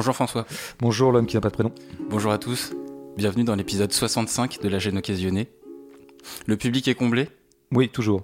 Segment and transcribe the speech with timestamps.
[0.00, 0.46] Bonjour François.
[0.78, 1.72] Bonjour l'homme qui n'a pas de prénom.
[2.08, 2.72] Bonjour à tous.
[3.18, 5.48] Bienvenue dans l'épisode 65 de La gêne occasionnée.
[6.46, 7.28] Le public est comblé
[7.70, 8.22] Oui, toujours.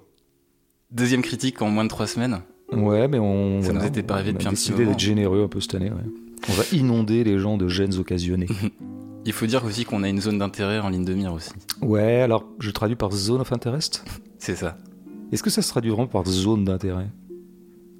[0.89, 2.41] Deuxième critique en moins de trois semaines.
[2.71, 3.61] Ouais, mais on.
[3.61, 4.89] Ça voilà, nous était pas arrivé on a depuis un petit décidé moment.
[4.89, 5.91] d'être généreux un peu cette année.
[5.91, 6.49] ouais.
[6.49, 8.47] On va inonder les gens de gènes occasionnés.
[9.27, 11.51] Il faut dire aussi qu'on a une zone d'intérêt en ligne de mire aussi.
[11.83, 14.03] ouais, alors je traduis par zone of interest?
[14.39, 14.79] C'est ça.
[15.31, 17.05] Est-ce que ça se traduit vraiment par zone d'intérêt?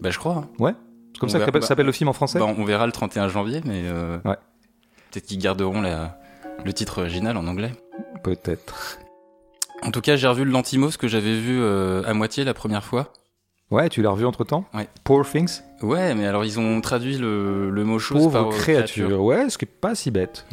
[0.02, 0.36] Bah je crois.
[0.38, 0.50] hein.
[0.58, 0.73] Ouais
[1.20, 3.28] comme On ça verra- bah- s'appelle le film en français Bah, on verra le 31
[3.28, 4.36] janvier, mais euh, Ouais.
[5.12, 6.18] peut-être qu'ils garderont la-
[6.66, 7.72] le titre original en anglais.
[8.24, 9.00] Peut-être.
[9.84, 12.84] En tout cas, j'ai revu le Lantimos que j'avais vu euh, à moitié la première
[12.84, 13.14] fois.
[13.70, 14.88] Ouais, tu l'as revu entre temps Ouais.
[15.04, 18.58] Poor Things Ouais, mais alors ils ont traduit le, le mot chose Pauvre par euh,
[18.58, 19.22] créature.
[19.22, 20.46] Ouais, ce qui est pas si bête.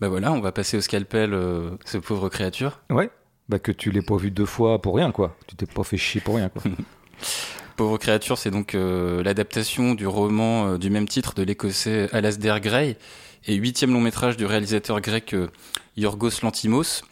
[0.00, 2.80] Bah voilà, on va passer au scalpel, euh, ce pauvre créature.
[2.90, 3.10] Ouais.
[3.48, 5.34] Bah que tu l'aies pas vu deux fois pour rien, quoi.
[5.48, 6.62] Tu t'es pas fait chier pour rien, quoi.
[7.78, 12.58] Pauvre créature, c'est donc euh, l'adaptation du roman euh, du même titre de l'écossais Alasdair
[12.58, 12.96] Gray
[13.46, 15.46] et huitième long métrage du réalisateur grec euh,
[15.96, 17.04] Yorgos Lantimos.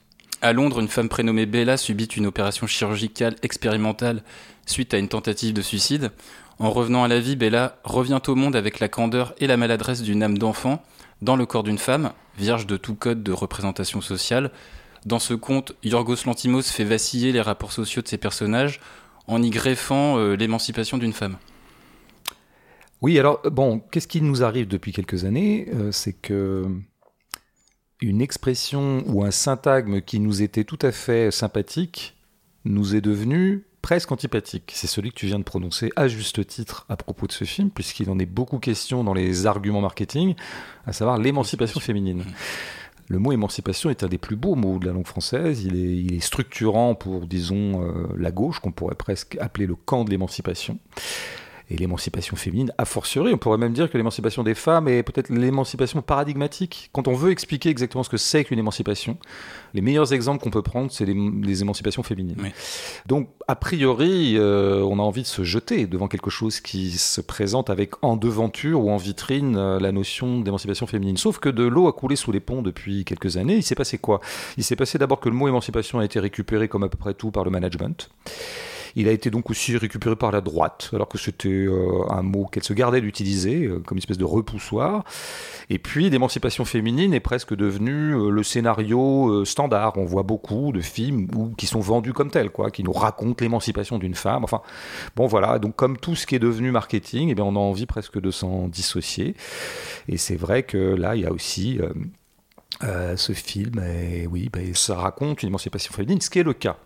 [0.43, 4.25] À Londres, une femme prénommée Bella subit une opération chirurgicale expérimentale
[4.67, 6.11] suite à une tentative de suicide.
[6.59, 10.03] En revenant à la vie, Bella revient au monde avec la candeur et la maladresse
[10.03, 10.83] d'une âme d'enfant
[11.23, 14.51] dans le corps d'une femme, vierge de tout code de représentation sociale.
[15.05, 18.81] Dans ce conte, Yorgos Lantimos fait vaciller les rapports sociaux de ses personnages
[19.27, 21.37] en y greffant euh, l'émancipation d'une femme.
[23.03, 26.67] Oui, alors, bon, qu'est-ce qui nous arrive depuis quelques années Euh, C'est que
[28.01, 32.15] une expression ou un syntagme qui nous était tout à fait sympathique
[32.65, 34.73] nous est devenu presque antipathique.
[34.75, 37.71] C'est celui que tu viens de prononcer à juste titre à propos de ce film,
[37.71, 40.35] puisqu'il en est beaucoup question dans les arguments marketing,
[40.87, 42.25] à savoir l'émancipation féminine.
[43.09, 45.65] Le mot émancipation est un des plus beaux mots de la langue française.
[45.65, 50.11] Il est, structurant pour, disons, euh, la gauche, qu'on pourrait presque appeler le camp de
[50.11, 50.79] l'émancipation.
[51.69, 55.31] Et l'émancipation féminine, a fortiori, on pourrait même dire que l'émancipation des femmes est peut-être
[55.31, 56.91] l'émancipation paradigmatique.
[56.93, 59.19] Quand on veut expliquer exactement ce que c'est qu'une émancipation,
[59.75, 62.37] les meilleurs exemples qu'on peut prendre, c'est les, les émancipations féminines.
[62.41, 62.51] Oui.
[63.07, 67.21] Donc, a priori, euh, on a envie de se jeter devant quelque chose qui se
[67.21, 71.17] présente avec en devanture ou en vitrine euh, la notion d'émancipation féminine.
[71.17, 73.57] Sauf que de l'eau a coulé sous les ponts depuis quelques années.
[73.57, 74.21] Il s'est passé quoi?
[74.57, 77.15] Il s'est passé d'abord que le mot émancipation a été récupéré comme à peu près
[77.15, 78.09] tout par le management.
[78.97, 82.47] Il a été donc aussi récupéré par la droite, alors que c'était euh, un mot
[82.47, 85.05] qu'elle se gardait d'utiliser euh, comme une espèce de repoussoir.
[85.69, 89.99] Et puis l'émancipation féminine est presque devenue euh, le scénario standard.
[89.99, 93.99] On voit beaucoup de films qui sont vendus comme tels, quoi, qui nous racontent l'émancipation
[93.99, 94.45] d'une femme.
[94.45, 94.63] Enfin,
[95.15, 95.59] bon voilà.
[95.59, 98.31] Donc comme tout ce qui est devenu marketing, eh bien, on a envie presque de
[98.31, 99.35] s'en dissocier.
[100.09, 101.81] Et c'est vrai que là, il y a aussi
[102.85, 106.53] euh, ce film, et oui, ben, ça raconte une émancipation féminine, ce qui est le
[106.53, 106.77] cas.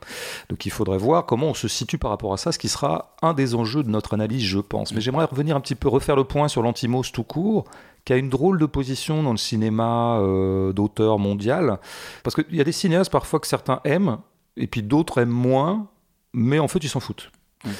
[0.48, 3.16] Donc il faudrait voir comment on se situe par rapport à ça, ce qui sera
[3.22, 4.92] un des enjeux de notre analyse, je pense.
[4.92, 7.64] Mais j'aimerais revenir un petit peu, refaire le point sur l'antimos tout court,
[8.04, 11.78] qui a une drôle de position dans le cinéma euh, d'auteur mondial.
[12.22, 14.18] Parce qu'il y a des cinéastes parfois que certains aiment,
[14.56, 15.88] et puis d'autres aiment moins,
[16.32, 17.32] mais en fait ils s'en foutent.
[17.64, 17.70] Mm.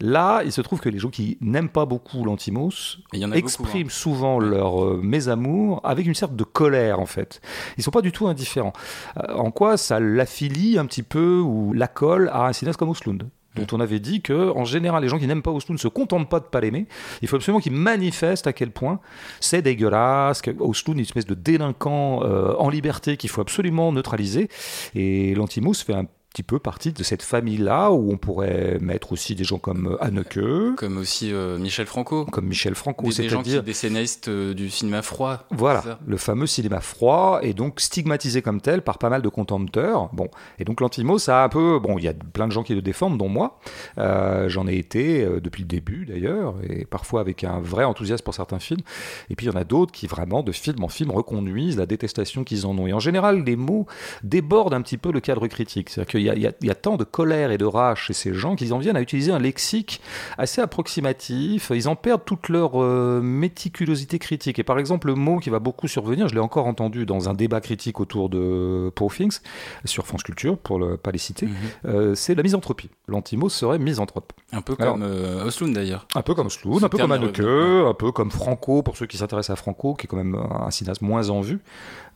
[0.00, 4.38] Là, il se trouve que les gens qui n'aiment pas beaucoup l'antimos beaucoup, expriment souvent
[4.38, 7.40] leur euh, mésamour avec une sorte de colère en fait.
[7.78, 8.74] Ils sont pas du tout indifférents.
[9.16, 12.90] Euh, en quoi ça l'affilie un petit peu ou la colle à un cinéaste comme
[12.90, 15.80] Oslund dont on avait dit que en général les gens qui n'aiment pas Oslund ne
[15.80, 16.86] se contentent pas de pas l'aimer.
[17.22, 19.00] Il faut absolument qu'ils manifestent à quel point
[19.40, 23.92] c'est dégueulasse, que Oslund est une espèce de délinquant euh, en liberté qu'il faut absolument
[23.92, 24.48] neutraliser.
[24.94, 26.06] Et l'Antimos fait un
[26.36, 30.04] petit peu partie de cette famille-là où on pourrait mettre aussi des gens comme euh,
[30.04, 32.26] Haneke, Comme aussi euh, Michel Franco.
[32.26, 35.46] comme Michel Franco, Des, des gens qui, c'est-à-dire des scénaristes euh, du cinéma froid.
[35.50, 39.30] voilà, c'est le fameux cinéma froid est donc stigmatisé comme tel par pas mal de
[39.30, 40.10] contempteurs.
[40.12, 42.62] Bon, et donc l'Antimos, ça a un peu, bon, il y a plein de gens
[42.62, 43.58] qui le défendent, dont moi.
[43.96, 48.34] Euh, J'en ai été depuis le début d'ailleurs, et parfois avec un vrai enthousiasme pour
[48.34, 48.82] certains films.
[49.30, 51.86] Et puis il y en a d'autres qui vraiment, de film en film, reconduisent la
[51.86, 52.86] détestation qu'ils en ont.
[52.86, 53.86] Et en général, les mots
[54.22, 55.88] débordent un petit peu le cadre critique.
[55.88, 57.64] C'est-à-dire qu'il y, a- il y a- il y a tant de colère et de
[57.64, 60.00] rage chez ces gens qu'ils en viennent à utiliser un lexique
[60.38, 61.70] assez approximatif.
[61.74, 64.58] Ils en perdent toute leur euh, méticulosité critique.
[64.58, 67.34] Et par exemple, le mot qui va beaucoup survenir, je l'ai encore entendu dans un
[67.34, 69.40] débat critique autour de Poor Things,
[69.84, 71.52] sur France Culture, pour ne pas les citer, Mhm.
[71.86, 72.90] euh, c'est la misanthropie.
[73.08, 74.32] L'antimos serait misanthrope.
[74.52, 76.06] Un peu Alors- comme euh, Oslund d'ailleurs.
[76.14, 79.16] Un peu comme Ce un peu comme revenu, un peu comme Franco, pour ceux qui
[79.18, 81.60] s'intéressent à Franco, qui est quand même un cinéaste moins en vue,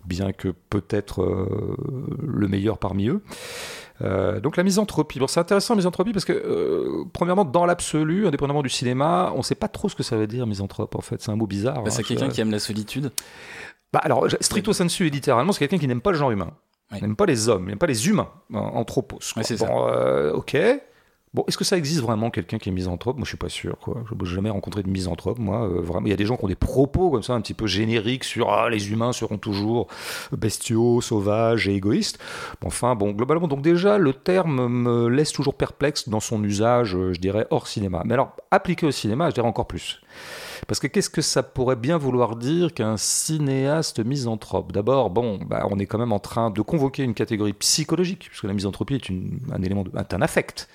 [0.04, 1.76] bien que peut-être euh,
[2.26, 3.22] le meilleur parmi eux.
[4.02, 5.18] Euh, donc la misanthropie.
[5.18, 9.42] Bon, c'est intéressant, misanthropie, parce que, euh, premièrement, dans l'absolu, indépendamment du cinéma, on ne
[9.42, 11.20] sait pas trop ce que ça veut dire, misanthrope, en fait.
[11.20, 11.82] C'est un mot bizarre.
[11.82, 13.10] Bah, c'est hein, quelqu'un je- qui aime la solitude.
[13.92, 16.50] Bah, alors, stricto sensu et littéralement, c'est quelqu'un qui n'aime pas le genre humain.
[16.92, 19.18] Il n'aime pas les hommes, il n'aime pas les humains, anthropos.
[19.36, 20.56] Ouais, c'est bon, euh, ok.
[21.32, 23.16] Bon, est-ce que ça existe vraiment quelqu'un qui est misanthrope?
[23.16, 23.78] Moi, je suis pas sûr.
[23.78, 24.02] Quoi.
[24.08, 25.38] Je n'ai jamais rencontré de misanthrope.
[25.38, 27.54] Moi, euh, il y a des gens qui ont des propos comme ça, un petit
[27.54, 29.86] peu génériques sur ah, les humains seront toujours
[30.32, 32.18] bestiaux, sauvages et égoïstes.
[32.64, 37.12] enfin, bon, globalement, donc déjà, le terme me laisse toujours perplexe dans son usage, euh,
[37.12, 38.02] je dirais, hors cinéma.
[38.04, 40.00] Mais alors, appliqué au cinéma, je dirais encore plus.
[40.66, 44.72] Parce que qu'est-ce que ça pourrait bien vouloir dire qu'un cinéaste misanthrope?
[44.72, 48.44] D'abord, bon, bah, on est quand même en train de convoquer une catégorie psychologique, puisque
[48.44, 49.10] la misanthropie est
[49.52, 49.90] un élément, de,
[50.22, 50.68] affect,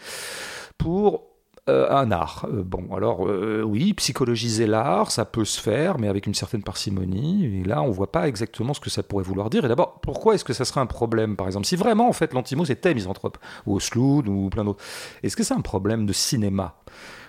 [0.77, 1.23] pour
[1.67, 2.45] euh, un art.
[2.47, 6.61] Euh, bon, alors euh, oui, psychologiser l'art, ça peut se faire, mais avec une certaine
[6.61, 7.45] parcimonie.
[7.45, 9.65] Et là, on voit pas exactement ce que ça pourrait vouloir dire.
[9.65, 11.65] Et d'abord, pourquoi est-ce que ça serait un problème, par exemple?
[11.65, 14.83] Si vraiment, en fait, l'Antimos était misanthrope, ou Osloon, ou plein d'autres,
[15.23, 16.75] est-ce que c'est un problème de cinéma?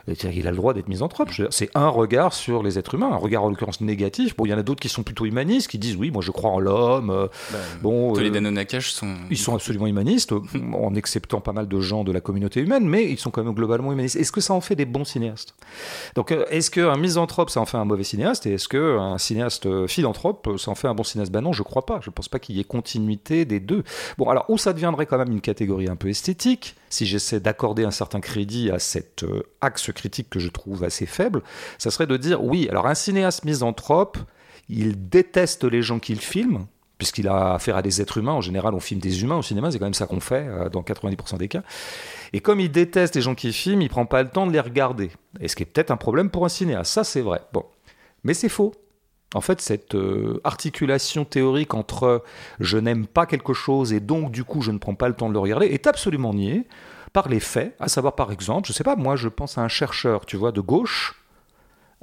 [0.08, 1.30] Il a le droit d'être misanthrope.
[1.50, 4.36] C'est un regard sur les êtres humains, un regard en l'occurrence négatif.
[4.36, 6.30] Bon, il y en a d'autres qui sont plutôt humanistes, qui disent oui, moi je
[6.30, 7.10] crois en l'homme.
[7.10, 9.14] Euh, bah, bon, tous les euh, sont.
[9.30, 10.32] Ils sont absolument humanistes,
[10.72, 13.54] en acceptant pas mal de gens de la communauté humaine, mais ils sont quand même
[13.54, 14.16] globalement humanistes.
[14.16, 15.54] Est-ce que ça en fait des bons cinéastes?
[16.14, 18.46] Donc, euh, est-ce qu'un misanthrope, ça en fait un mauvais cinéaste?
[18.46, 21.32] Et est-ce qu'un cinéaste philanthrope, ça en fait un bon cinéaste?
[21.32, 21.98] Ben non, je crois pas.
[22.02, 23.82] Je pense pas qu'il y ait continuité des deux.
[24.18, 27.84] Bon, alors, où ça deviendrait quand même une catégorie un peu esthétique, si j'essaie d'accorder
[27.84, 29.24] un certain crédit à cet
[29.60, 31.42] axe critique que je trouve assez faible,
[31.78, 34.18] ça serait de dire oui, alors un cinéaste misanthrope,
[34.68, 36.66] il déteste les gens qu'il filme,
[36.98, 38.32] puisqu'il a affaire à des êtres humains.
[38.32, 40.68] En général, on filme des humains au cinéma, c'est quand même ça qu'on fait euh,
[40.68, 41.62] dans 90% des cas.
[42.32, 44.60] Et comme il déteste les gens qu'il filme, il prend pas le temps de les
[44.60, 45.10] regarder.
[45.40, 47.42] Et ce qui est peut-être un problème pour un cinéaste, ça c'est vrai.
[47.52, 47.64] Bon,
[48.24, 48.72] mais c'est faux.
[49.34, 52.22] En fait, cette euh, articulation théorique entre
[52.60, 55.28] je n'aime pas quelque chose et donc du coup je ne prends pas le temps
[55.28, 56.66] de le regarder est absolument niée
[57.16, 59.68] par les faits, à savoir par exemple, je sais pas, moi je pense à un
[59.68, 61.14] chercheur, tu vois, de gauche,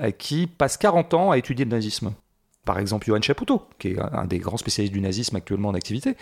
[0.01, 2.15] euh, qui passe 40 ans à étudier le nazisme
[2.65, 6.15] par exemple Johan Chapoutot, qui est un des grands spécialistes du nazisme actuellement en activité,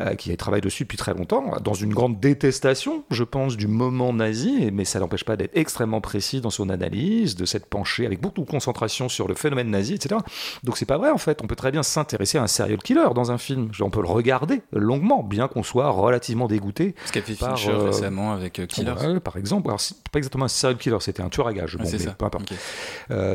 [0.00, 4.12] euh, qui travaille dessus depuis très longtemps, dans une grande détestation, je pense, du moment
[4.12, 8.20] nazi, mais ça n'empêche pas d'être extrêmement précis dans son analyse, de s'être penché avec
[8.20, 10.16] beaucoup de concentration sur le phénomène nazi, etc.
[10.62, 13.08] Donc c'est pas vrai en fait, on peut très bien s'intéresser à un serial killer
[13.14, 16.94] dans un film, on peut le regarder longuement, bien qu'on soit relativement dégoûté.
[17.06, 19.20] Ce qu'a fait Fincher euh, récemment avec euh, Killers.
[19.24, 21.84] par exemple, alors c'est pas exactement un serial killer, c'était un tueur à gages, bon,
[21.90, 22.52] mais peu importe.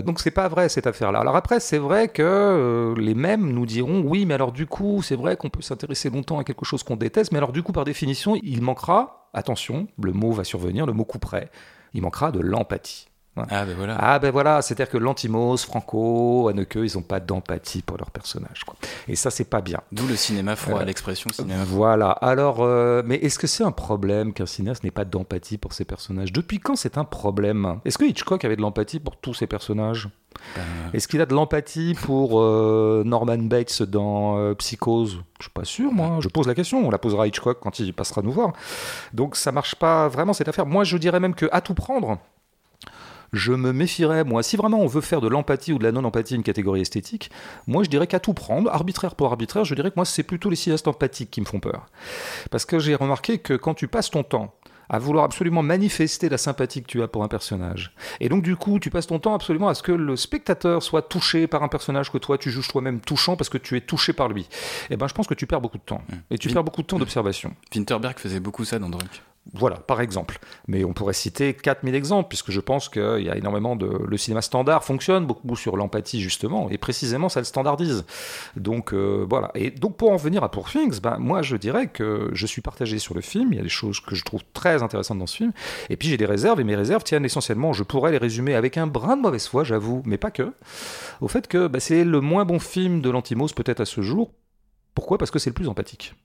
[0.06, 1.20] donc c'est pas vrai cette affaire-là.
[1.20, 5.02] Alors après, c'est vrai que euh, les mêmes nous diront oui, mais alors du coup,
[5.02, 7.72] c'est vrai qu'on peut s'intéresser longtemps à quelque chose qu'on déteste, mais alors du coup,
[7.72, 11.50] par définition, il manquera, attention, le mot va survenir, le mot couperait,
[11.94, 13.08] il manquera de l'empathie.
[13.36, 13.98] Ah ben voilà.
[14.00, 18.64] Ah ben voilà, c'est-à-dire que Lantimos, Franco, Haneke, ils n'ont pas d'empathie pour leur personnage.
[18.64, 18.76] Quoi.
[19.08, 19.80] Et ça, c'est pas bien.
[19.92, 21.78] D'où le cinéma froid, euh, l'expression cinéma froid.
[21.78, 22.12] Voilà.
[22.12, 25.84] Alors, euh, mais est-ce que c'est un problème qu'un cinéaste n'ait pas d'empathie pour ses
[25.84, 26.32] personnages?
[26.32, 27.80] Depuis quand c'est un problème?
[27.86, 30.10] Est-ce que Hitchcock avait de l'empathie pour tous ses personnages?
[30.56, 30.62] Ben,
[30.94, 35.22] Est-ce qu'il a de l'empathie pour euh, Norman Bates dans Psychose?
[35.40, 36.20] Je suis pas sûr, moi.
[36.22, 36.86] Je pose la question.
[36.86, 38.54] On la posera à Hitchcock quand il passera nous voir.
[39.12, 40.68] Donc ça marche pas vraiment cette affaire.
[40.68, 42.20] Moi, je dirais même que à tout prendre,
[43.34, 46.36] je me méfierais, moi, si vraiment on veut faire de l'empathie ou de la non-empathie
[46.36, 47.32] une catégorie esthétique,
[47.68, 50.50] moi je dirais qu'à tout prendre, arbitraire pour arbitraire, je dirais que moi c'est plutôt
[50.50, 51.88] les cinéastes empathiques qui me font peur.
[52.52, 54.54] Parce que j'ai remarqué que quand tu passes ton temps
[54.90, 57.96] à vouloir absolument manifester la sympathie que tu as pour un personnage.
[58.20, 61.02] Et donc du coup, tu passes ton temps absolument à ce que le spectateur soit
[61.02, 64.14] touché par un personnage que toi tu juges toi-même touchant parce que tu es touché
[64.14, 64.42] par lui.
[64.42, 64.48] Et
[64.92, 66.02] eh ben je pense que tu perds beaucoup de temps.
[66.10, 66.16] Mmh.
[66.32, 67.56] Et tu perds beaucoup de temps d'observation.
[67.74, 69.22] Winterberg faisait beaucoup ça dans Drunk.
[69.52, 70.40] Voilà, par exemple.
[70.68, 73.88] Mais on pourrait citer 4000 exemples, puisque je pense qu'il y a énormément de...
[74.08, 78.06] Le cinéma standard fonctionne beaucoup sur l'empathie, justement, et précisément, ça le standardise.
[78.56, 79.52] Donc, euh, voilà.
[79.54, 82.62] Et donc, pour en venir à Poor Things, ben, moi, je dirais que je suis
[82.62, 83.52] partagé sur le film.
[83.52, 85.52] Il y a des choses que je trouve très intéressantes dans ce film.
[85.90, 88.78] Et puis, j'ai des réserves, et mes réserves tiennent essentiellement, je pourrais les résumer avec
[88.78, 90.54] un brin de mauvaise foi, j'avoue, mais pas que,
[91.20, 94.32] au fait que ben, c'est le moins bon film de l'Antimos, peut-être à ce jour.
[94.96, 95.18] Pourquoi?
[95.18, 96.16] Parce que c'est le plus empathique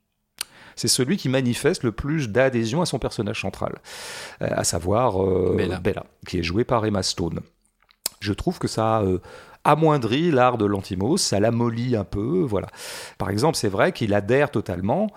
[0.79, 3.79] c'est celui qui manifeste le plus d'adhésion à son personnage central,
[4.43, 6.05] euh, à savoir euh, Bella.
[6.27, 7.41] qui est jouée par Emma Stone.
[8.21, 9.19] Je trouve que ça euh,
[9.65, 12.69] amoindrit l'art de l'antimos, ça l'amollit un peu, voilà.
[13.19, 15.09] Par exemple, c'est vrai qu'il adhère totalement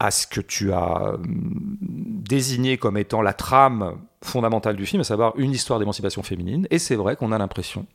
[0.00, 5.34] à ce que tu as désigné comme étant la trame fondamentale du film, à savoir
[5.36, 6.66] une histoire d'émancipation féminine.
[6.70, 7.86] Et c'est vrai qu'on a l'impression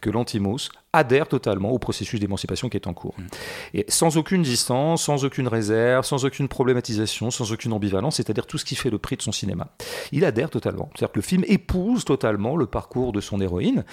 [0.00, 3.14] que l'Antimos adhère totalement au processus d'émancipation qui est en cours.
[3.16, 3.26] Mm.
[3.74, 8.58] Et sans aucune distance, sans aucune réserve, sans aucune problématisation, sans aucune ambivalence, c'est-à-dire tout
[8.58, 9.68] ce qui fait le prix de son cinéma.
[10.12, 10.90] Il adhère totalement.
[10.94, 13.84] C'est-à-dire que le film épouse totalement le parcours de son héroïne,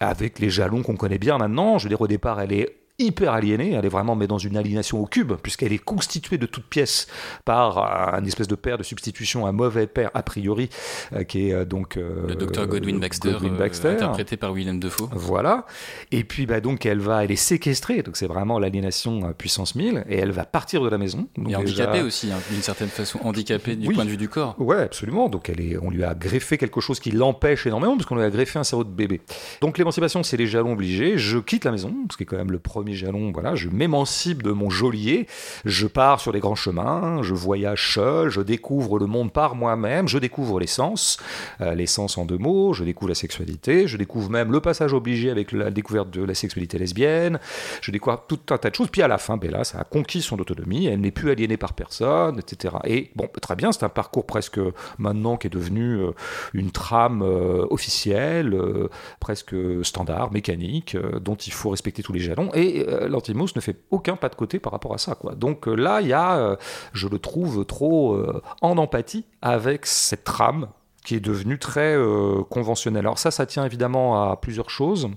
[0.00, 1.78] avec les jalons qu'on connaît bien maintenant.
[1.78, 4.56] Je veux dire, au départ, elle est hyper aliénée, elle est vraiment mais dans une
[4.56, 7.06] aliénation au cube, puisqu'elle est constituée de toutes pièces
[7.44, 10.68] par un espèce de père de substitution, un mauvais père a priori,
[11.12, 11.96] euh, qui est euh, donc...
[11.96, 13.36] le docteur Godwin Baxter,
[13.88, 15.08] interprété par William Defoe.
[15.12, 15.64] Voilà.
[16.10, 20.04] Et puis bah, donc elle va, elle est séquestrée, donc c'est vraiment l'aliénation puissance 1000,
[20.08, 21.28] et elle va partir de la maison.
[21.36, 24.56] Donc et handicapée aussi, hein, d'une certaine façon, handicapée du point de vue du corps.
[24.58, 25.28] Ouais, absolument.
[25.28, 28.24] Donc elle est, on lui a greffé quelque chose qui l'empêche énormément, parce qu'on lui
[28.24, 29.20] a greffé un cerveau de bébé.
[29.60, 31.16] Donc l'émancipation, c'est les jalons obligés.
[31.16, 33.32] Je quitte la maison, ce qui est quand même le premier jalon.
[33.32, 35.26] Voilà, je m'émancipe de mon geôlier.
[35.64, 37.22] Je pars sur les grands chemins.
[37.22, 38.30] Je voyage seul.
[38.30, 40.08] Je découvre le monde par moi-même.
[40.08, 41.18] Je découvre l'essence,
[41.60, 42.72] euh, l'essence en deux mots.
[42.72, 43.86] Je découvre la sexualité.
[43.86, 47.38] Je découvre même le passage obligé avec la découverte de la sexualité lesbienne.
[47.80, 48.88] Je découvre tout un tas de choses.
[48.90, 50.86] Puis à la fin, Bella, ça a conquis son autonomie.
[50.86, 52.74] Elle n'est plus aliénée par personne, etc.
[52.84, 54.60] Et bon, très bien, c'est un parcours presque
[54.98, 56.10] maintenant qui est devenu euh,
[56.54, 58.56] une trame euh, officielle,
[59.20, 62.50] presque standard, mécanique, dont il faut respecter tous les jalons.
[62.54, 62.77] Et
[63.08, 65.14] l'Antimos ne fait aucun pas de côté par rapport à ça.
[65.14, 65.34] Quoi.
[65.34, 66.56] Donc là, il y a,
[66.92, 68.20] je le trouve trop
[68.60, 70.68] en empathie avec cette trame
[71.04, 71.96] qui est devenue très
[72.50, 73.06] conventionnelle.
[73.06, 75.08] Alors ça, ça tient évidemment à plusieurs choses.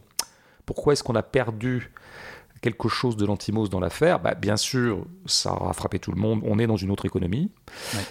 [0.65, 1.91] Pourquoi est-ce qu'on a perdu
[2.61, 6.41] quelque chose de l'antimos dans l'affaire, bah, bien sûr, ça a frappé tout le monde.
[6.45, 7.49] On est dans une autre économie.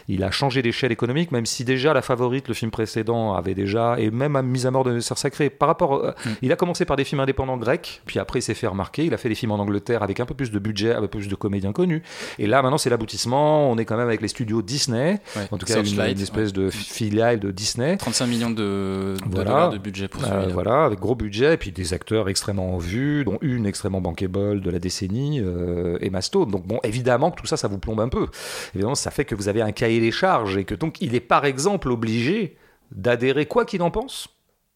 [0.09, 3.97] Il a changé d'échelle économique, même si déjà la favorite, le film précédent, avait déjà,
[3.99, 5.51] et même à Mise à mort de Sœur Sacré.
[5.51, 6.31] Par rapport, mm.
[6.43, 9.05] il a commencé par des films indépendants grecs, puis après il s'est fait remarquer.
[9.05, 11.09] Il a fait des films en Angleterre avec un peu plus de budget, un peu
[11.09, 12.03] plus de comédiens connus.
[12.39, 13.71] Et là, maintenant, c'est l'aboutissement.
[13.71, 17.39] On est quand même avec les studios Disney, en tout cas une, espèce de filiale
[17.39, 17.97] de Disney.
[17.97, 21.95] 35 millions de, dollars de budget pour euh, Voilà, avec gros budget, et puis des
[21.95, 26.51] acteurs extrêmement en vue, dont une extrêmement bankable de la décennie, euh, Emma Stone.
[26.51, 28.27] Donc bon, évidemment que tout ça, ça vous plombe un peu.
[28.75, 31.21] Évidemment, ça fait que vous avez un cahier des charges et que donc il est
[31.21, 32.57] par exemple obligé
[32.93, 34.29] d'adhérer quoi qu'il en pense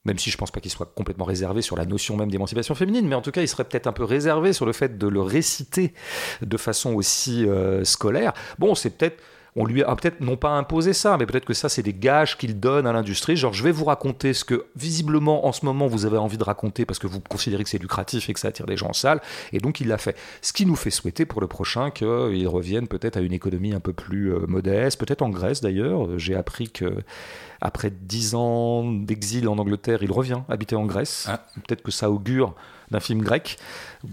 [0.04, 3.09] même si je pense pas qu'il soit complètement réservé sur la notion même d'émancipation féminine,
[3.09, 5.23] mais en tout cas, il serait peut-être un peu réservé sur le fait de le
[5.23, 5.94] réciter
[6.42, 8.35] de façon aussi euh, scolaire.
[8.59, 9.23] Bon, c'est peut-être
[9.56, 12.37] on lui a peut-être non pas imposé ça, mais peut-être que ça, c'est des gages
[12.37, 13.37] qu'il donne à l'industrie.
[13.37, 16.44] Genre, je vais vous raconter ce que visiblement en ce moment vous avez envie de
[16.44, 18.92] raconter parce que vous considérez que c'est lucratif et que ça attire des gens en
[18.92, 19.20] salle.
[19.52, 20.16] Et donc, il l'a fait.
[20.42, 23.80] Ce qui nous fait souhaiter pour le prochain qu'il revienne peut-être à une économie un
[23.80, 26.18] peu plus euh, modeste, peut-être en Grèce d'ailleurs.
[26.18, 26.92] J'ai appris que
[27.61, 31.26] après dix ans d'exil en Angleterre, il revient habiter en Grèce.
[31.28, 31.46] Ah.
[31.66, 32.54] Peut-être que ça augure
[32.94, 33.58] d'un film grec.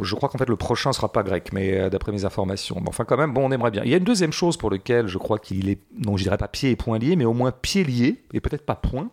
[0.01, 2.77] Je crois qu'en fait le prochain sera pas grec, mais euh, d'après mes informations.
[2.81, 3.83] Mais enfin quand même, bon, on aimerait bien.
[3.85, 6.38] Il y a une deuxième chose pour laquelle je crois qu'il est, non je dirais
[6.38, 9.09] pas pied et point lié, mais au moins pied lié, et peut-être pas point,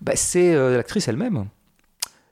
[0.00, 1.46] bah, c'est euh, l'actrice elle-même.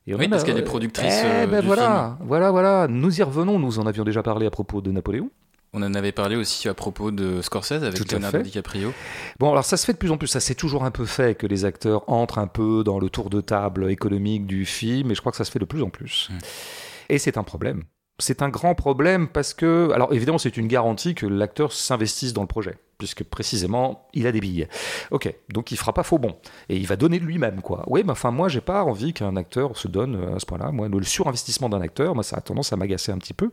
[0.09, 1.23] oui, parce qu'elle est productrice.
[1.43, 2.89] Eh ben voilà, voilà, voilà.
[2.89, 3.59] Nous y revenons.
[3.59, 5.31] Nous en avions déjà parlé à propos de Napoléon.
[5.73, 8.93] On en avait parlé aussi à propos de Scorsese avec Leonardo DiCaprio.
[9.39, 10.27] Bon, alors ça se fait de plus en plus.
[10.27, 13.31] Ça s'est toujours un peu fait que les acteurs entrent un peu dans le tour
[13.31, 15.91] de table économique du film, et je crois que ça se fait de plus en
[15.91, 16.29] plus.
[16.31, 16.39] Hmm.
[17.09, 17.85] Et c'est un problème.
[18.19, 22.43] C'est un grand problème parce que, alors évidemment, c'est une garantie que l'acteur s'investisse dans
[22.43, 24.69] le projet puisque précisément, il a des billes.
[25.11, 26.37] Ok, donc il fera pas faux bon.
[26.69, 27.83] Et il va donner de lui-même, quoi.
[27.87, 30.71] Oui, mais enfin, moi, j'ai pas envie qu'un acteur se donne euh, à ce point-là.
[30.71, 33.51] Moi, le surinvestissement d'un acteur, moi, ça a tendance à m'agacer un petit peu.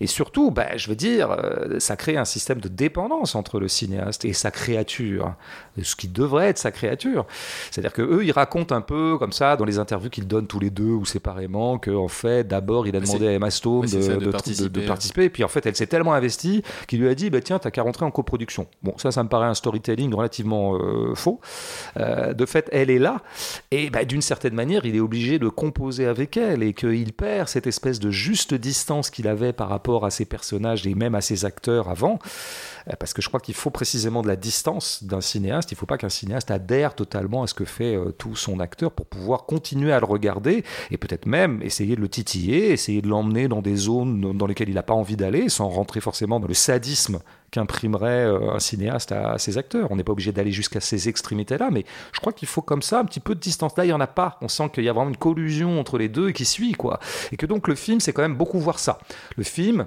[0.00, 3.68] Et surtout, bah, je veux dire, euh, ça crée un système de dépendance entre le
[3.68, 5.34] cinéaste et sa créature,
[5.80, 7.26] ce qui devrait être sa créature.
[7.70, 10.60] C'est-à-dire que eux, ils racontent un peu comme ça dans les interviews qu'ils donnent tous
[10.60, 14.30] les deux ou séparément que en fait, d'abord, il a demandé à Emma Stone de,
[14.30, 15.24] participer.
[15.24, 17.70] et puis en fait, elle s'est tellement investie qu'il lui a dit, bah, tiens, t'as
[17.70, 18.66] qu'à rentrer en coproduction.
[18.82, 21.40] Bon, ça, ça me paraît un storytelling relativement euh, faux.
[21.96, 23.22] Euh, de fait, elle est là,
[23.72, 27.48] et bah, d'une certaine manière, il est obligé de composer avec elle, et qu'il perd
[27.48, 31.20] cette espèce de juste distance qu'il avait par rapport à ses personnages et même à
[31.20, 32.20] ses acteurs avant.
[32.88, 35.72] Euh, parce que je crois qu'il faut précisément de la distance d'un cinéaste.
[35.72, 38.92] Il ne faut pas qu'un cinéaste adhère totalement à ce que fait tout son acteur
[38.92, 43.08] pour pouvoir continuer à le regarder et peut-être même essayer de le titiller, essayer de
[43.08, 46.48] l'emmener dans des zones dans lesquelles il n'a pas envie d'aller, sans rentrer forcément dans
[46.48, 47.18] le sadisme
[47.50, 49.90] qu'imprimerait euh, un cinéaste à, ses acteurs.
[49.90, 53.00] On n'est pas obligé d'aller jusqu'à ces extrémités-là, mais je crois qu'il faut comme ça
[53.00, 53.76] un petit peu de distance.
[53.76, 54.38] Là, il n'y en a pas.
[54.40, 57.00] On sent qu'il y a vraiment une collusion entre les deux qui suit, quoi.
[57.32, 58.98] Et que donc le film, c'est quand même beaucoup voir ça.
[59.36, 59.86] Le film,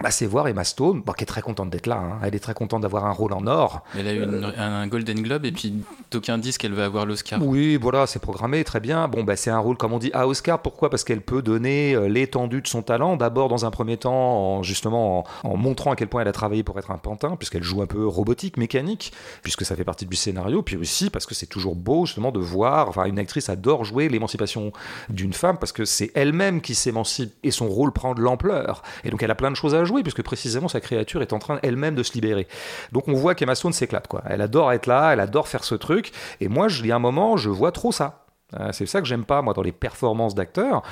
[0.00, 1.96] bah, c'est voir Emma Stone, qui est très contente d'être là.
[1.96, 2.20] Hein.
[2.22, 3.82] Elle est très contente d'avoir un rôle en or.
[3.98, 4.22] Elle a eu
[4.56, 5.74] un Golden Globe et puis
[6.12, 7.44] d'aucuns disent qu'elle va avoir l'Oscar.
[7.44, 9.08] Oui, voilà, c'est programmé, très bien.
[9.08, 10.62] Bon, bah, c'est un rôle, comme on dit, à Oscar.
[10.62, 10.88] Pourquoi?
[10.88, 13.16] Parce qu'elle peut donner euh, l'étendue de son talent.
[13.16, 16.62] D'abord, dans un premier temps, en, justement, en, montrant à quel point elle a travaillé
[16.62, 19.12] pour être un pantin, puisqu'elle joue un peu robotique, mécanique,
[19.42, 20.62] puisque ça fait partie du scénario.
[20.62, 22.88] Puis aussi parce que c'est toujours beau, justement, de voir.
[22.88, 24.72] Enfin, une actrice adore jouer l'émancipation
[25.08, 28.82] d'une femme parce que c'est elle-même qui s'émancipe et son rôle prend de l'ampleur.
[29.02, 31.38] Et donc, elle a plein de choses à jouer, puisque précisément sa créature est en
[31.38, 32.46] train elle-même de se libérer.
[32.92, 34.22] Donc on voit qu'Emma Stone s'éclate, quoi.
[34.26, 36.12] Elle adore être là, elle adore faire ce truc.
[36.40, 38.24] Et moi, il y a un moment, je vois trop ça.
[38.58, 40.82] Euh, C'est ça que j'aime pas, moi, dans les performances d'acteurs.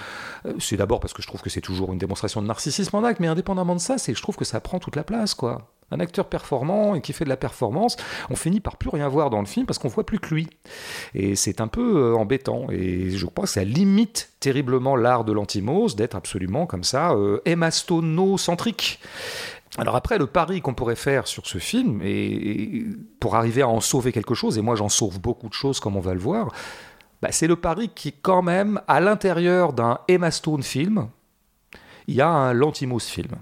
[0.47, 3.05] Euh, C'est d'abord parce que je trouve que c'est toujours une démonstration de narcissisme en
[3.05, 5.63] acte, mais indépendamment de ça, c'est je trouve que ça prend toute la place, quoi.
[5.93, 7.97] Un acteur performant et qui fait de la performance,
[8.29, 10.49] on finit par plus rien voir dans le film parce qu'on voit plus que lui.
[11.15, 12.67] Et c'est un peu euh, embêtant.
[12.71, 17.41] Et je crois que ça limite terriblement l'art de l'antimose d'être absolument comme ça, euh,
[17.45, 19.01] Emma Stone-centrique.
[19.79, 22.85] Alors après, le pari qu'on pourrait faire sur ce film, et,
[23.21, 25.97] pour arriver à en sauver quelque chose, et moi j'en sauve beaucoup de choses comme
[25.97, 26.49] on va le voir,
[27.23, 31.09] bah, c'est le pari qui quand même, à l'intérieur d'un Emma Stone film,
[32.07, 33.37] il y a un Lantimos film.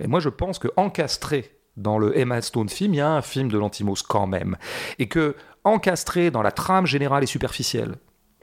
[0.00, 0.68] Et moi je pense que
[1.76, 4.56] dans le Emma Stone film, il y a un film de Lantimos quand même.
[4.98, 7.96] Et que encastré dans la trame générale et superficielle,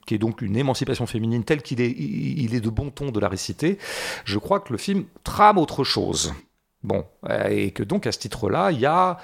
[0.06, 3.20] qui est donc une émancipation féminine telle qu'il est, il est de bon ton de
[3.20, 3.78] la réciter,
[4.26, 6.34] je crois que le film trame autre chose.
[6.84, 9.18] Bon, euh, et que donc à ce titre-là, il y a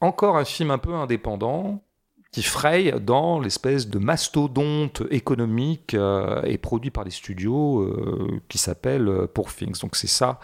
[0.00, 1.82] encore un film un peu indépendant
[2.30, 8.58] qui fraye dans l'espèce de mastodonte économique euh, et produit par les studios euh, qui
[8.58, 9.80] s'appelle Poor Things.
[9.80, 10.38] Donc c'est ça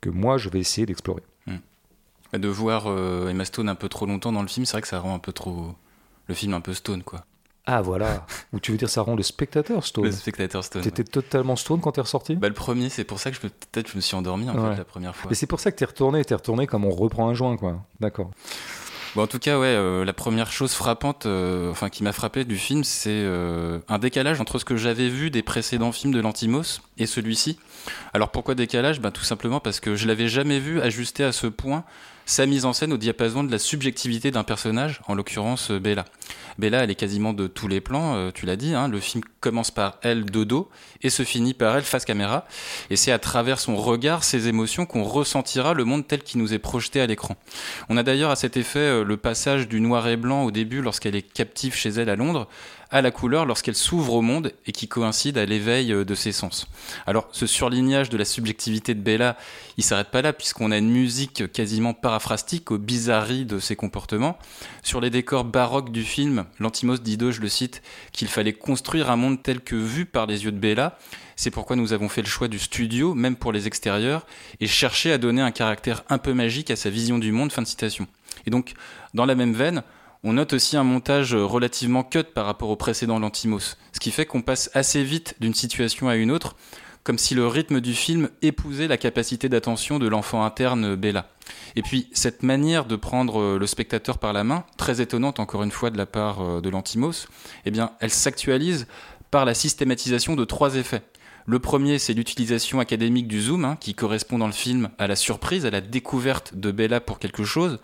[0.00, 1.22] que moi je vais essayer d'explorer.
[2.34, 4.88] De voir euh, Emma Stone un peu trop longtemps dans le film, c'est vrai que
[4.88, 5.74] ça rend un peu trop
[6.26, 7.24] le film un peu stone quoi.
[7.64, 10.04] Ah voilà, ou tu veux dire ça rend le spectateur stone?
[10.04, 10.82] Le spectateur stone.
[10.82, 12.34] T'étais totalement stone quand t'es ressorti?
[12.36, 14.72] Bah le premier, c'est pour ça que je peut-être je me suis endormi en Ouais.
[14.72, 15.30] fait la première fois.
[15.30, 17.82] Mais c'est pour ça que t'es retourné, t'es retourné comme on reprend un joint quoi.
[18.00, 18.30] D'accord.
[19.16, 22.44] Bon, en tout cas, ouais, euh, la première chose frappante, euh, enfin qui m'a frappé
[22.44, 26.20] du film, c'est euh, un décalage entre ce que j'avais vu des précédents films de
[26.20, 27.58] Lantimos et celui-ci.
[28.12, 29.00] Alors pourquoi décalage?
[29.00, 31.84] Ben, Tout simplement parce que je l'avais jamais vu ajuster à ce point
[32.28, 36.04] sa mise en scène au diapason de la subjectivité d'un personnage, en l'occurrence euh, Bella.
[36.58, 39.24] Bella, elle est quasiment de tous les plans, euh, tu l'as dit, hein, le film
[39.40, 40.68] commence par elle de dos
[41.00, 42.46] et se finit par elle face caméra.
[42.90, 46.52] Et c'est à travers son regard, ses émotions, qu'on ressentira le monde tel qu'il nous
[46.52, 47.34] est projeté à l'écran.
[47.88, 50.82] On a d'ailleurs à cet effet euh, le passage du noir et blanc au début
[50.82, 52.46] lorsqu'elle est captive chez elle à Londres
[52.90, 56.32] à la couleur lorsqu'elle s'ouvre au monde et qui coïncide à l'éveil euh, de ses
[56.32, 56.66] sens.
[57.06, 59.36] Alors ce surlignage de la subjectivité de Bella,
[59.76, 64.38] il s'arrête pas là puisqu'on a une musique quasiment paraphrastique aux bizarreries de ses comportements.
[64.82, 69.16] Sur les décors baroques du film, Lantimos dit je le cite, qu'il fallait construire un
[69.16, 70.98] monde tel que vu par les yeux de Bella.
[71.36, 74.26] C'est pourquoi nous avons fait le choix du studio, même pour les extérieurs,
[74.60, 77.52] et chercher à donner un caractère un peu magique à sa vision du monde.
[77.52, 78.06] Fin de citation.
[78.46, 78.74] Et donc,
[79.14, 79.82] dans la même veine,
[80.28, 84.26] on note aussi un montage relativement cut par rapport au précédent Lantimos, ce qui fait
[84.26, 86.54] qu'on passe assez vite d'une situation à une autre,
[87.02, 91.30] comme si le rythme du film épousait la capacité d'attention de l'enfant interne Bella.
[91.76, 95.62] Et puis, cette manière de prendre euh, le spectateur par la main, très étonnante encore
[95.62, 97.26] une fois de la part euh, de Lantimos,
[97.64, 98.86] eh bien, elle s'actualise
[99.30, 101.04] par la systématisation de trois effets.
[101.46, 105.16] Le premier, c'est l'utilisation académique du zoom, hein, qui correspond dans le film à la
[105.16, 107.78] surprise, à la découverte de Bella pour quelque chose,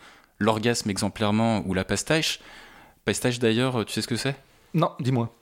[0.44, 2.40] l'orgasme exemplairement ou la pastiche.
[3.04, 4.36] Pastiche d'ailleurs, tu sais ce que c'est?
[4.74, 5.34] Non, dis-moi.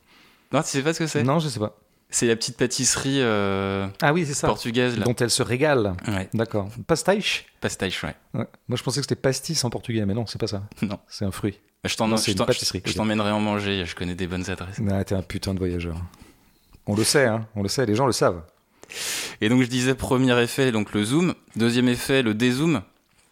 [0.52, 1.22] Non, tu sais pas ce que c'est?
[1.22, 1.76] Non, je sais pas.
[2.10, 4.46] C'est la petite pâtisserie euh, Ah oui, c'est ça.
[4.46, 5.04] portugaise là.
[5.06, 5.94] Dont elle se régale.
[6.08, 6.68] Ouais, D'accord.
[6.86, 8.14] Pastiche pastiche, ouais.
[8.34, 8.44] Ouais.
[8.68, 10.62] Moi je pensais que c'était pastis en portugais, mais non, c'est pas ça.
[10.82, 10.98] Non.
[11.08, 11.58] C'est un fruit.
[11.82, 12.82] Bah, Je t'en- Non, je c'est une t'en- pâtisserie.
[12.84, 14.78] je t'emmènerai en manger, je connais des bonnes adresses.
[14.90, 15.96] Ah, t'es un putain de voyageur.
[16.86, 17.46] On le sait, hein.
[17.56, 18.42] On le sait, les gens le savent.
[19.40, 21.34] Et donc je disais premier effet, donc le zoom.
[21.56, 22.82] Deuxième effet, le dézoom,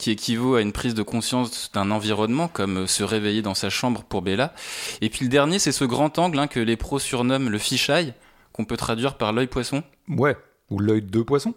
[0.01, 3.71] qui équivaut à une prise de conscience d'un environnement, comme euh, se réveiller dans sa
[3.71, 4.53] chambre pour Bella.
[5.01, 8.15] Et puis le dernier, c'est ce grand angle hein, que les pros surnomment le fisheye,
[8.53, 9.83] qu'on peut traduire par l'œil poisson.
[10.09, 10.37] Ouais.
[10.71, 11.55] Ou l'œil de poisson.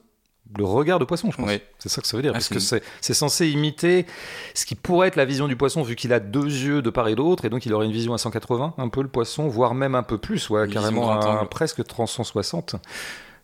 [0.58, 1.47] Le regard de poisson, je pense.
[1.47, 1.65] Ouais.
[1.79, 2.32] C'est ça que ça veut dire.
[2.32, 4.06] Ah, parce que c'est c'est censé imiter
[4.53, 7.08] ce qui pourrait être la vision du poisson, vu qu'il a deux yeux de part
[7.08, 9.73] et d'autre, et donc il aurait une vision à 180, un peu le poisson, voire
[9.73, 12.75] même un peu plus, ouais, Une carrément un- presque 360.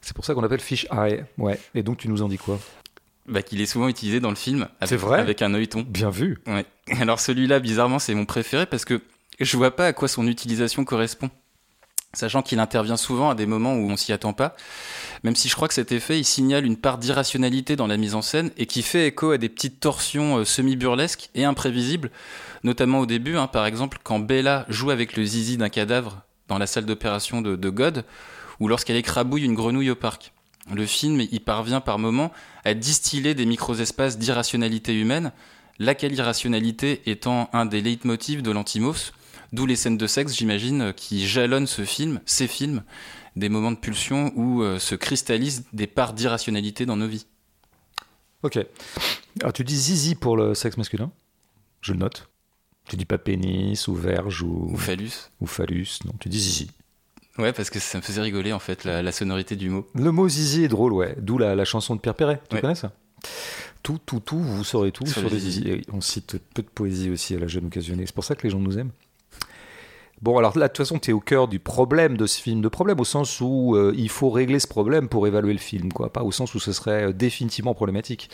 [0.01, 1.23] C'est pour ça qu'on appelle fish eye.
[1.39, 1.59] Ouais.
[1.73, 2.59] Et donc tu nous en dis quoi?
[3.29, 4.67] Bah, qu'il est souvent utilisé dans le film.
[4.79, 5.85] avec- C'est vrai Avec un œilleton.
[5.87, 6.39] Bien vu.
[6.47, 6.65] Ouais.
[6.99, 9.01] Alors celui-là, bizarrement, c'est mon préféré parce que
[9.39, 11.29] je vois pas à quoi son utilisation correspond.
[12.13, 14.55] Sachant qu'il intervient souvent à des moments où on s'y attend pas,
[15.23, 18.15] même si je crois que cet effet, il signale une part d'irrationalité dans la mise
[18.15, 22.09] en scène et qui fait écho à des petites torsions euh, semi-burlesques et imprévisibles,
[22.63, 26.57] notamment au début, hein, par exemple quand Bella joue avec le zizi d'un cadavre dans
[26.57, 28.03] la salle d'opération de, de God,
[28.59, 30.33] ou lorsqu'elle écrabouille une grenouille au parc.
[30.73, 32.32] Le film y parvient par moments
[32.63, 35.32] à distiller des micro-espaces d'irrationalité humaine,
[35.79, 39.13] laquelle irrationalité étant un des leitmotifs de l'antimos,
[39.53, 42.84] d'où les scènes de sexe, j'imagine, qui jalonnent ce film, ces films,
[43.36, 47.25] des moments de pulsion où euh, se cristallisent des parts d'irrationalité dans nos vies.
[48.43, 48.60] Ok.
[49.41, 51.12] Alors tu dis zizi pour le sexe masculin.
[51.82, 52.29] Je le note.
[52.88, 55.29] Tu dis pas pénis ou verge ou, Ou phallus.
[55.41, 55.99] ou phallus.
[56.05, 56.71] Non, tu dis zizi.
[57.39, 59.88] Ouais, parce que ça me faisait rigoler, en fait, la, la sonorité du mot.
[59.95, 61.15] Le mot zizi est drôle, ouais.
[61.17, 62.41] D'où la, la chanson de Pierre Perret.
[62.49, 62.62] Tu Ouais.
[62.62, 62.91] connais ça?
[63.82, 65.82] Tout, tout, tout, vous saurez tout Sur sur, les zizi.
[65.91, 68.06] On cite peu de poésie aussi à la jeune occasionnée.
[68.06, 68.91] C'est pour ça que les gens nous aiment.
[70.21, 72.60] Bon, alors là, de toute façon, tu es au cœur du problème de ce film,
[72.60, 75.93] de problème au sens où euh, il faut régler ce problème pour évaluer le film,
[75.93, 78.30] quoi, pas au sens où ce serait euh, définitivement problématique.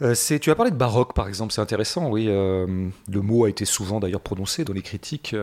[0.00, 2.24] Euh, c'est, tu as parlé de baroque, par exemple, c'est intéressant, oui.
[2.26, 5.36] le mot a été souvent d'ailleurs prononcé dans les critiques.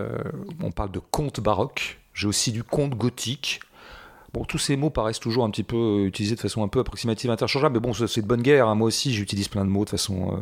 [0.61, 1.99] on parle de conte baroque.
[2.13, 3.61] J'ai aussi du conte gothique.
[4.33, 7.29] Bon, tous ces mots paraissent toujours un petit peu utilisés de façon un peu approximative,
[7.29, 8.67] interchangeable, mais bon, c'est de bonne guerre.
[8.67, 8.75] Hein.
[8.75, 10.39] Moi aussi, j'utilise plein de mots de façon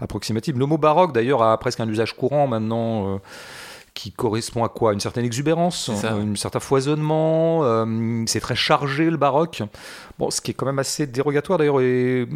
[0.00, 0.58] approximative.
[0.58, 3.20] Le mot baroque, d'ailleurs, a presque un usage courant maintenant
[3.96, 4.92] qui correspond à quoi?
[4.92, 7.64] Une certaine exubérance, un certain foisonnement.
[7.64, 9.62] Euh, c'est très chargé le baroque.
[10.18, 12.28] Bon, ce qui est quand même assez dérogatoire d'ailleurs et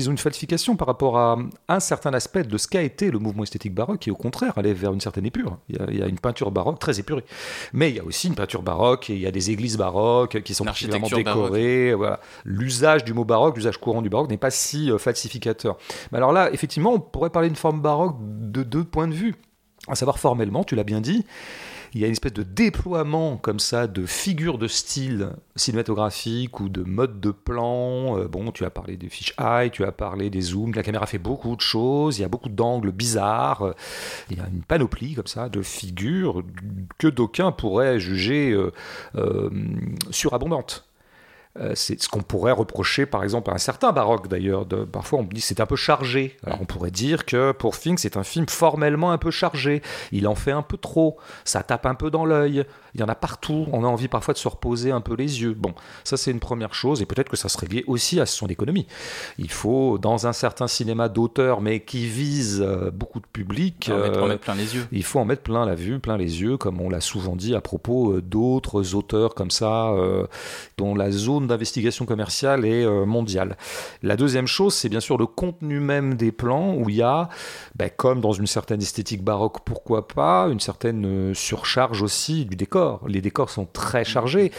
[0.00, 3.42] disons une falsification par rapport à un certain aspect de ce qu'a été le mouvement
[3.42, 5.58] esthétique baroque qui au contraire allait vers une certaine épure.
[5.68, 7.24] Il y, a, une peinture baroque très épurée.
[7.72, 10.42] Mais il y a aussi une peinture baroque et il y a des églises baroques
[10.42, 11.94] qui sont particulièrement décorées.
[11.94, 12.20] Voilà.
[12.44, 15.76] L'usage du mot baroque, l'usage courant du baroque n'est pas si euh, falsificateur.
[16.12, 19.34] Mais alors là, effectivement, on pourrait parler d'une forme baroque de deux points de vue
[19.88, 21.24] à savoir formellement, tu l'as bien dit,
[21.94, 26.68] il y a une espèce de déploiement comme ça de figures de style cinématographique ou
[26.68, 28.18] de mode de plan.
[28.18, 31.18] Euh, bon, tu as parlé des eye, tu as parlé des zooms, la caméra fait
[31.18, 33.72] beaucoup de choses, il y a beaucoup d'angles bizarres, euh,
[34.30, 36.42] il y a une panoplie comme ça de figures
[36.98, 38.56] que d'aucuns pourraient juger
[39.16, 39.50] euh,
[40.10, 40.89] surabondantes.
[41.58, 44.66] Euh, c'est ce qu'on pourrait reprocher par exemple à un certain baroque d'ailleurs.
[44.90, 46.36] Parfois on dit c'est un peu chargé.
[46.46, 49.82] Alors on pourrait dire que pour Fink c'est un film formellement un peu chargé.
[50.12, 51.18] Il en fait un peu trop.
[51.44, 52.64] Ça tape un peu dans l'œil.
[52.94, 53.66] Il y en a partout.
[53.72, 55.54] On a envie parfois de se reposer un peu les yeux.
[55.54, 55.74] Bon,
[56.04, 58.86] ça c'est une première chose et peut-être que ça serait lié aussi à son économie.
[59.38, 63.90] Il faut dans un certain cinéma d'auteur mais qui vise euh, beaucoup de public.
[63.92, 64.86] En, mettre, plein les yeux.
[64.92, 67.54] Il faut en mettre plein la vue, plein les yeux, comme on l'a souvent dit
[67.54, 69.94] à propos euh, d'autres auteurs comme ça
[70.78, 73.56] dont la zone d'investigation commerciale euh, mondiale.
[74.02, 77.28] La deuxième chose, c'est bien sûr le contenu même des plans, où il y a,
[77.76, 82.56] ben, comme dans une certaine esthétique baroque, pourquoi pas, une certaine euh, surcharge aussi du
[82.56, 82.79] décor.
[83.06, 84.52] Les décors sont très chargés,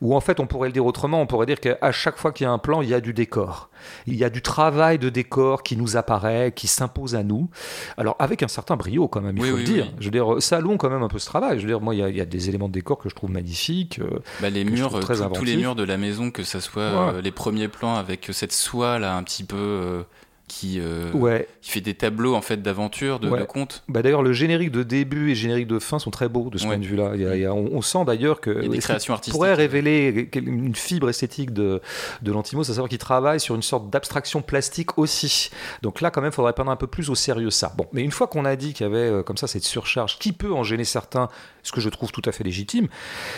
[0.00, 2.44] ou en fait, on pourrait le dire autrement, on pourrait dire qu'à chaque fois qu'il
[2.44, 3.70] y a un plan, il y a du décor.
[4.06, 7.48] Il y a du travail de décor qui nous apparaît, qui s'impose à nous.
[7.96, 9.92] Alors, avec un certain brio, quand même, il faut le dire.
[9.98, 11.58] Je veux dire, salon quand même un peu ce travail.
[11.58, 14.00] Je veux dire, moi, il y, a, des éléments de décor que je trouve magnifiques.
[14.00, 17.20] Euh, bah, les murs, très tous les murs de la maison, que ce soit euh,
[17.20, 19.56] les premiers plans avec cette soie là, un petit peu.
[19.56, 20.02] Euh,
[20.48, 21.46] qui, euh, ouais.
[21.60, 23.84] qui fait des tableaux en fait d'aventure, de, contes.
[23.88, 26.58] Bah, d'ailleurs, le générique de début et le générique de fin sont très beaux de
[26.58, 27.12] ce point de vue-là.
[27.52, 29.34] on, sent d'ailleurs que des créations artistiques.
[29.34, 31.80] pourrait révéler une fibre esthétique de,
[32.22, 35.50] de Lantimos, à savoir qu'il travaille sur une sorte d'abstraction plastique aussi.
[35.82, 37.72] Donc là, quand même, il faudrait prendre un peu plus au sérieux ça.
[37.76, 40.18] Bon, mais une fois qu'on a dit qu'il y avait euh, comme ça cette surcharge
[40.18, 41.28] qui peut en gêner certains,
[41.62, 42.88] ce que je trouve tout à fait légitime,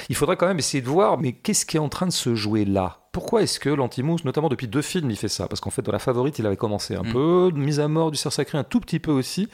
[0.08, 2.34] il faudrait quand même essayer de voir, mais qu'est-ce qui est en train de se
[2.34, 2.99] jouer là?
[3.12, 5.48] Pourquoi est-ce que Lantimos, notamment depuis deux films, il fait ça?
[5.48, 7.12] Parce qu'en fait, dans La Favorite, il avait commencé un mm.
[7.12, 9.48] peu, Mise à mort du cerf sacré un tout petit peu aussi,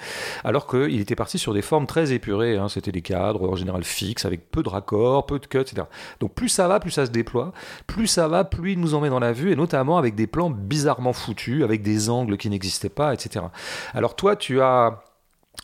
[0.44, 2.56] alors qu'il était parti sur des formes très épurées.
[2.56, 2.68] Hein.
[2.68, 5.86] C'était des cadres en général fixes, avec peu de raccords, peu de cuts, etc.
[6.20, 7.52] Donc plus ça va, plus ça se déploie.
[7.86, 10.26] Plus ça va, plus il nous en met dans la vue, et notamment avec des
[10.26, 13.46] plans bizarrement foutus, avec des angles qui n'existaient pas, etc.
[13.94, 15.02] Alors toi, tu as,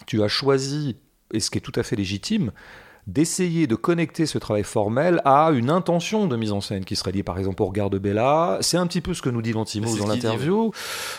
[0.06, 0.96] tu as choisi,
[1.34, 2.52] et ce qui est tout à fait légitime,
[3.06, 7.12] d'essayer de connecter ce travail formel à une intention de mise en scène qui serait
[7.12, 8.58] liée par exemple au regard de Bella.
[8.60, 10.72] C'est un petit peu ce que nous dit Lantimos dans l'interview,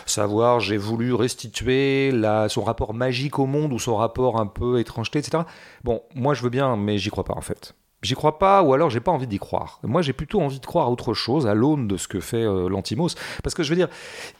[0.06, 4.78] savoir j'ai voulu restituer la, son rapport magique au monde ou son rapport un peu
[4.80, 5.44] étrangeté, etc.
[5.82, 7.74] Bon, moi je veux bien, mais j'y crois pas en fait.
[8.04, 9.80] J'y crois pas, ou alors j'ai pas envie d'y croire.
[9.82, 12.44] Moi, j'ai plutôt envie de croire à autre chose, à l'aune de ce que fait
[12.44, 13.08] euh, Lantimos.
[13.42, 13.88] Parce que je veux dire,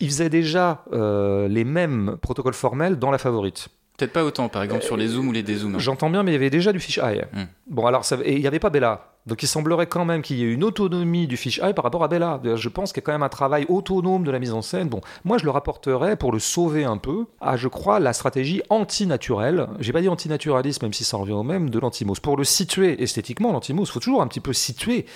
[0.01, 3.71] il faisait déjà euh, les mêmes protocoles formels dans la favorite.
[3.97, 5.79] Peut-être pas autant, par exemple, sur les zooms ou les dézooms.
[5.79, 7.25] J'entends bien, mais il y avait déjà du fisheye.
[7.33, 7.45] Hmm.
[7.69, 9.14] Bon, alors, ça, et il n'y avait pas Bella.
[9.27, 12.05] Donc il semblerait quand même qu'il y ait une autonomie du fish eye par rapport
[12.05, 12.41] à Bella.
[12.57, 14.89] Je pense qu'il y a quand même un travail autonome de la mise en scène.
[14.89, 18.63] Bon, moi je le rapporterais pour le sauver un peu à, je crois, la stratégie
[18.69, 19.69] antinaturelle.
[19.81, 22.21] J'ai pas dit antinaturalisme, même si ça revient au même, de l'antimos.
[22.21, 25.07] Pour le situer esthétiquement, l'antimos, il faut toujours un petit peu situer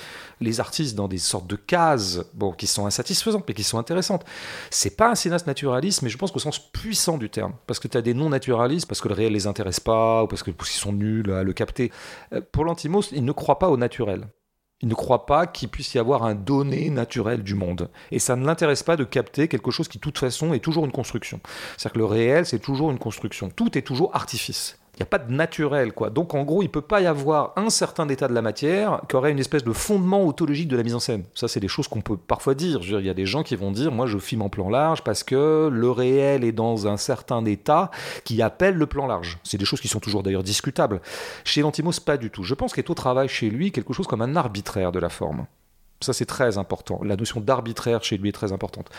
[0.40, 4.24] les artistes dans des sortes de cases, bon, qui sont insatisfaisantes, mais qui sont intéressantes.
[4.70, 7.52] C'est pas un cinéaste naturaliste, mais je pense qu'au sens puissant du terme.
[7.66, 10.42] Parce que tu as des non-naturalistes, parce que le réel les intéresse pas, ou parce
[10.42, 11.90] qu'ils sont nuls à le capter.
[12.32, 13.76] Euh, pour l'antimos, il ne croit pas au
[14.80, 17.90] il ne croit pas qu'il puisse y avoir un donné naturel du monde.
[18.12, 20.84] Et ça ne l'intéresse pas de capter quelque chose qui, de toute façon, est toujours
[20.84, 21.40] une construction.
[21.76, 23.50] C'est-à-dire que le réel, c'est toujours une construction.
[23.50, 24.77] Tout est toujours artifice.
[24.98, 26.10] Il n'y a pas de naturel, quoi.
[26.10, 29.14] Donc, en gros, il peut pas y avoir un certain état de la matière qui
[29.14, 31.22] aurait une espèce de fondement autologique de la mise en scène.
[31.36, 32.80] Ça, c'est des choses qu'on peut parfois dire.
[32.82, 35.22] il y a des gens qui vont dire, moi, je filme en plan large parce
[35.22, 37.92] que le réel est dans un certain état
[38.24, 39.38] qui appelle le plan large.
[39.44, 41.00] C'est des choses qui sont toujours d'ailleurs discutables.
[41.44, 42.42] Chez Lantimos, pas du tout.
[42.42, 45.10] Je pense qu'il est au travail chez lui quelque chose comme un arbitraire de la
[45.10, 45.46] forme.
[46.00, 47.00] Ça, c'est très important.
[47.04, 48.90] La notion d'arbitraire chez lui est très importante.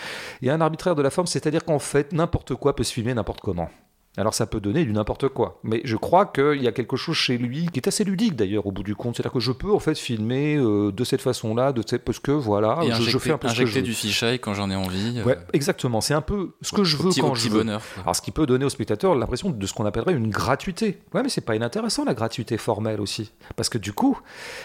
[0.42, 3.42] Et un arbitraire de la forme, c'est-à-dire qu'en fait, n'importe quoi peut se filmer n'importe
[3.42, 3.70] comment.
[4.20, 5.60] Alors ça peut donner du n'importe quoi.
[5.64, 8.68] Mais je crois qu'il y a quelque chose chez lui qui est assez ludique d'ailleurs
[8.68, 9.16] au bout du compte.
[9.16, 12.04] C'est-à-dire que je peux en fait filmer euh, de cette façon-là, de cette...
[12.04, 13.82] parce que voilà, Et je, injecter, je fais un peu ce que je veux.
[13.82, 15.20] du fisheye quand j'en ai envie.
[15.20, 16.02] euh, Ouais, exactement.
[16.02, 17.60] C'est un peu ce que je veux petit- quand je veux.
[17.60, 17.82] bonheur.
[17.94, 18.04] quoi.
[18.04, 21.00] Alors, ce qui peut donner au spectateur l'impression de ce qu'on appellerait une gratuité.
[21.14, 24.20] Ouais, mais c'est pas inintéressant la gratuité formelle aussi, parce que du coup,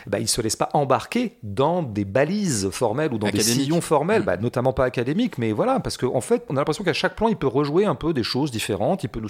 [0.06, 4.22] bah, il se laisse pas embarquer dans des balises formelles ou dans des sillons formels,
[4.22, 4.24] Mm.
[4.24, 7.14] bah, notamment pas académiques, mais voilà, parce qu'en en fait, on a l'impression qu'à chaque
[7.16, 9.28] plan, il peut rejouer un peu des choses différentes, il peut nous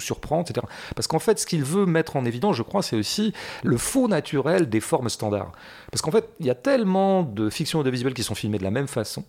[0.95, 4.07] Parce qu'en fait, ce qu'il veut mettre en évidence, je crois, c'est aussi le faux
[4.07, 5.51] naturel des formes standards.
[5.91, 8.71] Parce qu'en fait, il y a tellement de fictions audiovisuelles qui sont filmées de la
[8.71, 9.23] même façon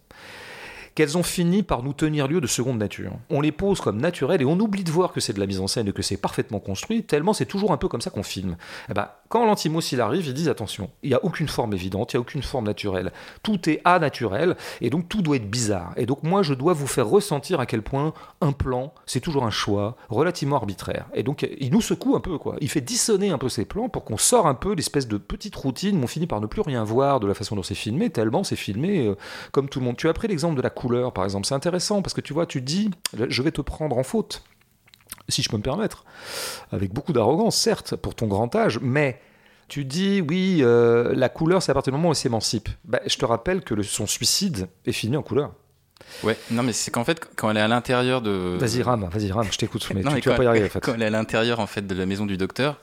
[0.97, 3.13] qu'elles ont fini par nous tenir lieu de seconde nature.
[3.29, 5.61] On les pose comme naturelles et on oublie de voir que c'est de la mise
[5.61, 8.23] en scène et que c'est parfaitement construit, tellement c'est toujours un peu comme ça qu'on
[8.23, 8.57] filme.
[8.89, 12.13] Eh ben, quand l'antimos il arrive, ils disent attention, il n'y a aucune forme évidente,
[12.13, 13.13] il n'y a aucune forme naturelle.
[13.43, 15.93] Tout est naturel et donc tout doit être bizarre.
[15.99, 19.45] Et donc moi je dois vous faire ressentir à quel point un plan, c'est toujours
[19.45, 21.07] un choix relativement arbitraire.
[21.15, 22.57] Et donc il nous secoue un peu, quoi.
[22.63, 25.57] Il fait dissonner un peu ces plans pour qu'on sort un peu l'espèce de petite
[25.57, 28.09] routine, mais on finit par ne plus rien voir de la façon dont c'est filmé,
[28.09, 29.15] tellement c'est filmé euh,
[29.53, 29.99] comme tout le monde.
[29.99, 31.47] Tu as pris l'exemple de la couleur, par exemple.
[31.47, 32.91] C'est intéressant parce que tu vois, tu dis,
[33.29, 34.43] je vais te prendre en faute,
[35.29, 36.05] si je peux me permettre,
[36.73, 39.21] avec beaucoup d'arrogance, certes, pour ton grand âge, mais
[39.69, 42.69] tu dis, oui, euh, la couleur, c'est à partir du moment où elle s'émancipe.
[42.85, 45.53] Ben, je te rappelle que le- son suicide est filmé en couleur.
[46.23, 48.57] Ouais, non, mais c'est qu'en fait, quand elle est à l'intérieur de.
[48.61, 50.47] Vas-y, rame, vas-y, rame, je t'écoute, mais Non, tu, mais tu vas quand- pas y
[50.47, 50.81] arriver, en fait.
[50.81, 52.81] Quand elle est à l'intérieur en fait de la maison du docteur,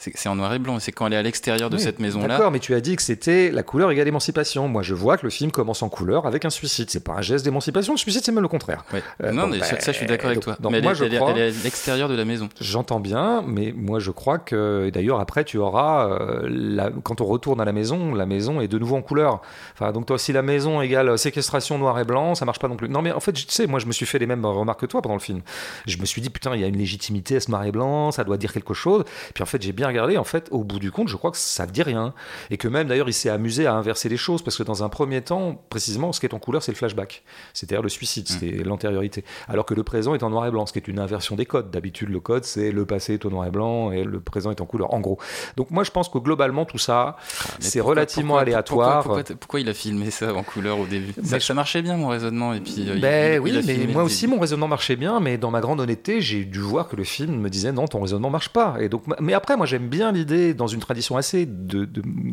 [0.00, 0.78] c'est en noir et blanc.
[0.78, 2.28] C'est quand elle est à l'extérieur de Oui, cette maison-là.
[2.28, 4.68] D'accord, mais tu as dit que c'était la couleur égale émancipation.
[4.68, 6.88] Moi, je vois que le film commence en couleur avec un suicide.
[6.88, 8.84] C'est pas un geste d'émancipation, le suicide, c'est même le contraire.
[9.22, 10.56] Euh, non, mais bah, ça, je suis d'accord avec toi.
[10.60, 12.48] donc mais elle, moi, est- je elle crois- elle est à l'extérieur de la maison.
[12.60, 17.24] J'entends bien, mais moi je crois que d'ailleurs après tu auras euh, la- quand on
[17.24, 19.40] retourne à la maison, la maison est de nouveau en couleur.
[19.74, 22.76] Enfin donc toi si la maison égale séquestration noir et blanc, ça marche pas non
[22.76, 22.88] plus.
[22.88, 24.86] Non mais en fait tu sais moi je me suis fait les mêmes remarques que
[24.86, 25.40] toi pendant le film.
[25.86, 28.12] Je me suis dit putain il y a une légitimité à ce noir et blanc,
[28.12, 29.04] ça doit dire quelque chose.
[29.34, 31.36] Puis en fait j'ai bien regardé en fait au bout du compte je crois que
[31.36, 32.14] ça ne dit rien
[32.50, 34.88] et que même d'ailleurs il s'est amusé à inverser les choses parce que dans un
[34.88, 37.22] premier temps précisément ce qui est en couleur c'est le flashback,
[37.52, 39.24] c'est-à-dire le suicide, c'est l'antériorité.
[39.48, 41.46] Alors que le présent est en noir et blanc, ce qui est une inversion des
[41.46, 41.70] codes.
[41.70, 44.60] D'habitude, le code, c'est le passé est au noir et blanc et le présent est
[44.60, 45.18] en couleur, en gros.
[45.56, 47.16] Donc moi, je pense que globalement, tout ça,
[47.58, 49.02] Mais c'est relativement pourquoi- aléatoire.
[49.02, 51.12] Pourquoi, pourquoi- pourquoi il a filmé ça en couleur au début?
[51.16, 52.52] Bah, ça, ça marchait bien mon raisonnement.
[52.54, 55.38] Et puis, euh, ben il- oui, il mais moi aussi, mon raisonnement marchait bien, mais
[55.38, 58.30] dans ma grande honnêteté, j'ai dû voir que le film me disait non, ton raisonnement
[58.30, 58.76] marche pas.
[58.80, 61.88] Et donc, mais après, moi, j'aime bien l'idée, dans une tradition assez de,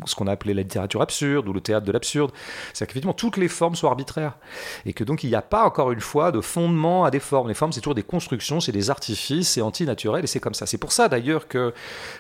[0.06, 2.32] ce qu'on a appelé la littérature absurde ou le théâtre de l'absurde,
[2.74, 4.38] c'est qu'effectivement, toutes les formes sont arbitraires.
[4.86, 7.48] Et que donc, il n'y a pas, encore une fois, de fondement à des formes.
[7.48, 10.66] Les formes, c'est toujours des constructions, c'est des artifices, c'est antinaturel, et c'est comme ça.
[10.66, 11.74] C'est pour ça, d'ailleurs, que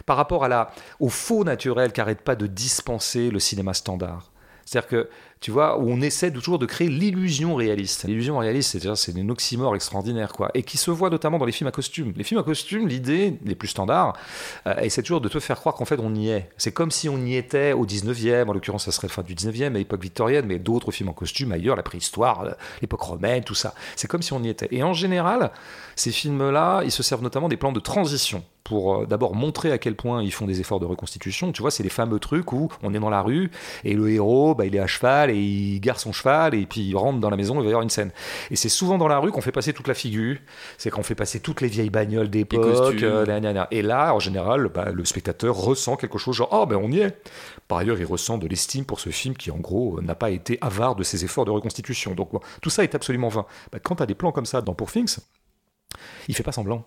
[0.05, 4.31] par rapport à la, au faux naturel qu'arrête pas de dispenser le cinéma standard,
[4.65, 5.09] c'est-à-dire que,
[5.45, 8.05] tu vois, où on essaie toujours de créer l'illusion réaliste.
[8.05, 10.49] L'illusion réaliste, c'est-à-dire, c'est une oxymore extraordinaire, quoi.
[10.55, 12.13] Et qui se voit notamment dans les films à costume.
[12.15, 14.17] Les films à costume, l'idée, les plus standards,
[14.65, 16.49] euh, c'est toujours de te faire croire qu'en fait, on y est.
[16.57, 19.67] C'est comme si on y était au 19e, en l'occurrence, ça serait fin du 19e,
[19.67, 23.75] à l'époque victorienne, mais d'autres films en costume ailleurs, la préhistoire, l'époque romaine, tout ça.
[23.95, 24.69] C'est comme si on y était.
[24.71, 25.51] Et en général,
[25.95, 29.77] ces films-là, ils se servent notamment des plans de transition pour euh, d'abord montrer à
[29.77, 31.53] quel point ils font des efforts de reconstitution.
[31.53, 33.51] Tu vois, c'est les fameux trucs où on est dans la rue
[33.85, 36.81] et le héros, bah, il est à cheval et il gare son cheval et puis
[36.81, 38.11] il rentre dans la maison, il va y avoir une scène.
[38.49, 40.37] Et c'est souvent dans la rue qu'on fait passer toute la figure,
[40.79, 43.03] c'est qu'on fait passer toutes les vieilles bagnoles d'époque.
[43.03, 43.67] euh.
[43.69, 46.99] Et là, en général, bah, le spectateur ressent quelque chose genre, oh ben on y
[46.99, 47.15] est.
[47.67, 50.31] Par ailleurs, il ressent de l'estime pour ce film qui, en gros, euh, n'a pas
[50.31, 52.15] été avare de ses efforts de reconstitution.
[52.15, 52.31] Donc
[52.63, 53.45] tout ça est absolument vain.
[53.71, 55.17] Bah, quand tu as des plans comme ça dans Poor Things,
[56.27, 56.83] il fait pas semblant.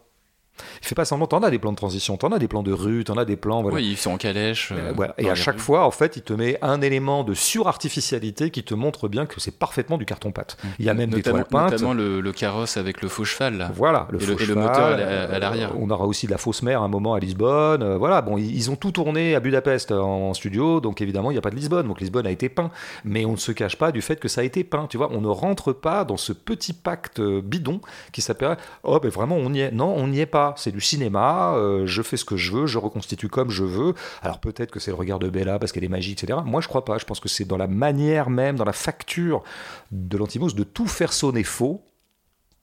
[0.82, 1.26] Il fait pas semblant.
[1.26, 3.36] T'en as des plans de transition, t'en as des plans de rue, t'en as des
[3.36, 3.62] plans.
[3.62, 3.76] Voilà.
[3.76, 4.72] Oui, ils sont en calèche.
[4.72, 5.14] Euh, euh, voilà.
[5.18, 5.60] Et à chaque rues.
[5.60, 9.40] fois, en fait, il te met un élément de surartificialité qui te montre bien que
[9.40, 10.56] c'est parfaitement du carton-pâte.
[10.78, 11.72] Il y a même des notamment, toiles peintes.
[11.72, 13.56] notamment le, le carrosse avec le faux cheval.
[13.58, 13.70] Là.
[13.74, 15.70] Voilà, le Et le- faux et le cheval, moteur à la- à l'arrière.
[15.72, 17.82] euh, On aura aussi de la fausse mer à un moment à Lisbonne.
[17.82, 21.34] euh, voilà, bon, ils, ils ont tout tourné à Budapest en studio, donc évidemment, il
[21.34, 21.86] n'y a pas de Lisbonne.
[21.86, 22.70] Donc Lisbonne a été peint.
[23.04, 24.86] Mais on ne se cache pas du fait que ça a été peint.
[24.88, 27.80] Tu vois, on ne rentre pas dans ce petit pacte bidon
[28.12, 29.72] qui s'appelle Oh, ben vraiment, on y est.
[29.72, 30.47] Non, on n'y est pas.
[30.56, 31.54] C'est du cinéma.
[31.54, 33.94] euh, je fais ce que je veux, je reconstitue comme je veux.
[34.22, 36.40] Alors peut-être que c'est le regard de Bella parce qu'elle est magique, etc.
[36.44, 36.98] Moi, je crois pas.
[36.98, 39.42] Je pense que c'est dans la manière même, dans la facture
[39.90, 41.84] de l'antimos de tout faire sonner faux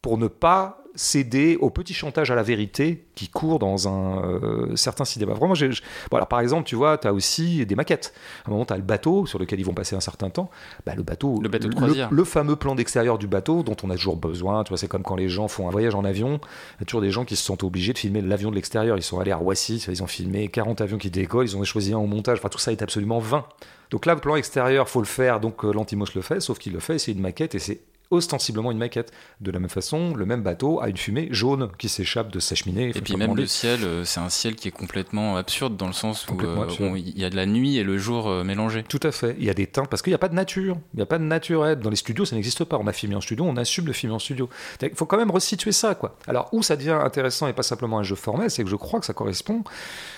[0.01, 4.75] pour ne pas céder au petit chantage à la vérité qui court dans un euh,
[4.75, 5.33] certain cinéma.
[5.33, 5.69] Vraiment, j'ai,
[6.09, 8.13] voilà, par exemple, tu vois, tu as aussi des maquettes.
[8.45, 10.49] À un moment, tu as le bateau sur lequel ils vont passer un certain temps.
[10.85, 12.09] Bah, le bateau, Le bateau de croisière.
[12.11, 14.63] le fameux plan d'extérieur du bateau dont on a toujours besoin.
[14.63, 16.39] Tu vois, c'est comme quand les gens font un voyage en avion.
[16.77, 18.97] Il y a toujours des gens qui se sont obligés de filmer l'avion de l'extérieur.
[18.97, 21.93] Ils sont allés à Roissy, ils ont filmé 40 avions qui décollent, ils ont choisi
[21.93, 22.39] un au montage.
[22.39, 23.45] Enfin, tout ça est absolument vain.
[23.91, 25.39] Donc là, le plan extérieur, faut le faire.
[25.39, 28.71] Donc euh, l'Antimos le fait, sauf qu'il le fait, c'est une maquette et c'est ostensiblement
[28.71, 29.11] une maquette.
[29.41, 32.55] De la même façon, le même bateau a une fumée jaune qui s'échappe de sa
[32.55, 32.91] cheminée.
[32.95, 35.93] Et puis même le ciel, euh, c'est un ciel qui est complètement absurde dans le
[35.93, 38.83] sens où euh, il y a de la nuit et le jour euh, mélangés.
[38.83, 39.35] Tout à fait.
[39.39, 40.77] Il y a des teintes parce qu'il n'y a pas de nature.
[40.93, 41.79] Il n'y a pas de naturel.
[41.79, 42.77] Dans les studios, ça n'existe pas.
[42.77, 44.49] On a filmé en studio, on assume de filmer en studio.
[44.81, 46.17] Il faut quand même resituer ça, quoi.
[46.27, 48.99] Alors où ça devient intéressant et pas simplement un jeu formel, c'est que je crois
[48.99, 49.63] que ça correspond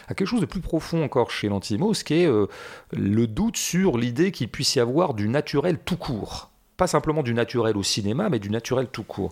[0.07, 2.29] à quelque chose de plus profond encore chez l'Antimos, qui est
[2.91, 7.33] le doute sur l'idée qu'il puisse y avoir du naturel tout court pas simplement du
[7.33, 9.31] naturel au cinéma, mais du naturel tout court.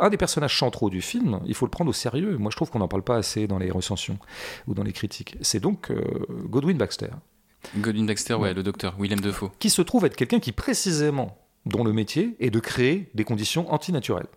[0.00, 2.36] Un des personnages centraux du film, il faut le prendre au sérieux.
[2.38, 4.18] Moi, je trouve qu'on n'en parle pas assez dans les recensions
[4.66, 5.36] ou dans les critiques.
[5.40, 6.02] C'est donc euh,
[6.44, 7.10] Godwin Baxter.
[7.76, 9.50] Godwin Baxter, ouais, le docteur, Willem Dafoe.
[9.58, 13.72] Qui se trouve être quelqu'un qui, précisément, dont le métier est de créer des conditions
[13.72, 14.28] antinaturelles.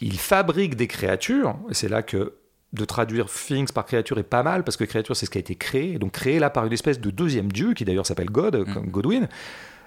[0.00, 2.34] Il fabrique des créatures, et c'est là que
[2.72, 5.40] de traduire things par créature est pas mal, parce que créature, c'est ce qui a
[5.40, 8.56] été créé, donc créé là par une espèce de deuxième dieu, qui d'ailleurs s'appelle God,
[8.56, 8.74] mm.
[8.74, 9.28] comme Godwin,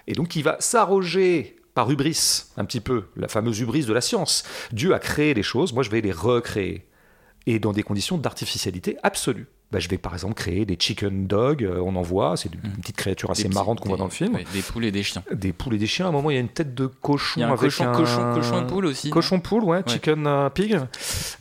[0.08, 4.02] et donc il va s'arroger par hubris, un petit peu, la fameuse hubris de la
[4.02, 4.44] science.
[4.72, 6.88] Dieu a créé les choses, moi je vais les recréer.
[7.48, 9.48] Et dans des conditions d'artificialité absolue.
[9.72, 12.60] Bah, je vais par exemple créer des chicken dogs, euh, on en voit, c'est une
[12.60, 12.82] mmh.
[12.82, 14.38] petite créature assez marrante qu'on voit dans le film.
[14.52, 15.24] des poules et des chiens.
[15.32, 16.08] Des poules et des chiens.
[16.08, 17.40] À un moment, il y a une tête de cochon.
[17.40, 17.94] Il y a un avec cochon, un...
[17.94, 19.10] cochon, cochon poule aussi.
[19.10, 20.78] Cochon poule, ouais, chicken euh, pig.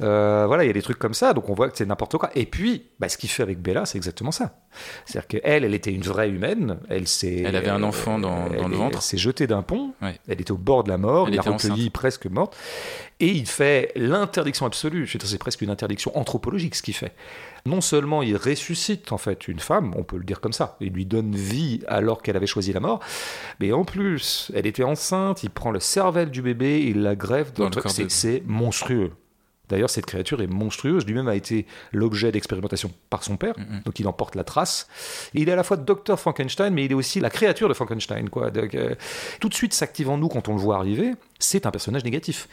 [0.01, 2.19] Euh, voilà, il y a des trucs comme ça, donc on voit que c'est n'importe
[2.19, 2.31] quoi.
[2.37, 4.55] Et puis, bah, ce qu'il fait avec Bella, c'est exactement ça.
[5.05, 6.79] C'est-à-dire qu'elle, elle était une vraie humaine.
[6.89, 8.99] Elle, elle avait un enfant dans, dans le ventre.
[8.99, 9.93] Elle s'est jetée d'un pont.
[10.01, 11.27] Elle était au bord de la mort.
[11.27, 12.57] Elle il l'a recueillie presque morte.
[13.19, 15.09] Et il fait l'interdiction absolue.
[15.09, 17.13] C'est presque une interdiction anthropologique ce qu'il fait
[17.67, 20.93] non seulement il ressuscite en fait une femme, on peut le dire comme ça, il
[20.93, 23.01] lui donne vie alors qu'elle avait choisi la mort,
[23.61, 27.53] mais en plus, elle était enceinte, il prend le cervelle du bébé, il la greffe
[27.55, 29.13] dans, le C'est monstrueux.
[29.71, 31.07] D'ailleurs, cette créature est monstrueuse.
[31.07, 34.89] Lui-même a été l'objet d'expérimentation par son père, donc il en porte la trace.
[35.33, 38.29] il est à la fois docteur Frankenstein, mais il est aussi la créature de Frankenstein.
[38.29, 38.51] Quoi.
[38.57, 38.95] Euh,
[39.39, 41.13] tout de suite s'active en nous quand on le voit arriver.
[41.39, 42.49] C'est un personnage négatif.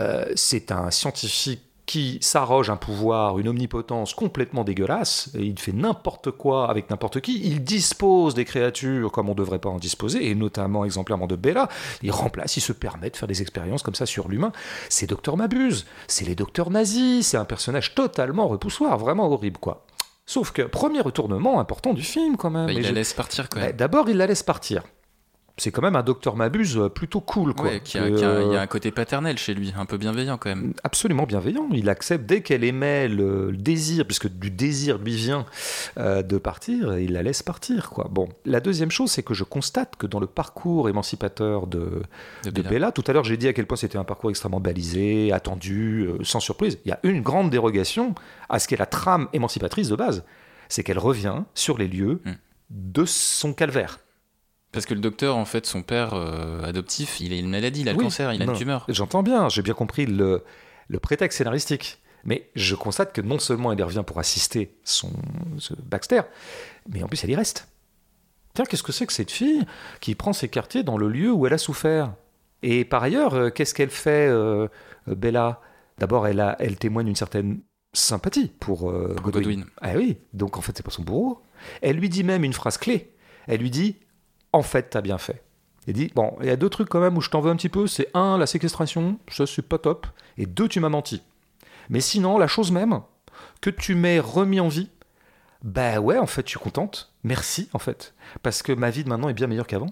[0.00, 5.72] Euh, c'est un scientifique qui s'arroge un pouvoir, une omnipotence complètement dégueulasse, et il fait
[5.72, 9.80] n'importe quoi avec n'importe qui, il dispose des créatures comme on ne devrait pas en
[9.80, 11.68] disposer, et notamment exemplairement de Bella,
[12.04, 14.52] il remplace, il se permet de faire des expériences comme ça sur l'humain.
[14.88, 19.84] C'est Docteur Mabuse, c'est les docteurs nazis, c'est un personnage totalement repoussoir, vraiment horrible quoi.
[20.26, 22.66] Sauf que, premier retournement important du film quand même.
[22.66, 23.72] Bah, il la laisse partir quand même.
[23.72, 24.84] D'abord, il la laisse partir
[25.56, 27.54] c'est quand même un docteur Mabuse euh, plutôt cool.
[27.54, 27.70] Quoi.
[27.94, 30.74] il y a un côté paternel chez lui, un peu bienveillant quand même.
[30.84, 31.68] Absolument bienveillant.
[31.72, 35.44] Il accepte dès qu'elle émet le, désir, puisque du désir lui vient
[35.98, 37.90] euh, de partir, il la laisse partir.
[37.90, 38.08] Quoi.
[38.10, 42.02] Bon, la deuxième chose, c'est que je constate que dans le parcours émancipateur de,
[42.44, 42.92] Bella.
[42.92, 46.24] tout à l'heure j'ai dit à quel point c'était un parcours extrêmement balisé, attendu, euh,
[46.24, 46.78] sans surprise.
[46.84, 48.14] Il y a une grande dérogation
[48.48, 50.24] à ce qu'est la trame émancipatrice de base.
[50.68, 52.32] C'est qu'elle revient sur les lieux hmm.
[52.70, 53.98] de son calvaire.
[54.72, 57.88] Parce que le docteur, en fait, son père euh, adoptif, il a une maladie, il
[57.88, 58.84] a le cancer, il a une tumeur.
[58.88, 60.44] J'entends bien, j'ai bien compris le,
[60.88, 61.98] le, prétexte scénaristique.
[62.22, 65.10] Mais je constate que non seulement elle revient pour assister son
[65.86, 66.20] Baxter,
[66.88, 67.68] mais en plus elle y reste.
[68.52, 69.64] Tiens, qu'est-ce que c'est que cette fille
[70.00, 72.12] qui prend ses quartiers dans le lieu où elle a souffert?
[72.62, 74.68] Et par ailleurs, euh, qu'est-ce qu'elle fait, euh,
[75.06, 75.62] Bella?
[75.98, 77.60] D'abord, elle, a, elle témoigne d'une certaine
[77.94, 79.30] sympathie pour, Godwin.
[79.30, 79.64] Godwin.
[79.80, 81.42] Ah oui, donc en fait, c'est pas son bourreau.
[81.80, 83.14] Elle lui dit même une phrase clé.
[83.46, 83.96] Elle lui dit
[84.52, 85.42] en fait, t'as bien fait.
[85.86, 87.56] Il dit, bon, il y a deux trucs quand même où je t'en veux un
[87.56, 87.86] petit peu.
[87.86, 90.06] C'est un, la séquestration, ça c'est pas top.
[90.36, 91.22] Et deux, tu m'as menti.
[91.88, 93.00] Mais sinon, la chose même,
[93.60, 94.90] que tu m'aies remis en vie,
[95.62, 97.12] bah ouais, en fait, je suis contente.
[97.24, 98.14] Merci, en fait.
[98.42, 99.90] Parce que ma vie de maintenant est bien meilleure qu'avant.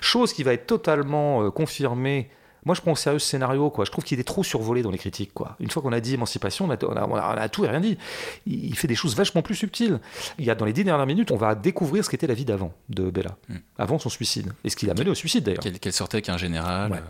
[0.00, 2.30] Chose qui va être totalement euh, confirmée
[2.64, 3.84] moi, je prends au sérieux ce scénario, quoi.
[3.84, 5.56] Je trouve qu'il est trop survolé dans les critiques, quoi.
[5.58, 7.98] Une fois qu'on a dit émancipation, on a, tout et rien dit.
[8.46, 9.98] Il fait des choses vachement plus subtiles.
[10.38, 12.44] Il y a dans les dix dernières minutes, on va découvrir ce qu'était la vie
[12.44, 13.56] d'avant de Bella, hmm.
[13.78, 15.62] avant son suicide, et ce qui l'a mené au suicide d'ailleurs.
[15.62, 17.02] Qu'elle sortait avec un général.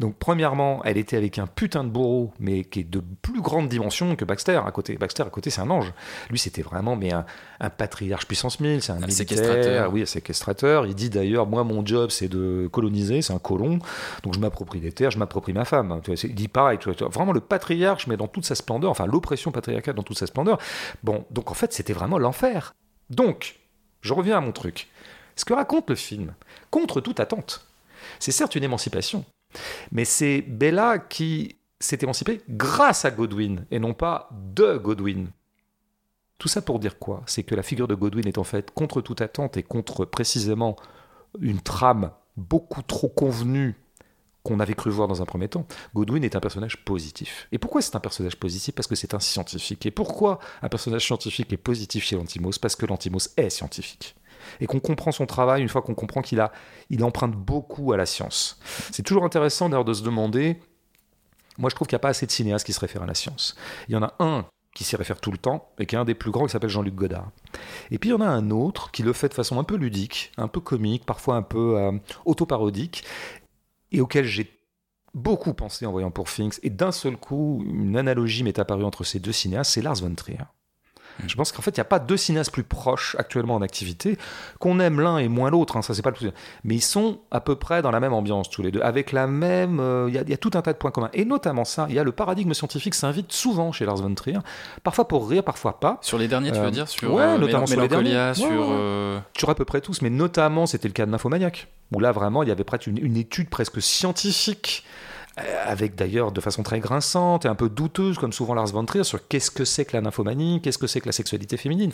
[0.00, 3.68] Donc, premièrement, elle était avec un putain de bourreau, mais qui est de plus grande
[3.68, 4.96] dimension que Baxter à côté.
[4.96, 5.92] Baxter à côté, c'est un ange.
[6.30, 7.24] Lui, c'était vraiment mais un,
[7.70, 9.92] patriarche puissance 1000, c'est un, un séquestrateur.
[9.92, 10.86] Oui, un séquestrateur.
[10.86, 13.78] Il dit d'ailleurs, moi, mon job, c'est de coloniser, c'est un colon.
[14.22, 16.00] Donc, je m'approprie des terres, je m'approprie ma femme.
[16.08, 16.78] Il dit pareil,
[17.10, 20.58] vraiment le patriarche, mais dans toute sa splendeur, enfin, l'oppression patriarcale dans toute sa splendeur.
[21.02, 22.74] Bon, donc en fait, c'était vraiment l'enfer.
[23.10, 23.60] Donc,
[24.00, 24.88] je reviens à mon truc.
[25.36, 26.34] Ce que raconte le film,
[26.70, 27.66] contre toute attente,
[28.18, 29.24] c'est certes une émancipation,
[29.92, 35.30] mais c'est Bella qui s'est émancipée grâce à Godwin et non pas de Godwin.
[36.38, 37.22] Tout ça pour dire quoi?
[37.26, 40.76] C'est que la figure de Godwin est en fait contre toute attente et contre précisément
[41.40, 43.76] une trame beaucoup trop convenue
[44.42, 45.66] qu'on avait cru voir dans un premier temps.
[45.94, 47.48] Godwin est un personnage positif.
[47.50, 48.74] Et pourquoi c'est un personnage positif?
[48.74, 49.86] Parce que c'est un scientifique.
[49.86, 52.58] Et pourquoi un personnage scientifique est positif chez l'Antimos?
[52.60, 54.14] Parce que l'Antimos est scientifique.
[54.60, 56.52] Et qu'on comprend son travail, une fois qu'on comprend qu'il a,
[56.90, 58.58] il emprunte beaucoup à la science.
[58.92, 60.58] C'est toujours intéressant d'ailleurs de se demander.
[61.58, 63.14] Moi, je trouve qu'il n'y a pas assez de cinéastes qui se réfèrent à la
[63.14, 63.54] science.
[63.88, 66.04] Il y en a un qui s'y réfère tout le temps et qui est un
[66.04, 67.30] des plus grands, qui s'appelle Jean-Luc Godard.
[67.90, 69.76] Et puis il y en a un autre qui le fait de façon un peu
[69.76, 71.92] ludique, un peu comique, parfois un peu euh,
[72.24, 73.04] autoparodique,
[73.92, 74.50] et auquel j'ai
[75.14, 76.58] beaucoup pensé en voyant pour Things.
[76.64, 80.14] Et d'un seul coup, une analogie m'est apparue entre ces deux cinéastes, c'est Lars von
[80.14, 80.38] Trier.
[81.20, 81.28] Mm.
[81.28, 84.18] Je pense qu'en fait, il n'y a pas deux cinéastes plus proches actuellement en activité,
[84.58, 86.30] qu'on aime l'un et moins l'autre, hein, ça c'est pas le plus.
[86.64, 89.26] Mais ils sont à peu près dans la même ambiance tous les deux, avec la
[89.26, 89.80] même.
[89.80, 91.10] Euh, il y, a tout un tas de points communs.
[91.12, 94.38] Et notamment ça, il y a le paradigme scientifique s'invite souvent chez Lars von Trier,
[94.82, 95.98] parfois pour rire, parfois pas.
[96.00, 98.34] Sur les derniers, tu veux euh, dire Sur ouais, euh, notamment sur les derniers.
[98.34, 98.74] sur.
[99.36, 102.42] Sur à peu près tous, mais notamment c'était le cas de Nymphomaniac, où là vraiment
[102.42, 104.84] il y avait presque une étude presque scientifique
[105.36, 109.04] avec d'ailleurs de façon très grinçante et un peu douteuse, comme souvent Lars von Trier,
[109.04, 111.90] sur qu'est-ce que c'est que la nymphomanie, qu'est-ce que c'est que la sexualité féminine.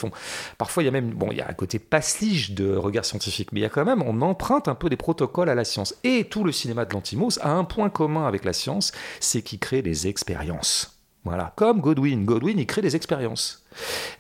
[0.59, 3.53] Parfois, il y a même, bon, il y a un côté passlige de regard scientifique,
[3.53, 5.95] mais il y a quand même, on emprunte un peu des protocoles à la science.
[6.05, 9.59] Et tout le cinéma de l'Antimos a un point commun avec la science, c'est qu'il
[9.59, 11.00] crée des expériences.
[11.25, 12.25] Voilà, comme Godwin.
[12.25, 13.65] Godwin, il crée des expériences.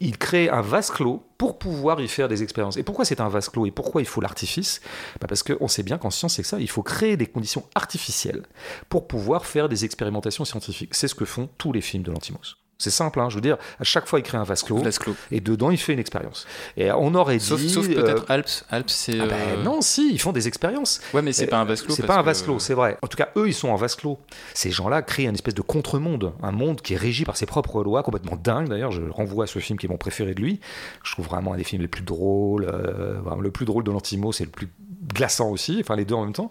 [0.00, 2.76] Il crée un vase clos pour pouvoir y faire des expériences.
[2.76, 4.82] Et pourquoi c'est un vase clos et pourquoi il faut l'artifice?
[5.20, 8.42] Bah Parce qu'on sait bien qu'en science, c'est ça, il faut créer des conditions artificielles
[8.90, 10.94] pour pouvoir faire des expérimentations scientifiques.
[10.94, 12.56] C'est ce que font tous les films de l'Antimos.
[12.80, 14.82] C'est simple, hein, je veux dire, à chaque fois il crée un vase clos,
[15.30, 16.46] et dedans il fait une expérience.
[16.78, 17.68] Et on aurait sauf, dit.
[17.68, 18.64] Sauf peut-être euh, Alps.
[18.70, 19.20] Alps, c'est.
[19.20, 21.02] Ah ben, euh, non, si, ils font des expériences.
[21.12, 21.94] Ouais, mais c'est pas un vase clos.
[21.94, 22.96] C'est pas un vase clos, c'est vrai.
[23.02, 24.18] En tout cas, eux, ils sont en vase clos.
[24.54, 27.84] Ces gens-là créent une espèce de contre-monde, un monde qui est régi par ses propres
[27.84, 28.92] lois, complètement dingue d'ailleurs.
[28.92, 30.60] Je renvoie à ce film qui est mon préféré de lui.
[31.02, 32.64] Je trouve vraiment un des films les plus drôles.
[32.64, 34.70] Euh, le plus drôle de l'Antimo, c'est le plus
[35.12, 36.50] glaçant aussi, enfin les deux en même temps.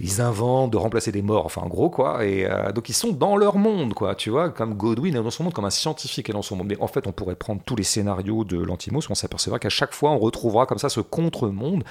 [0.00, 2.24] Ils inventent de remplacer des morts, enfin en gros quoi.
[2.24, 5.30] Et euh, donc ils sont dans leur monde, quoi, tu vois, comme Godwin est dans
[5.30, 6.68] son monde, comme un scientifique est dans son monde.
[6.68, 9.94] Mais en fait, on pourrait prendre tous les scénarios de l'Antimos, on s'apercevra qu'à chaque
[9.94, 11.84] fois, on retrouvera comme ça ce contre-monde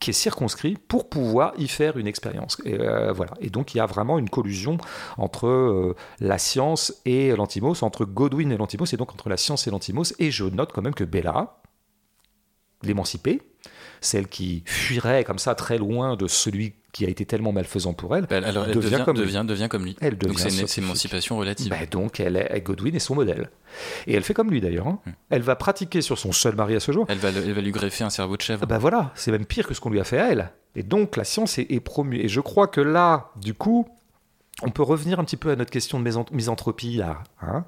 [0.00, 2.56] qui est circonscrit pour pouvoir y faire une expérience.
[2.64, 3.32] Et euh, voilà.
[3.40, 4.78] Et donc il y a vraiment une collusion
[5.18, 9.66] entre euh, la science et l'antimos, entre Godwin et l'antimos, et donc entre la science
[9.66, 10.14] et l'antimos.
[10.18, 11.58] Et je note quand même que Bella,
[12.82, 13.42] l'émancipée,
[14.00, 18.16] celle qui fuirait comme ça très loin de celui qui a été tellement malfaisant pour
[18.16, 19.24] elle, elle, devient, comme lui.
[19.46, 19.96] Devient, comme lui.
[20.00, 21.68] Elle donc c'est une, émancipation relative.
[21.68, 23.50] Ben donc elle est, Godwin est son modèle.
[24.06, 24.88] Et elle fait comme lui d'ailleurs.
[24.88, 24.98] Hein.
[25.06, 25.10] Hmm.
[25.30, 27.06] Elle va pratiquer sur son seul mari à ce jour.
[27.08, 28.66] Elle va, elle va lui greffer un cerveau de chèvre.
[28.66, 30.50] Ben voilà, c'est même pire que ce qu'on lui a fait à elle.
[30.74, 32.18] Et donc la science est, est promue.
[32.18, 33.86] Et je crois que là, du coup,
[34.62, 37.64] on peut revenir un petit peu à notre question de misanthropie là, hein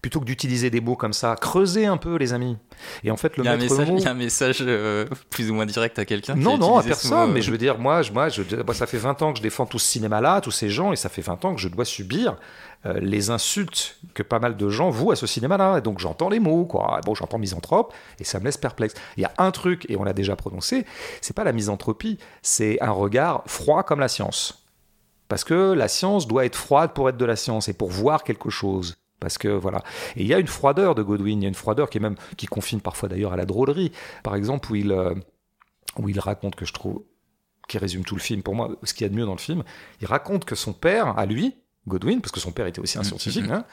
[0.00, 2.56] plutôt que d'utiliser des mots comme ça, creuser un peu les amis.
[3.02, 5.06] Et en fait, le il y a un message, il y a un message euh,
[5.30, 6.36] plus ou moins direct à quelqu'un.
[6.36, 7.32] Non, non, à personne.
[7.32, 7.42] Mais euh.
[7.42, 9.80] je veux dire, moi, je, moi, je, ça fait 20 ans que je défends tout
[9.80, 12.36] ce cinéma-là, tous ces gens, et ça fait 20 ans que je dois subir
[12.84, 15.78] euh, les insultes que pas mal de gens vouent à ce cinéma-là.
[15.78, 17.00] Et donc j'entends les mots, quoi.
[17.04, 18.94] Bon, j'entends misanthrope, et ça me laisse perplexe.
[19.16, 20.86] Il y a un truc, et on l'a déjà prononcé,
[21.20, 24.65] c'est pas la misanthropie, c'est un regard froid comme la science.
[25.28, 28.24] Parce que la science doit être froide pour être de la science et pour voir
[28.24, 28.96] quelque chose.
[29.20, 29.82] Parce que voilà.
[30.14, 32.00] Et il y a une froideur de Godwin, il y a une froideur qui est
[32.00, 33.90] même qui confine parfois d'ailleurs à la drôlerie.
[34.22, 35.14] Par exemple, où il, euh,
[35.98, 37.02] où il raconte que je trouve
[37.68, 39.40] qui résume tout le film pour moi, ce qu'il y a de mieux dans le
[39.40, 39.64] film,
[40.00, 41.56] il raconte que son père, à lui,
[41.88, 43.50] Godwin, parce que son père était aussi un mm, scientifique.
[43.50, 43.64] Hein,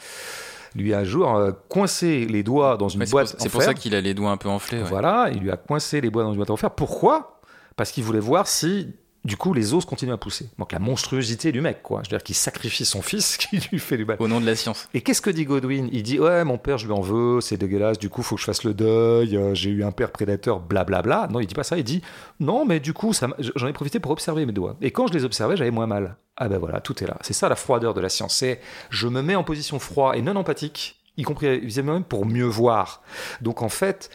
[0.76, 3.36] lui a un jour euh, coincé les doigts dans une boîte.
[3.38, 4.82] C'est pour ça qu'il a les doigts un peu enflés.
[4.82, 6.72] Voilà, il lui a coincé les doigts dans une boîte en fer.
[6.72, 7.42] Pourquoi?
[7.76, 8.94] Parce qu'il voulait voir si
[9.26, 10.50] du coup, les os continuent à pousser.
[10.60, 12.02] Donc la monstruosité du mec, quoi.
[12.04, 14.18] Je veux dire qu'il sacrifie son fils, qui lui fait du mal.
[14.20, 14.90] Au nom de la science.
[14.94, 15.88] Et qu'est-ce que dit Godwin?
[15.92, 17.98] Il dit ouais, mon père, je lui en veux, c'est dégueulasse.
[17.98, 19.38] Du coup, faut que je fasse le deuil.
[19.38, 21.30] Euh, j'ai eu un père prédateur, blablabla.
[21.32, 21.78] Non, il dit pas ça.
[21.78, 22.02] Il dit
[22.40, 24.76] non, mais du coup, j'en ai profité pour observer mes doigts.
[24.82, 26.18] Et quand je les observais, j'avais moins mal.
[26.36, 27.18] Ah ben voilà, tout est là.
[27.22, 28.36] C'est ça la froideur de la science.
[28.36, 28.60] C'est
[28.90, 33.04] je me mets en position froide et non empathique, y compris même pour mieux voir.
[33.42, 34.10] Donc en fait,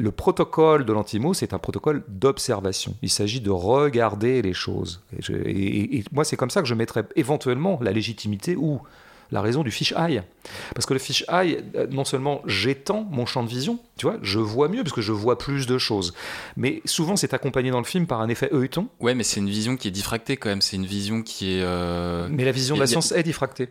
[0.00, 2.94] le protocole de l'antimo, c'est un protocole d'observation.
[3.02, 5.02] Il s'agit de regarder les choses.
[5.46, 8.80] Et, moi, c'est comme ça que je mettrais éventuellement la légitimité ou
[9.30, 10.22] la raison du fish eye.
[10.74, 14.16] Parce que le fish eye, euh, non seulement j'étends mon champ de vision, tu vois,
[14.22, 16.14] je vois mieux parce que je vois plus de choses.
[16.56, 18.88] Mais souvent, c'est accompagné dans le film par un effet œilleton.
[18.98, 20.62] Ouais, mais c'est une vision qui est diffractée quand même.
[20.62, 21.62] C'est une vision qui est.
[21.62, 23.68] Euh, mais la vision de la science est diffractée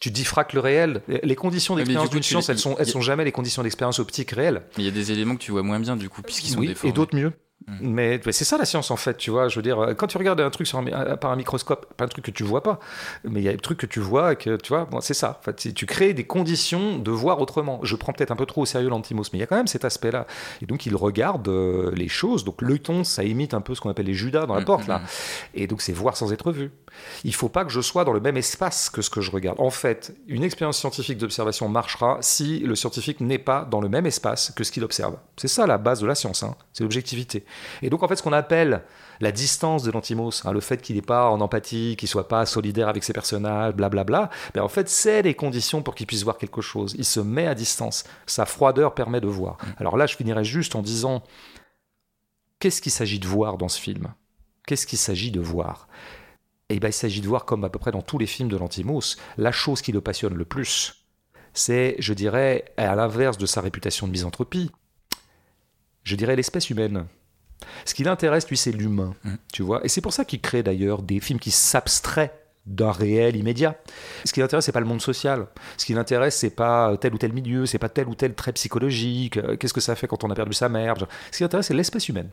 [0.00, 1.02] tu diffractes le réel.
[1.22, 4.62] Les conditions d'expérience d'une science, elles sont, elles sont jamais les conditions d'expérience optique réelles.
[4.78, 6.74] Il y a des éléments que tu vois moins bien, du coup, puisqu'ils sont oui,
[6.84, 7.32] Et d'autres mieux.
[7.66, 7.72] Mm.
[7.80, 9.48] Mais, c'est ça la science en fait, tu vois.
[9.48, 12.08] Je veux dire, quand tu regardes un truc sur un, par un microscope, pas un
[12.08, 12.78] truc que tu vois pas,
[13.24, 14.84] mais il y a des trucs que tu vois et que tu vois.
[14.84, 15.38] Bon, c'est ça.
[15.40, 17.80] En fait, tu crées des conditions de voir autrement.
[17.82, 19.66] Je prends peut-être un peu trop au sérieux l'antimos, mais il y a quand même
[19.66, 20.26] cet aspect-là.
[20.62, 22.44] Et donc il regarde euh, les choses.
[22.44, 24.86] Donc l'œilleton, ça imite un peu ce qu'on appelle les Judas dans la mm, porte
[24.86, 24.98] là.
[24.98, 25.04] Mm,
[25.54, 26.70] et donc c'est voir sans être vu.
[27.24, 29.60] Il faut pas que je sois dans le même espace que ce que je regarde.
[29.60, 34.06] En fait, une expérience scientifique d'observation marchera si le scientifique n'est pas dans le même
[34.06, 35.16] espace que ce qu'il observe.
[35.36, 36.42] C'est ça la base de la science.
[36.42, 36.54] Hein.
[36.72, 37.44] C'est l'objectivité.
[37.82, 38.82] Et donc, en fait, ce qu'on appelle
[39.20, 42.46] la distance de l'antimos, hein, le fait qu'il n'est pas en empathie, qu'il soit pas
[42.46, 46.38] solidaire avec ses personnages, blablabla, ben en fait, c'est les conditions pour qu'il puisse voir
[46.38, 46.94] quelque chose.
[46.98, 48.04] Il se met à distance.
[48.26, 49.54] Sa froideur permet de voir.
[49.54, 49.66] Mm.
[49.78, 51.22] Alors là, je finirai juste en disant
[52.58, 54.12] qu'est-ce qu'il s'agit de voir dans ce film?
[54.66, 55.88] Qu'est-ce qu'il s'agit de voir?
[56.68, 58.56] Eh bien, il s'agit de voir, comme à peu près dans tous les films de
[58.56, 61.06] l'antimos, la chose qui le passionne le plus.
[61.54, 64.70] C'est, je dirais, à l'inverse de sa réputation de misanthropie,
[66.02, 67.06] je dirais l'espèce humaine.
[67.84, 69.34] Ce qui l'intéresse, lui, c'est l'humain, mm.
[69.52, 69.84] tu vois.
[69.84, 72.32] Et c'est pour ça qu'il crée d'ailleurs des films qui s'abstraient
[72.66, 73.76] d'un réel immédiat.
[74.24, 75.46] Ce qui l'intéresse, c'est pas le monde social.
[75.76, 78.52] Ce qui l'intéresse, c'est pas tel ou tel milieu, c'est pas tel ou tel trait
[78.52, 79.36] psychologique.
[79.36, 80.94] Euh, qu'est-ce que ça fait quand on a perdu sa mère
[81.30, 82.30] Ce qui l'intéresse, c'est l'espèce humaine.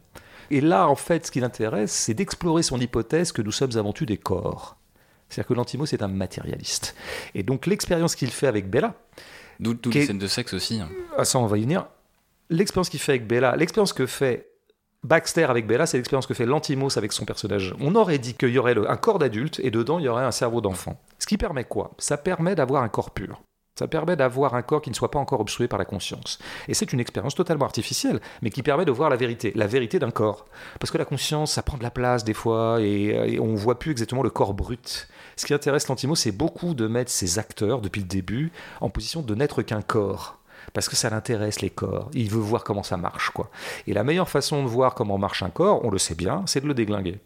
[0.49, 3.93] Et là, en fait, ce qui l'intéresse, c'est d'explorer son hypothèse que nous sommes avant
[3.93, 4.77] tout des corps.
[5.29, 6.95] C'est-à-dire que l'antimo, c'est un matérialiste.
[7.35, 8.95] Et donc, l'expérience qu'il fait avec Bella.
[9.59, 10.79] D'où les scènes de sexe aussi.
[10.79, 10.89] Hein.
[11.17, 11.87] Ah, ça, on va y venir
[12.49, 14.49] l'expérience qu'il fait avec Bella, l'expérience que fait
[15.03, 17.75] Baxter avec Bella, c'est l'expérience que fait Lantimos avec son personnage.
[17.81, 20.31] On aurait dit qu'il y aurait un corps d'adulte et dedans il y aurait un
[20.31, 20.97] cerveau d'enfant.
[21.19, 21.91] Ce qui permet quoi?
[21.97, 23.41] Ça permet d'avoir un corps pur.
[23.77, 26.39] Ça permet d'avoir un corps qui ne soit pas encore obstrué par la conscience.
[26.69, 29.99] Et c'est une expérience totalement artificielle, mais qui permet de voir la vérité, la vérité
[29.99, 30.45] d'un corps.
[30.79, 33.79] Parce que la conscience, ça prend de la place des fois, et, on ne voit
[33.79, 35.09] plus exactement le corps brut.
[35.35, 39.23] Ce qui intéresse Lantimos, c'est beaucoup de mettre ses acteurs, depuis le début, en position
[39.23, 40.37] de n'être qu'un corps
[40.73, 42.09] parce que ça l'intéresse les corps.
[42.13, 43.49] Il veut voir comment ça marche, quoi.
[43.87, 46.61] Et la meilleure façon de voir comment marche un corps, on le sait bien, c'est
[46.61, 47.19] de le déglinguer.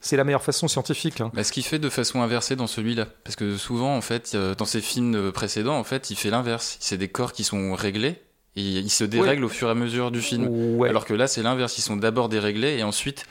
[0.00, 1.20] C'est la meilleure façon scientifique.
[1.20, 1.32] Hein.
[1.34, 4.54] Bah, ce qu'il fait de façon inversée dans celui-là, parce que souvent, en fait, euh,
[4.54, 6.76] dans ses films précédents, en fait, il fait l'inverse.
[6.78, 8.22] C'est des corps qui sont réglés
[8.54, 10.82] et ils se dérèglent au fur et à mesure du film.
[10.84, 11.78] Alors que là, c'est l'inverse.
[11.78, 13.24] Ils sont d'abord déréglés et ensuite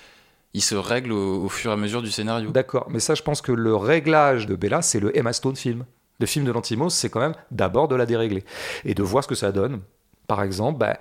[0.53, 2.49] ils se règlent au, au, fur et à mesure du scénario.
[2.51, 5.85] D'accord, mais ça, je pense que le réglage de Bella, c'est le Emma Stone film.
[6.19, 8.43] Le film de l'antimos, c'est quand même d'abord de la dérégler
[8.85, 9.81] et de voir ce que ça donne.
[10.27, 10.97] Par exemple, bah,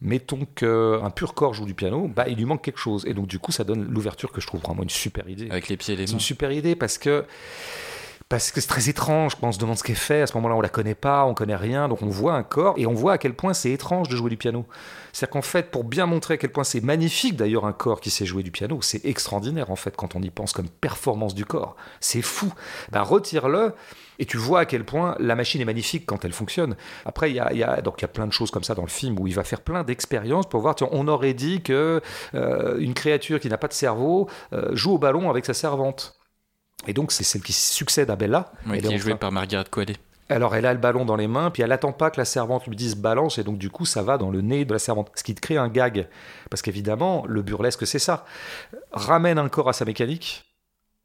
[0.00, 3.04] mettons qu'un pur corps joue du piano, bah, il lui manque quelque chose.
[3.06, 5.50] Et donc, du coup, ça donne l'ouverture que je trouve vraiment une super idée.
[5.50, 6.06] Avec les pieds et les mains.
[6.08, 7.24] C'est une super idée parce que
[8.28, 9.32] parce que c'est très étrange.
[9.42, 10.22] On se demande ce qu'elle fait.
[10.22, 11.88] À ce moment-là, on la connaît pas, on connaît rien.
[11.88, 14.30] Donc on voit un corps et on voit à quel point c'est étrange de jouer
[14.30, 14.66] du piano.
[15.12, 18.10] C'est-à-dire qu'en fait, pour bien montrer à quel point c'est magnifique d'ailleurs un corps qui
[18.10, 21.44] sait jouer du piano, c'est extraordinaire en fait quand on y pense comme performance du
[21.44, 21.74] corps.
[21.98, 22.52] C'est fou.
[22.92, 23.74] Ben, retire-le
[24.20, 26.76] et tu vois à quel point la machine est magnifique quand elle fonctionne.
[27.06, 28.88] Après, il y a, donc il y a plein de choses comme ça dans le
[28.88, 30.76] film où il va faire plein d'expériences pour voir.
[30.92, 32.02] on aurait dit que
[32.34, 36.18] euh, une créature qui n'a pas de cerveau euh, joue au ballon avec sa servante.
[36.86, 38.52] Et donc, c'est celle qui succède à Bella.
[38.68, 39.96] qui est jouée par Margaret Qualley.
[40.28, 42.66] Alors, elle a le ballon dans les mains, puis elle attend pas que la servante
[42.66, 45.10] lui dise balance, et donc du coup, ça va dans le nez de la servante.
[45.14, 46.08] Ce qui te crée un gag.
[46.50, 48.26] Parce qu'évidemment, le burlesque, c'est ça.
[48.92, 50.44] Ramène un corps à sa mécanique,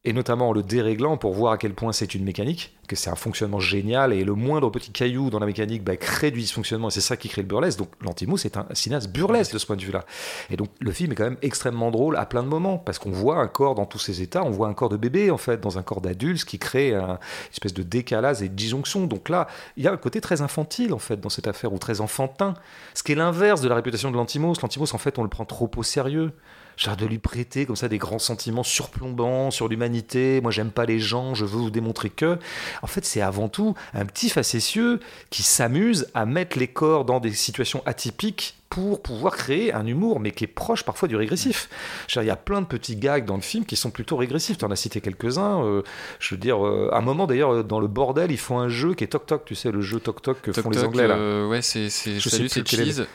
[0.05, 3.09] et notamment en le déréglant pour voir à quel point c'est une mécanique, que c'est
[3.09, 6.89] un fonctionnement génial, et le moindre petit caillou dans la mécanique bah, crée du dysfonctionnement,
[6.89, 7.79] et c'est ça qui crée le burlesque.
[7.79, 10.05] Donc l'Antimous c'est un cinéaste burlesque de ce point de vue-là.
[10.49, 13.11] Et donc le film est quand même extrêmement drôle à plein de moments, parce qu'on
[13.11, 15.61] voit un corps dans tous ses états, on voit un corps de bébé en fait,
[15.61, 17.17] dans un corps d'adulte, ce qui crée une
[17.51, 19.05] espèce de décalage et de disjonction.
[19.05, 21.77] Donc là, il y a un côté très infantile en fait dans cette affaire, ou
[21.77, 22.53] très enfantin,
[22.93, 24.55] ce qui est l'inverse de la réputation de l'Antimous.
[24.61, 26.33] L'Antimous en fait on le prend trop au sérieux
[26.77, 30.41] genre de lui prêter comme ça des grands sentiments surplombants sur l'humanité.
[30.41, 32.37] Moi, j'aime pas les gens, je veux vous démontrer que.
[32.81, 34.99] En fait, c'est avant tout un petit facétieux
[35.29, 40.19] qui s'amuse à mettre les corps dans des situations atypiques pour pouvoir créer un humour,
[40.19, 41.69] mais qui est proche parfois du régressif.
[42.15, 44.57] Il y a plein de petits gags dans le film qui sont plutôt régressifs.
[44.57, 45.63] Tu en as cité quelques-uns.
[45.63, 45.81] Euh,
[46.19, 48.69] je veux dire, euh, à un moment d'ailleurs, euh, dans le bordel, ils font un
[48.69, 51.07] jeu qui est Toc Toc, tu sais, le jeu Toc Toc que font les Anglais
[51.07, 51.47] là.
[51.47, 53.07] ouais, c'est cheese, cheese,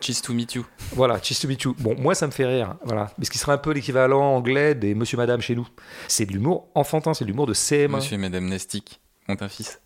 [0.00, 0.66] cheese to meet you.
[0.92, 1.74] Voilà, Cheese to meet you.
[1.78, 2.76] Bon, moi ça me fait rire.
[2.84, 5.66] Voilà, mais ce qui serait un peu l'équivalent anglais des Monsieur Madame chez nous.
[6.08, 7.88] C'est de l'humour enfantin, c'est de l'humour de CM1.
[7.88, 9.80] Monsieur et Madame Nastic, ont un fils.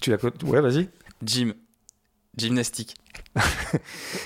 [0.00, 0.88] Tu l'as Ouais, vas-y.
[1.24, 1.52] Jim.
[2.36, 2.94] Gymnastique.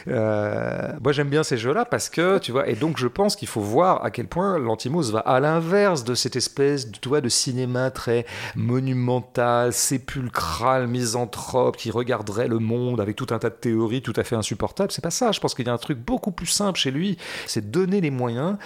[0.08, 3.48] Euh, moi j'aime bien ces jeux-là parce que tu vois et donc je pense qu'il
[3.48, 7.90] faut voir à quel point l'Antimos va à l'inverse de cette espèce de, de cinéma
[7.90, 14.12] très monumental, sépulcral, misanthrope qui regarderait le monde avec tout un tas de théories tout
[14.16, 14.92] à fait insupportables.
[14.92, 15.32] C'est pas ça.
[15.32, 18.10] Je pense qu'il y a un truc beaucoup plus simple chez lui, c'est donner les
[18.10, 18.56] moyens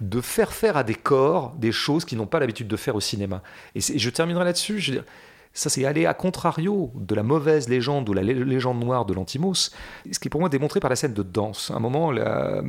[0.00, 3.00] de faire faire à des corps des choses qu'ils n'ont pas l'habitude de faire au
[3.00, 3.42] cinéma.
[3.74, 4.80] Et, je terminerai là-dessus.
[4.80, 5.06] Je veux dire,
[5.52, 9.70] Ça, c'est aller à contrario de la mauvaise légende ou la légende noire de l'Antimos,
[10.10, 11.72] ce qui est pour moi démontré par la scène de danse.
[11.72, 12.62] À un moment, la...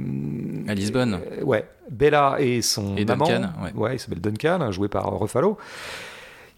[0.67, 1.19] à Lisbonne.
[1.31, 3.95] Euh, ouais, Bella et son et maman, Duncan, ouais.
[3.95, 5.57] il s'appelle Duncan, joué par Ruffalo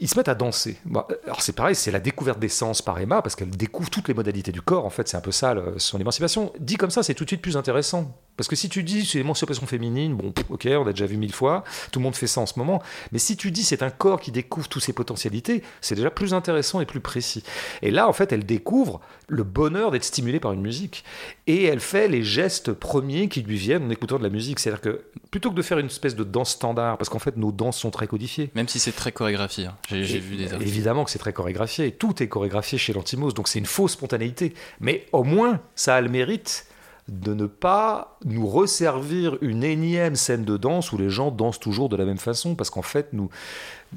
[0.03, 0.75] ils se mettent à danser.
[1.23, 4.13] alors c'est pareil, c'est la découverte des sens par Emma, parce qu'elle découvre toutes les
[4.13, 6.51] modalités du corps, en fait, c'est un peu ça son émancipation.
[6.59, 8.13] Dit comme ça, c'est tout de suite plus intéressant.
[8.35, 11.33] Parce que si tu dis c'est l'émancipation féminine, bon, ok, on a déjà vu mille
[11.33, 12.81] fois, tout le monde fait ça en ce moment,
[13.13, 16.33] mais si tu dis c'est un corps qui découvre toutes ses potentialités, c'est déjà plus
[16.33, 17.43] intéressant et plus précis.
[17.81, 21.03] Et là, en fait, elle découvre le bonheur d'être stimulée par une musique.
[21.47, 24.59] Et elle fait les gestes premiers qui lui viennent en écoutant de la musique.
[24.59, 27.51] C'est-à-dire que plutôt que de faire une espèce de danse standard, parce qu'en fait, nos
[27.51, 28.49] danses sont très codifiées.
[28.55, 29.67] Même si c'est très chorégraphié.
[29.67, 29.77] Hein.
[29.93, 30.67] J'ai vu des articles.
[30.69, 31.91] Évidemment que c'est très chorégraphié.
[31.91, 34.53] Tout est chorégraphié chez l'Antimos, donc c'est une fausse spontanéité.
[34.79, 36.65] Mais au moins, ça a le mérite
[37.09, 41.89] de ne pas nous resservir une énième scène de danse où les gens dansent toujours
[41.89, 43.29] de la même façon, parce qu'en fait, nous,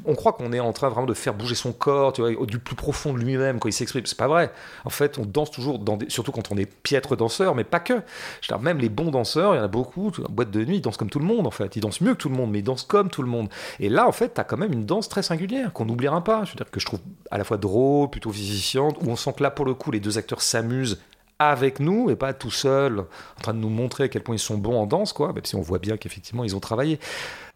[0.05, 3.15] on croit qu'on est en train vraiment de faire bouger son corps, du plus profond
[3.15, 4.05] de lui-même quand il s'exprime.
[4.07, 4.53] C'est pas vrai.
[4.85, 7.95] En fait, on danse toujours, surtout quand on est piètre danseur, mais pas que.
[8.41, 10.77] Je dire, même les bons danseurs, il y en a beaucoup, en boîte de nuit,
[10.77, 11.77] ils dansent comme tout le monde, en fait.
[11.77, 13.49] Ils dansent mieux que tout le monde, mais ils dansent comme tout le monde.
[13.79, 16.45] Et là, en fait, tu as quand même une danse très singulière qu'on n'oubliera pas.
[16.45, 17.01] Je veux dire, que je trouve
[17.31, 20.01] à la fois drôle, plutôt vivifiante, où on sent que là, pour le coup, les
[20.01, 20.99] deux acteurs s'amusent
[21.39, 24.41] avec nous et pas tout seuls en train de nous montrer à quel point ils
[24.41, 26.99] sont bons en danse, quoi, même si on voit bien qu'effectivement ils ont travaillé.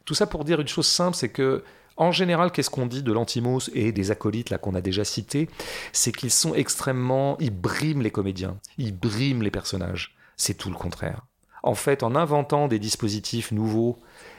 [0.04, 1.62] Tout ça pour dire une chose simple, c'est que
[1.96, 5.50] en général, qu'est-ce qu'on dit de l'Antimos et des acolytes là qu'on a déjà cités?
[5.92, 10.16] C'est qu'ils sont extrêmement, ils briment les comédiens, ils briment les personnages.
[10.38, 11.26] C'est tout le contraire.
[11.62, 13.98] En fait, en inventant des dispositifs nouveaux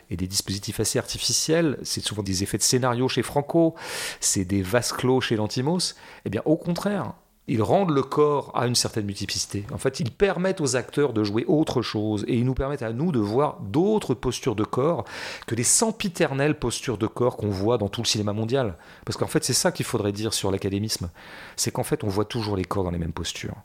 [0.10, 3.76] et des dispositifs assez artificiels, c'est souvent des effets de scénario chez Franco,
[4.20, 5.94] c'est des vases clos chez l'Antimos,
[6.26, 7.14] eh bien au contraire,
[7.48, 9.66] ils rendent le corps à une certaine multiplicité.
[9.74, 12.94] En fait, ils permettent aux acteurs de jouer autre chose et ils nous permettent à
[12.94, 15.06] nous de voir d'autres postures de corps
[15.48, 18.78] que les sempiternelles postures de corps qu'on voit dans tout le cinéma mondial.
[19.06, 21.10] Parce qu'en fait, c'est ça qu'il faudrait dire sur l'académisme.
[21.56, 23.56] C'est qu'en fait, on voit toujours les corps dans les mêmes postures.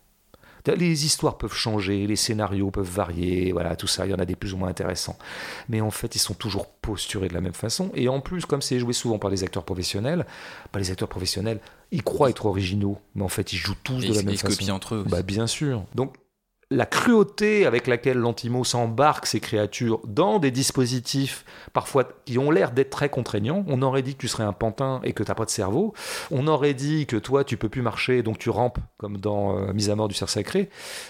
[0.74, 4.24] Les histoires peuvent changer, les scénarios peuvent varier, voilà, tout ça, il y en a
[4.24, 5.16] des plus ou moins intéressants.
[5.68, 7.92] Mais en fait, ils sont toujours posturés de la même façon.
[7.94, 10.26] Et en plus, comme c'est joué souvent par les acteurs professionnels,
[10.72, 11.60] bah, les acteurs professionnels,
[11.90, 14.48] ils croient être originaux, mais en fait, ils jouent tous de la même façon.
[14.48, 15.04] Ils copient entre eux.
[15.08, 15.84] Bah, bien sûr.
[15.94, 16.14] Donc,
[16.70, 22.72] la cruauté avec laquelle l'Antimos embarque ces créatures dans des dispositifs parfois qui ont l'air
[22.72, 23.64] d'être très contraignants.
[23.68, 25.94] On aurait dit que tu serais un pantin et que tu n'as pas de cerveau.
[26.32, 29.72] On aurait dit que toi, tu peux plus marcher, donc tu rampes, comme dans euh,
[29.72, 30.68] Mise à mort du cerf sacré.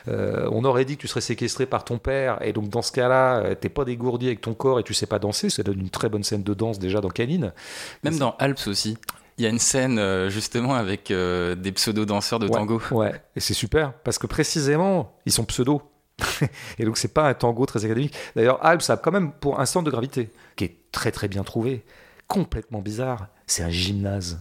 [0.08, 2.92] Euh, on aurait dit que tu serais séquestré par ton père, et donc dans ce
[2.92, 5.48] cas-là, tu euh, t'es pas dégourdi avec ton corps et tu sais pas danser.
[5.48, 7.54] Ça donne une très bonne scène de danse déjà dans Canine.
[8.02, 8.98] Même dans Alps aussi.
[9.38, 12.80] Il y a une scène euh, justement avec euh, des pseudo-danseurs de tango.
[12.90, 15.82] Ouais, et c'est super parce que précisément, ils sont pseudo.
[16.78, 18.14] et donc c'est pas un tango très académique.
[18.34, 21.44] D'ailleurs, Alps a quand même pour un centre de gravité qui est très très bien
[21.44, 21.84] trouvé,
[22.26, 23.28] complètement bizarre.
[23.46, 24.40] C'est un gymnase.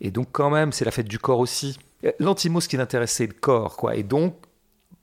[0.00, 1.78] Et donc quand même, c'est la fête du corps aussi.
[2.18, 3.96] L'antimos qui l'intéressait, le corps, quoi.
[3.96, 4.34] Et donc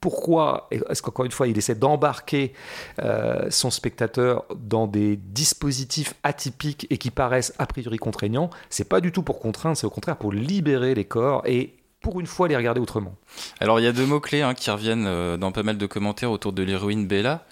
[0.01, 2.53] pourquoi est-ce qu'encore une fois, il essaie d'embarquer
[2.99, 8.49] euh, son spectateur dans des dispositifs atypiques et qui paraissent a priori contraignants?
[8.69, 12.19] C'est pas du tout pour contraindre, c'est au contraire pour libérer les corps et pour
[12.19, 13.15] une fois les regarder autrement.
[13.59, 16.31] Alors il y a deux mots-clés hein, qui reviennent euh, dans pas mal de commentaires
[16.31, 17.45] autour de l'héroïne Bella.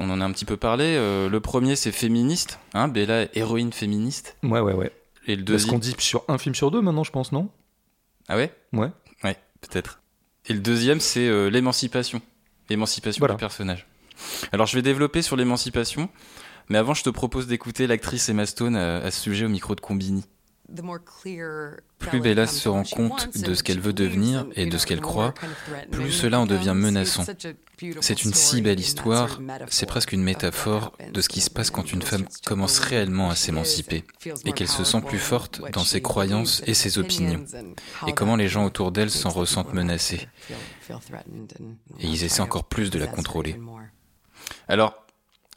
[0.00, 0.96] On en a un petit peu parlé.
[0.96, 2.58] Euh, le premier, c'est féministe.
[2.74, 4.36] Hein, Bella, héroïne féministe.
[4.42, 4.92] Ouais, ouais, ouais.
[5.28, 5.74] Et le deuxième.
[5.74, 7.48] Qu'on dit sur un film sur deux maintenant, je pense, non?
[8.28, 8.52] Ah ouais?
[8.72, 8.90] Ouais.
[9.22, 10.00] Ouais, peut-être.
[10.48, 12.20] Et le deuxième, c'est euh, l'émancipation.
[12.68, 13.86] L'émancipation du personnage.
[14.52, 16.08] Alors, je vais développer sur l'émancipation,
[16.68, 19.74] mais avant, je te propose d'écouter l'actrice Emma Stone à, à ce sujet au micro
[19.74, 20.24] de Combini.
[21.98, 25.32] Plus Bella se rend compte de ce qu'elle veut devenir et de ce qu'elle croit,
[25.90, 27.24] plus cela en devient menaçant.
[28.00, 31.92] C'est une si belle histoire, c'est presque une métaphore de ce qui se passe quand
[31.92, 34.04] une femme commence réellement à s'émanciper
[34.44, 37.44] et qu'elle se sent plus forte dans ses croyances et ses opinions,
[38.06, 40.28] et comment les gens autour d'elle s'en ressentent menacés.
[42.00, 43.60] Et ils essaient encore plus de la contrôler.
[44.68, 45.06] Alors,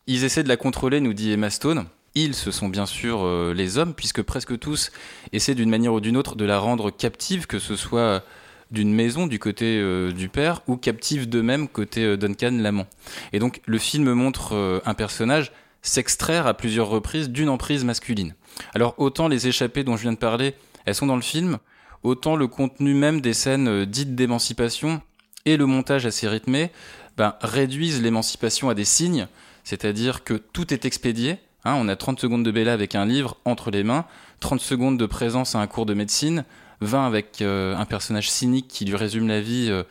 [0.07, 1.85] ils essaient de la contrôler, nous dit Emma Stone,
[2.15, 4.91] ils, ce sont bien sûr euh, les hommes, puisque presque tous
[5.31, 8.23] essaient d'une manière ou d'une autre de la rendre captive, que ce soit
[8.71, 12.87] d'une maison du côté euh, du père ou captive d'eux-mêmes côté euh, Duncan l'amant.
[13.33, 15.51] Et donc le film montre un personnage
[15.81, 18.35] s'extraire à plusieurs reprises d'une emprise masculine.
[18.75, 20.55] Alors autant les échappées dont je viens de parler,
[20.85, 21.57] elles sont dans le film,
[22.03, 25.01] autant le contenu même des scènes dites d'émancipation
[25.45, 26.71] et le montage assez rythmé
[27.17, 29.27] ben, réduisent l'émancipation à des signes,
[29.63, 33.37] c'est-à-dire que tout est expédié, Hein, on a 30 secondes de Bella avec un livre
[33.43, 34.05] entre les mains,
[34.39, 36.45] 30 secondes de présence à un cours de médecine,
[36.81, 39.83] 20 avec euh, un personnage cynique qui lui résume la vie euh,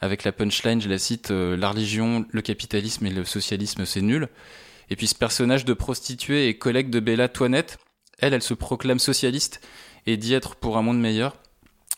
[0.00, 4.00] avec la punchline, je la cite, euh, la religion, le capitalisme et le socialisme, c'est
[4.00, 4.28] nul.
[4.88, 7.78] Et puis ce personnage de prostituée et collègue de Bella Toinette,
[8.18, 9.60] elle, elle se proclame socialiste
[10.06, 11.36] et dit être pour un monde meilleur.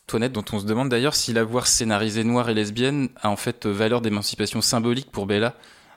[0.08, 3.66] Toinette, dont on se demande d'ailleurs si l'avoir scénarisée noire et lesbienne a en fait
[3.66, 5.54] valeur d'émancipation symbolique pour Bella,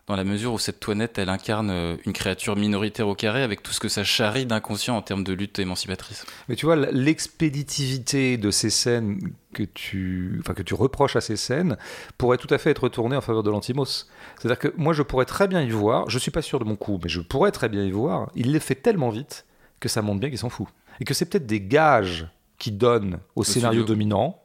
[0.08, 3.64] dans la mesure où cette Toinette, elle incarne euh, une créature minoritaire au carré avec
[3.64, 6.26] tout ce que ça charrie d'inconscient en termes de lutte émancipatrice.
[6.48, 9.20] Mais tu vois, l'expéditivité de ces scènes
[9.54, 11.78] que tu, enfin, que tu reproches à ces scènes
[12.20, 14.08] pourrait tout à fait être retournée en faveur de l'antimos.
[14.38, 16.76] C'est-à-dire que moi, je pourrais très bien y voir, je suis pas sûr de mon
[16.76, 19.46] coup, mais je pourrais très bien y voir, il les fait tellement vite
[19.80, 20.68] que ça montre bien qu'il s'en fout.
[21.00, 22.28] Et que c'est peut-être des gages
[22.60, 24.40] qui donnent au, scénario dominant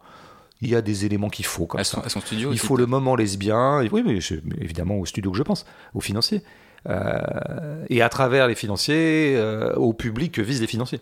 [0.62, 1.66] il y a des éléments qu'il faut.
[1.66, 3.82] Comme à, son, studio Il faut le moment lesbien.
[3.90, 4.18] Oui, mais
[4.60, 6.42] évidemment au studio que je pense, aux financiers.
[6.88, 11.00] Euh, et à travers les financiers, euh, au public que visent les financiers.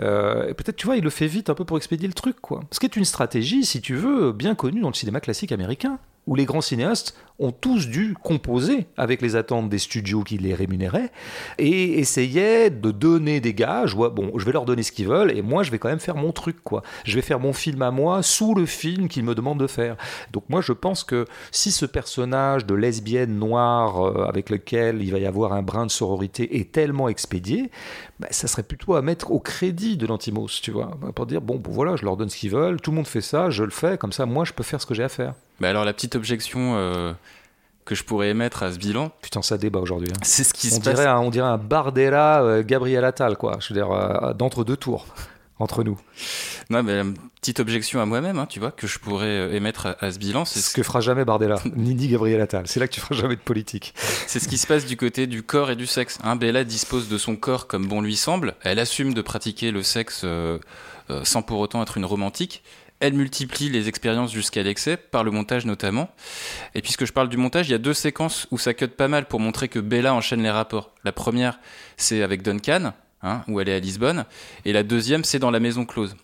[0.00, 2.60] Euh, Peut-être, tu vois, il le fait vite un peu pour expédier le truc, quoi.
[2.70, 5.98] Ce qui est une stratégie, si tu veux, bien connue dans le cinéma classique américain,
[6.26, 10.54] où les grands cinéastes ont tous dû composer avec les attentes des studios qui les
[10.54, 11.10] rémunéraient
[11.58, 13.94] et essayaient de donner des gages.
[13.94, 16.16] bon, je vais leur donner ce qu'ils veulent et moi, je vais quand même faire
[16.16, 16.82] mon truc, quoi.
[17.04, 19.96] Je vais faire mon film à moi sous le film qu'ils me demandent de faire.
[20.32, 25.10] Donc moi, je pense que si ce personnage de lesbienne noire euh, avec lequel il
[25.10, 27.70] va y avoir un brin de sororité est tellement expédié,
[28.20, 31.60] bah, ça serait plutôt à mettre au crédit de l'antimos, tu vois, pour dire bon,
[31.68, 33.98] voilà, je leur donne ce qu'ils veulent, tout le monde fait ça, je le fais,
[33.98, 35.34] comme ça, moi, je peux faire ce que j'ai à faire.
[35.60, 37.12] Mais alors la petite objection euh,
[37.92, 39.12] que je pourrais émettre à ce bilan.
[39.20, 40.08] Putain, ça débat aujourd'hui.
[40.10, 40.18] Hein.
[40.22, 41.06] C'est ce qui on se dirait passe.
[41.06, 43.58] Un, on dirait un Bardella, euh, Gabriel Attal, quoi.
[43.60, 45.06] Je veux dire, euh, d'entre deux tours,
[45.58, 46.00] entre nous.
[46.70, 50.10] Non, mais une petite objection à moi-même, hein, tu vois, que je pourrais émettre à,
[50.10, 50.46] ce bilan.
[50.46, 52.66] C'est ce que fera jamais Bardella, ni dit Gabriel Attal.
[52.66, 53.92] C'est là que tu feras jamais de politique.
[54.26, 56.18] C'est ce qui se passe du côté du corps et du sexe.
[56.24, 58.54] Hein, Bella dispose de son corps comme bon lui semble.
[58.62, 60.24] Elle assume de pratiquer le sexe
[61.24, 62.62] sans pour autant être une romantique
[63.02, 66.08] elle multiplie les expériences jusqu'à l'excès, par le montage notamment.
[66.76, 69.08] Et puisque je parle du montage, il y a deux séquences où ça cut pas
[69.08, 70.94] mal pour montrer que Bella enchaîne les rapports.
[71.04, 71.58] La première,
[71.96, 72.92] c'est avec Duncan,
[73.22, 74.24] hein, où elle est à Lisbonne,
[74.64, 76.14] et la deuxième, c'est dans la maison close.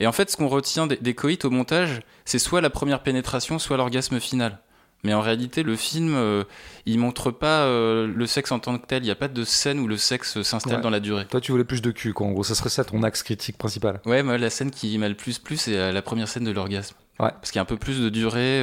[0.00, 3.02] Et en fait, ce qu'on retient des, des coïts au montage, c'est soit la première
[3.02, 4.58] pénétration, soit l'orgasme final.
[5.04, 6.44] Mais en réalité, le film, euh,
[6.86, 9.02] il montre pas euh, le sexe en tant que tel.
[9.02, 10.80] Il n'y a pas de scène où le sexe s'installe Ouais.
[10.80, 11.26] dans la durée.
[11.26, 12.26] Toi, tu voulais plus de cul, quoi.
[12.26, 14.00] En gros, ça serait ça ton axe critique principal.
[14.06, 16.50] Ouais, moi, la scène qui m'a le plus plu, c'est euh, la première scène de
[16.50, 16.96] l'orgasme.
[17.20, 17.30] Ouais.
[17.30, 18.62] Parce qu'il y a un peu plus de durée.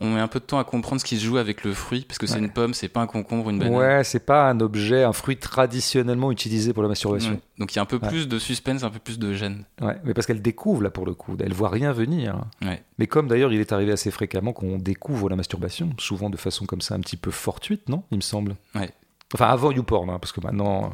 [0.00, 1.72] Euh, on met un peu de temps à comprendre ce qui se joue avec le
[1.74, 2.40] fruit, parce que c'est Ouais.
[2.40, 3.74] une pomme, c'est pas un concombre, une banane.
[3.74, 7.32] Ouais, c'est pas un objet, un fruit traditionnellement utilisé pour la masturbation.
[7.32, 7.40] Ouais.
[7.58, 8.08] Donc il y a un peu Ouais.
[8.08, 9.64] plus de suspense, un peu plus de gêne.
[9.80, 12.44] Ouais, mais parce qu'elle découvre là pour le coup, elle voit rien venir.
[12.62, 12.82] Ouais.
[12.98, 16.64] Mais comme d'ailleurs il est arrivé assez fréquemment qu'on découvre la masturbation, souvent de façon
[16.66, 18.56] comme ça un petit peu fortuite, non Il me semble?
[18.74, 18.90] Ouais.
[19.34, 20.92] Enfin avant YouPorn, hein, parce que maintenant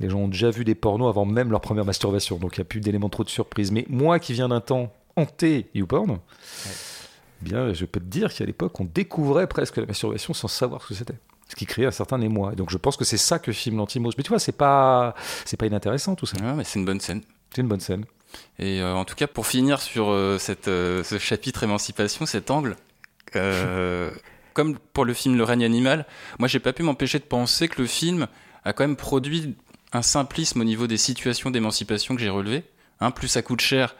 [0.00, 2.62] les gens ont déjà vu des pornos avant même leur première masturbation, donc il n'y
[2.62, 3.70] a plus d'éléments trop de surprise.
[3.70, 6.18] Mais moi qui viens d'un temps hanté YouPorn,
[7.40, 10.88] bien je peux te dire qu'à l'époque on découvrait presque la masturbation sans savoir ce
[10.88, 11.18] que c'était.
[11.48, 12.52] Ce qui créait un certain émoi.
[12.52, 14.12] Et donc je pense que c'est ça que filme l'antimos.
[14.16, 15.14] Mais tu vois, c'est pas,
[15.44, 16.36] c'est pas inintéressant tout ça.
[16.42, 17.20] Ouais, mais c'est une bonne scène.
[17.54, 18.06] C'est une bonne scène.
[18.58, 22.50] Et euh, en tout cas, pour finir sur euh, cette, euh, ce chapitre émancipation, cet
[22.50, 22.76] angle,
[24.54, 26.06] comme pour le film Le règne animal,
[26.38, 28.28] moi j'ai pas pu m'empêcher de penser que le film
[28.64, 29.56] a quand même produit
[29.92, 32.62] un simplisme au niveau des situations d'émancipation que j'ai relevées.
[33.00, 33.96] Hein, plus ça coûte cher,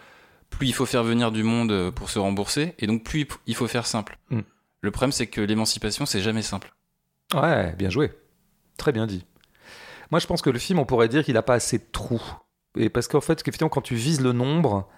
[0.54, 3.54] plus il faut faire venir du monde euh, pour se rembourser, et donc plus il
[3.54, 4.18] faut faire simple.
[4.30, 4.40] Mm.
[4.80, 6.74] Le problème, c'est que l'émancipation, c'est jamais simple.
[7.32, 8.12] Ouais, bien joué.
[8.76, 9.24] Très bien dit.
[10.10, 12.22] Moi, je pense que le film, on pourrait dire qu'il n'a pas assez de trous.
[12.76, 14.88] Et parce qu'en fait, effectivement, quand tu vises le nombre,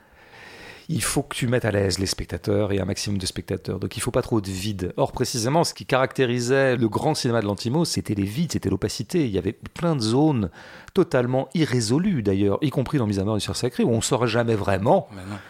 [0.88, 3.80] il faut que tu mettes à l'aise les spectateurs et un maximum de spectateurs.
[3.80, 4.92] Donc il faut pas trop de vide.
[4.96, 9.24] Or, précisément, ce qui caractérisait le grand cinéma de l'Antimo, c'était les vides, c'était l'opacité.
[9.26, 10.50] Il y avait plein de zones
[10.94, 14.00] totalement irrésolues, d'ailleurs, y compris dans Mise à mort du Sœur Sacré, où on ne
[14.00, 15.08] saurait jamais vraiment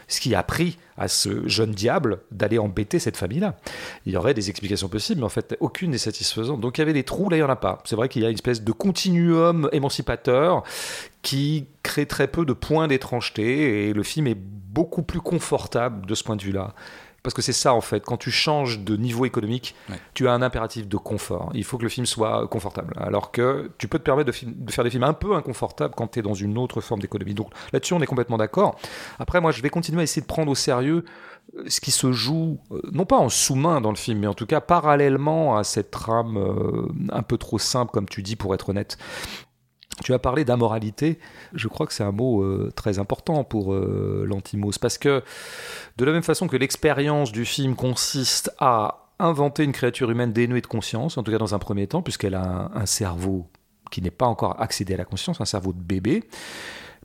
[0.08, 3.56] ce qui a pris à ce jeune diable d'aller embêter cette famille-là.
[4.06, 6.60] Il y aurait des explications possibles, mais en fait, aucune n'est satisfaisante.
[6.60, 7.80] Donc il y avait des trous, là il n'y en a pas.
[7.84, 10.64] C'est vrai qu'il y a une espèce de continuum émancipateur
[11.22, 14.38] qui crée très peu de points d'étrangeté, et le film est
[14.76, 16.74] beaucoup plus confortable de ce point de vue-là.
[17.22, 19.96] Parce que c'est ça, en fait, quand tu changes de niveau économique, Ouais.
[20.14, 21.50] tu as un impératif de confort.
[21.54, 22.94] Il faut que le film soit confortable.
[23.08, 25.94] Alors que tu peux te permettre de, film- de faire des films un peu inconfortables
[25.96, 27.34] quand tu es dans une autre forme d'économie.
[27.34, 28.76] Donc là-dessus, on est complètement d'accord.
[29.18, 31.04] Après, moi, je vais continuer à essayer de prendre au sérieux
[31.56, 34.34] euh, ce qui se joue, euh, non pas en sous-main dans le film, mais en
[34.34, 38.54] tout cas parallèlement à cette trame euh, un peu trop simple, comme tu dis, pour
[38.54, 38.98] être honnête.
[40.04, 41.18] Tu as parlé d'amoralité,
[41.54, 45.22] je crois que c'est un mot euh, très important pour euh, l'antimos, parce que
[45.96, 50.60] de la même façon que l'expérience du film consiste à inventer une créature humaine dénuée
[50.60, 53.48] de conscience, en tout cas dans un premier temps, puisqu'elle a un, cerveau
[53.90, 56.24] qui n'est pas encore accédé à la conscience, un cerveau de bébé,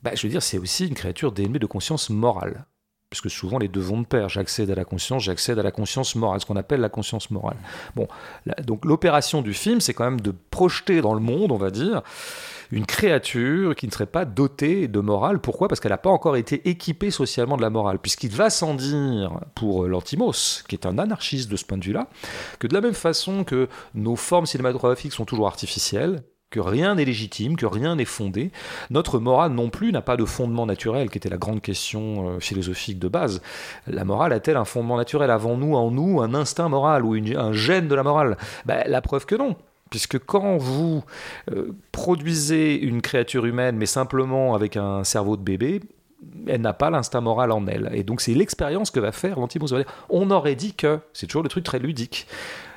[0.04, 2.66] bah, je veux dire, c'est aussi une créature dénuée de conscience morale.
[3.10, 4.30] Puisque souvent les deux vont de pair.
[4.30, 7.58] J'accède à la conscience, j'accède à la conscience morale, ce qu'on appelle la conscience morale.
[7.94, 8.08] Bon,
[8.64, 12.04] donc l'opération du film, c'est quand même de projeter dans le monde, on va dire,
[12.72, 15.40] une créature qui ne serait pas dotée de morale.
[15.40, 15.68] Pourquoi?
[15.68, 18.00] Parce qu'elle n'a pas encore été équipée socialement de la morale.
[18.00, 22.08] Puisqu'il va sans dire pour l'Antimos, qui est un anarchiste de ce point de vue-là,
[22.60, 27.06] que de la même façon que nos formes cinématographiques sont toujours artificielles, que rien n'est
[27.06, 28.52] légitime, que rien n'est fondé.
[28.90, 32.40] Notre morale non plus n'a pas de fondement naturel, qui était la grande question euh,
[32.40, 33.42] philosophique de base.
[33.88, 37.88] La morale a-t-elle un fondement naturel Avons-nous en nous un instinct moral ou un gène
[37.88, 38.38] de la morale?
[38.66, 39.56] Ben, La preuve que non.
[39.92, 41.04] Puisque quand vous
[41.52, 45.82] euh, produisez une créature humaine, mais simplement avec un cerveau de bébé,
[46.48, 47.92] elle n'a pas l'instinct moral en elle.
[47.94, 49.74] Et donc c'est l'expérience que va faire l'antimos.
[50.10, 52.26] On aurait dit que, c'est toujours le truc très ludique,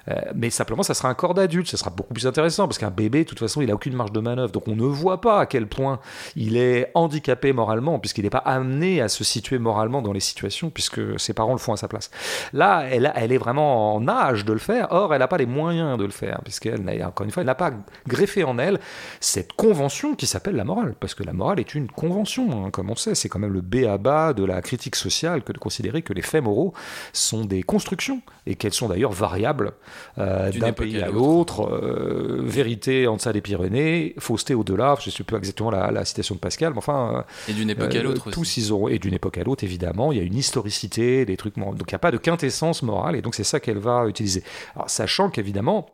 [0.09, 2.91] euh, mais simplement, ça sera un corps d'adulte, ça sera beaucoup plus intéressant parce qu'un
[2.91, 4.53] bébé, de toute façon, il n'a aucune marge de manœuvre.
[4.53, 6.01] Donc on ne voit pas à quel point
[6.37, 10.71] il est handicapé moralement, puisqu'il n'est pas amené à se situer moralement dans les situations,
[10.71, 12.11] puisque ses parents le font à sa place.
[12.53, 15.47] Là, elle, elle est vraiment en âge de le faire, or elle n'a pas les
[15.47, 17.73] moyens de le faire, puisqu'elle, encore une fois, elle n'a pas
[18.07, 18.79] greffé en elle
[19.21, 22.91] cette convention qui s'appelle la morale, parce que la morale est une convention, hein, comme
[22.91, 25.59] on sait, c'est quand même le b à bas de la critique sociale que de
[25.59, 26.75] considérer que les faits moraux
[27.13, 29.73] sont des constructions, et qu'elles sont d'ailleurs variables
[30.19, 35.13] euh, d'un pays à l'autre, euh, vérité en deçà des Pyrénées, fausseté au-delà, je ne
[35.13, 37.25] sais plus exactement la, citation de Pascal, mais enfin...
[37.49, 38.61] et d'une époque à l'autre tous aussi.
[38.61, 41.57] Ils auront, et d'une époque à l'autre, évidemment, il y a une historicité, des trucs...
[41.57, 44.43] Donc il n'y a pas de quintessence morale, et donc c'est ça qu'elle va utiliser.
[44.75, 45.87] Alors, sachant qu'évidemment,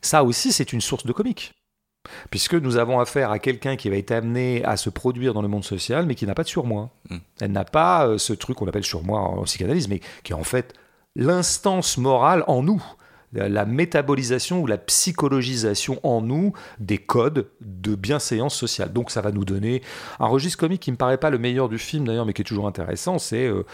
[0.00, 1.52] ça aussi c'est une source de comique
[2.30, 5.48] puisque nous avons affaire à quelqu'un qui va être amené à se produire dans le
[5.48, 6.90] monde social, mais qui n'a pas de surmoi.
[7.10, 7.18] Hmm.
[7.40, 10.72] Elle n'a pas ce truc qu'on appelle surmoi en psychanalyse, mais qui est en fait
[11.16, 12.82] l'instance morale en nous
[13.36, 18.92] la métabolisation ou la psychologisation en nous des codes de bienséance sociale.
[18.92, 19.82] Donc ça va nous donner
[20.18, 22.44] un registre comique qui me paraît pas le meilleur du film d'ailleurs, mais qui est
[22.44, 23.64] toujours intéressant, c'est euh,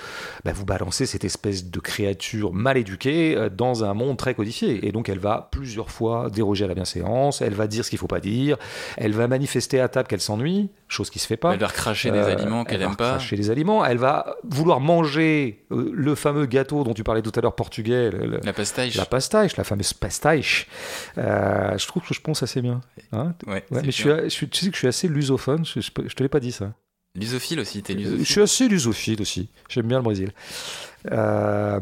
[0.45, 4.87] bah, vous balancer cette espèce de créature mal éduquée euh, dans un monde très codifié.
[4.87, 7.99] Et donc elle va plusieurs fois déroger à la bienséance, elle va dire ce qu'il
[7.99, 8.57] faut pas dire,
[8.97, 11.55] elle va manifester à table qu'elle s'ennuie, chose qui se fait pas.
[11.55, 13.13] Elle va recracher des euh, aliments qu'elle aime pas.
[13.13, 17.41] Cracher des aliments, elle va vouloir manger le fameux gâteau dont tu parlais tout à
[17.41, 18.11] l'heure portugais,
[18.43, 18.95] la pastache.
[18.97, 20.67] La pastache la fameuse pastiche.
[21.19, 22.81] Euh, je trouve que je pense assez bien.
[23.13, 26.23] Hein ouais, mais je suis, tu sais que je suis assez lusophone, je, je, te
[26.23, 26.73] l'ai pas dit ça.
[27.15, 28.25] Lusophile aussi, t'es lusophile.
[28.25, 30.33] Je suis assez lusophile aussi, j'aime bien le Brésil.
[31.11, 31.81] Euh,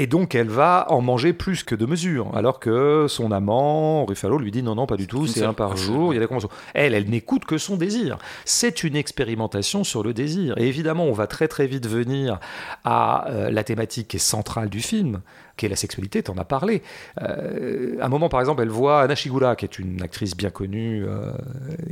[0.00, 4.38] et donc, elle va en manger plus que de mesure, alors que son amant, Ruffalo,
[4.38, 6.26] lui dit non, non, pas du tout, c'est un par jour, il y a des
[6.26, 6.48] conventions.
[6.72, 8.16] Elle, elle n'écoute que son désir.
[8.46, 10.56] C'est une expérimentation sur le désir.
[10.56, 12.40] Et évidemment, on va très très vite venir
[12.82, 15.20] à euh, la thématique qui est centrale du film,
[15.68, 16.82] la sexualité, tu en as parlé.
[17.20, 20.50] Euh, à un moment, par exemple, elle voit Anna Shigula, qui est une actrice bien
[20.50, 21.32] connue, euh,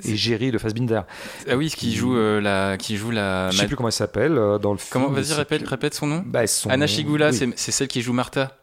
[0.04, 1.02] égérie de Fassbinder.
[1.48, 2.76] Ah oui, qui joue euh, la...
[2.76, 3.50] Qui joue la...
[3.50, 4.90] Je sais plus comment elle s'appelle dans le film.
[4.90, 8.56] Comment Vas-y, répète, répète son nom bah, Anna Shigula, c'est celle qui joue Martha.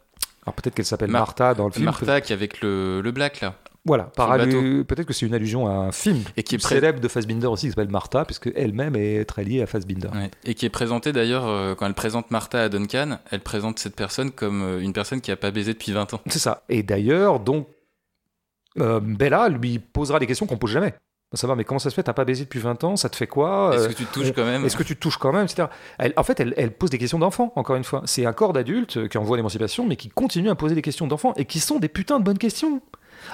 [0.45, 1.85] Alors peut-être qu'elle s'appelle Martha dans le film.
[1.85, 3.55] Martha qui est avec le, le black là.
[3.86, 7.45] Voilà, peut-être que c'est une allusion à un film et qui est célèbre de Fassbinder
[7.45, 10.09] aussi qui s'appelle Martha, puisque elle-même est très liée à Fassbinder.
[10.43, 13.95] Et qui est présentée d'ailleurs, euh, quand elle présente Martha à Duncan, elle présente cette
[13.95, 16.21] personne comme euh, une personne qui n'a pas baisé depuis 20 ans.
[16.27, 16.63] C'est ça.
[16.67, 17.67] Et d'ailleurs, donc,
[18.79, 20.95] euh, Bella lui posera des questions qu'on pose jamais.
[21.33, 23.15] Ça va, mais comment ça se fait T'as pas baisé depuis 20 ans Ça te
[23.15, 24.65] fait quoi Est-ce que tu te touches quand même?
[24.65, 25.67] Est-ce que tu te touches quand même etc.
[26.15, 28.01] en fait, elle, elle, pose des questions d'enfant, encore une fois.
[28.05, 31.33] C'est un corps d'adulte qui envoie l'émancipation, mais qui continue à poser des questions d'enfant
[31.36, 32.81] et qui sont des putains de bonnes questions.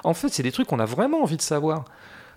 [0.04, 1.86] En fait, c'est des trucs qu'on a vraiment envie de savoir.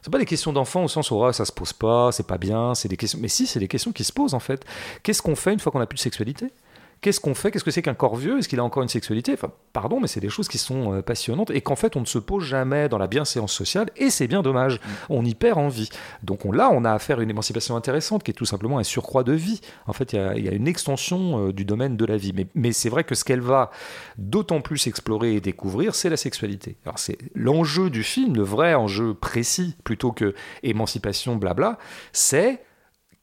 [0.03, 2.37] C'est pas des questions d'enfants au sens où oh, ça se pose pas, c'est pas
[2.37, 3.19] bien, c'est des questions.
[3.23, 4.65] Mais si, c'est des questions qui se posent en fait.
[5.03, 6.53] Qu'est-ce qu'on fait une fois qu'on n'a plus de sexualité?
[7.01, 8.39] Qu'est-ce qu'on fait Qu'est-ce que c'est qu'un corps vieux?
[8.39, 9.33] Est-ce qu'il a encore une sexualité?
[9.35, 12.07] Enfin, pardon, mais c'est des choses qui sont euh, passionnantes et qu'en fait on ne
[12.07, 14.77] se pose jamais dans la bienséance sociale et c'est bien dommage.
[14.77, 14.89] Mm.
[15.11, 15.89] On y perd en vie.
[16.23, 18.85] Donc on, là, on a affaire à une émancipation intéressante qui est tout simplement un
[18.85, 19.61] surcroît de vie.
[19.87, 22.33] En fait, il y, a une extension euh, du domaine de la vie.
[22.35, 23.71] Mais, mais c'est vrai que ce qu'elle va
[24.19, 26.77] d'autant plus explorer et découvrir, c'est la sexualité.
[26.85, 31.79] Alors c'est l'enjeu du film, le vrai enjeu précis, plutôt que émancipation, blabla,
[32.13, 32.63] c'est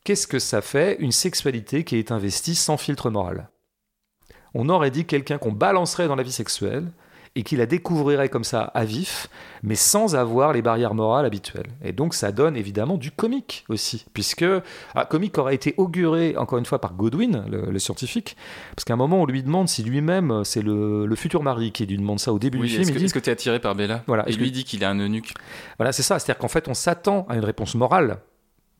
[0.03, 3.49] qu'est-ce que ça fait une sexualité qui est investie sans filtre moral?
[4.53, 6.91] On aurait dit quelqu'un qu'on balancerait dans la vie sexuelle
[7.35, 9.27] et qui la découvrirait comme ça à vif,
[9.63, 11.69] mais sans avoir les barrières morales habituelles.
[11.81, 14.61] Et donc ça donne évidemment du comique aussi, puisque un
[14.95, 18.35] ah, comique aurait été auguré encore une fois par Godwin, le, scientifique,
[18.75, 21.97] parce qu'à un moment on lui demande si lui-même c'est le, futur mari qui lui
[21.97, 22.81] demande ça au début du film.
[22.81, 24.03] Est-ce que tu es attiré par Bella?
[24.07, 24.27] Voilà.
[24.27, 25.33] Et lui dit qu'il a un eunuque.
[25.77, 26.19] Voilà, c'est ça.
[26.19, 28.17] C'est-à-dire qu'en fait on s'attend à une réponse morale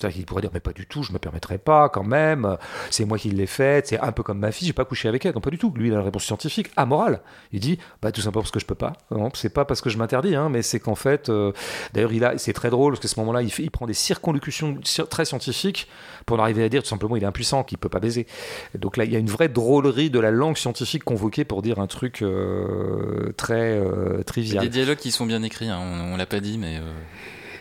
[0.10, 2.58] qu'il pourrait dire, mais pas du tout, je me permettrai pas quand même,
[2.90, 5.26] c'est moi qui l'ai faite, c'est un peu comme ma fille, j'ai pas couché avec
[5.26, 5.34] elle.
[5.34, 5.72] Non, pas du tout.
[5.76, 7.22] Lui, il a la réponse scientifique, amorale.
[7.52, 8.94] Il dit, bah, tout simplement parce que je peux pas.
[9.12, 11.52] Non, c'est pas parce que je m'interdis, hein, mais c'est qu'en fait, euh,
[11.94, 14.80] d'ailleurs, il c'est très drôle parce qu'à ce moment-là, il, il prend des circonlocutions
[15.10, 15.88] très scientifiques
[16.26, 18.28] pour en arriver à dire tout simplement, il est impuissant, qu'il peut pas baiser.
[18.76, 21.80] donc là, il y a une vraie drôlerie de la langue scientifique convoquée pour dire
[21.80, 24.64] un truc euh, très euh, trivial.
[24.64, 26.80] Il des dialogues qui sont bien écrits, hein, on, on l'a pas dit, mais.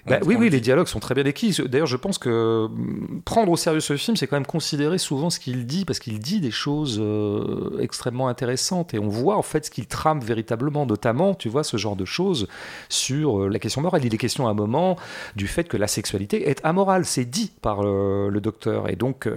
[0.07, 1.57] Bah oui, oui, les dialogues sont très bien écrits.
[1.67, 5.31] D'ailleurs, je pense que mm, prendre au sérieux ce film, c'est quand même considérer souvent
[5.31, 9.43] ce qu'il dit, parce qu'il dit des choses euh, extrêmement intéressantes, et on voit en
[9.43, 12.49] fait ce qu'il trame véritablement, notamment, tu vois, ce genre de choses
[12.89, 14.05] sur euh, la question morale.
[14.05, 14.97] Il est question à un moment
[15.37, 18.89] du fait que la sexualité est amorale, c'est dit par le, le docteur.
[18.89, 19.29] Et donc,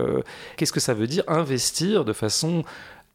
[0.58, 2.64] qu'est-ce que ça veut dire investir de façon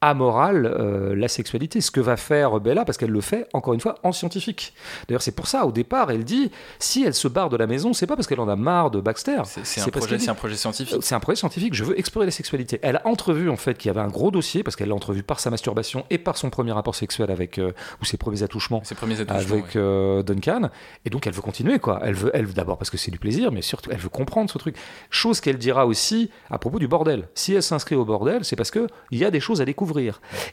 [0.01, 1.81] amorale euh, la sexualité.
[1.81, 4.73] Ce que va faire Bella, parce qu'elle le fait, encore une fois, en scientifique.
[5.09, 7.93] D'ailleurs, c'est pour ça, au départ, elle dit si elle se barre de la maison,
[7.93, 9.43] c'est pas parce qu'elle en a marre de Baxter.
[9.45, 10.99] C'est un, projet, un projet scientifique.
[11.01, 11.75] C'est un projet scientifique.
[11.75, 12.79] Je veux explorer la sexualité.
[12.83, 15.23] Elle a entrevu, en fait, qu'il y avait un gros dossier, parce qu'elle l'a entrevu
[15.23, 18.83] par sa masturbation et par son premier rapport sexuel avec, euh, ou ses premiers attouchements,
[18.85, 20.71] ses premiers attouchements avec euh, Duncan.
[21.05, 22.01] Et donc, elle veut continuer, quoi.
[22.03, 24.59] Elle veut, elle, d'abord parce que c'est du plaisir, mais surtout, elle veut comprendre ce
[24.59, 24.77] truc.
[25.11, 27.29] Chose qu'elle dira aussi à propos du bordel.
[27.35, 29.65] Si elle s'inscrit au bordel, c'est parce qu'il y a des choses à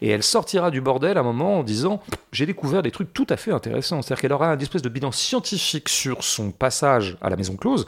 [0.01, 3.27] Et elle sortira du bordel à un moment en disant j'ai découvert des trucs tout
[3.29, 4.01] à fait intéressants.
[4.01, 7.85] C'est-à-dire qu'elle aura un espèce de bilan scientifique sur son passage à la maison close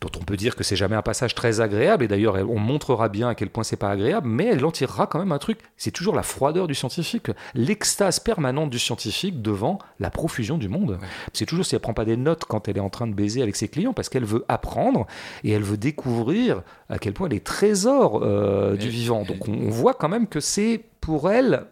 [0.00, 3.08] dont on peut dire que c'est jamais un passage très agréable, et d'ailleurs on montrera
[3.08, 5.60] bien à quel point c'est pas agréable, mais elle en tirera quand même un truc,
[5.76, 10.98] c'est toujours la froideur du scientifique, l'extase permanente du scientifique devant la profusion du monde.
[11.32, 13.42] C'est toujours si elle prend pas des notes quand elle est en train de baiser
[13.42, 15.06] avec ses clients, parce qu'elle veut apprendre,
[15.44, 19.24] et elle veut découvrir à quel point les trésors euh, du vivant.
[19.24, 21.66] Donc on voit quand même que c'est pour elle,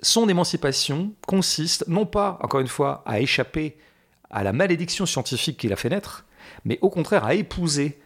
[0.00, 3.76] son émancipation consiste non pas, encore une fois, à échapper
[4.30, 6.24] à la malédiction scientifique qui l'a fait naître,
[6.64, 7.98] mais au contraire à épouser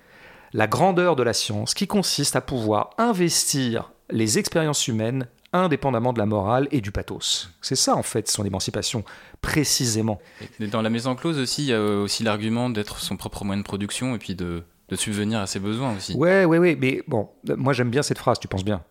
[0.52, 6.18] la grandeur de la science qui consiste à pouvoir investir les expériences humaines indépendamment de
[6.18, 7.50] la morale et du pathos.
[7.62, 9.04] C'est ça en fait son émancipation
[9.40, 10.20] précisément.
[10.60, 13.66] Dans la maison close aussi, il y a aussi l'argument d'être son propre moyen de
[13.66, 16.14] production et puis de, de subvenir à ses besoins aussi.
[16.14, 18.82] Ouais, ouais, ouais, mais bon, moi j'aime bien cette phrase, tu penses bien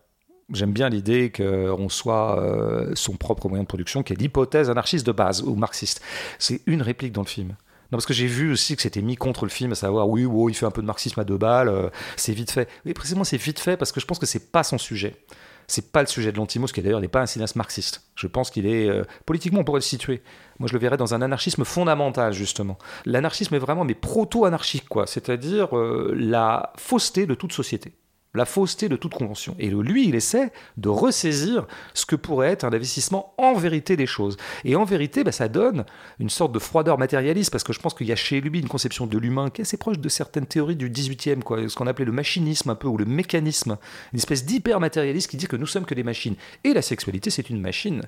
[0.50, 5.06] J'aime bien l'idée qu'on soit euh, son propre moyen de production, qui est l'hypothèse anarchiste
[5.06, 6.00] de base ou marxiste.
[6.38, 7.54] C'est une réplique dans le film.
[7.90, 10.26] Non, parce que j'ai vu aussi que c'était mis contre le film, à savoir, oui,
[10.50, 12.68] il fait un peu de marxisme à deux balles, euh, c'est vite fait.
[12.84, 15.16] Oui, précisément, c'est vite fait parce que je pense que c'est pas son sujet.
[15.68, 18.02] C'est pas le sujet de l'Antimos, qui d'ailleurs n'est pas un cinéaste marxiste.
[18.14, 18.88] Je pense qu'il est.
[18.88, 20.22] Euh, politiquement, on pourrait le situer.
[20.58, 22.78] Moi, je le verrais dans un anarchisme fondamental, justement.
[23.04, 25.06] L'anarchisme est vraiment, mais proto-anarchique, quoi.
[25.06, 27.92] C'est-à-dire la fausseté de toute société
[28.38, 29.54] la fausseté de toute convention.
[29.58, 34.06] Et lui, il essaie de ressaisir ce que pourrait être un investissement en vérité des
[34.06, 34.36] choses.
[34.64, 35.84] Et en vérité, bah, ça donne
[36.18, 38.68] une sorte de froideur matérialiste, parce que je pense qu'il y a chez lui une
[38.68, 41.86] conception de l'humain qui est assez proche de certaines théories du 18e, quoi, ce qu'on
[41.86, 43.76] appelait le machinisme un peu, ou le mécanisme,
[44.12, 46.36] une espèce d'hyper matérialiste qui dit que nous sommes que des machines.
[46.64, 48.02] Et la sexualité, c'est une machine.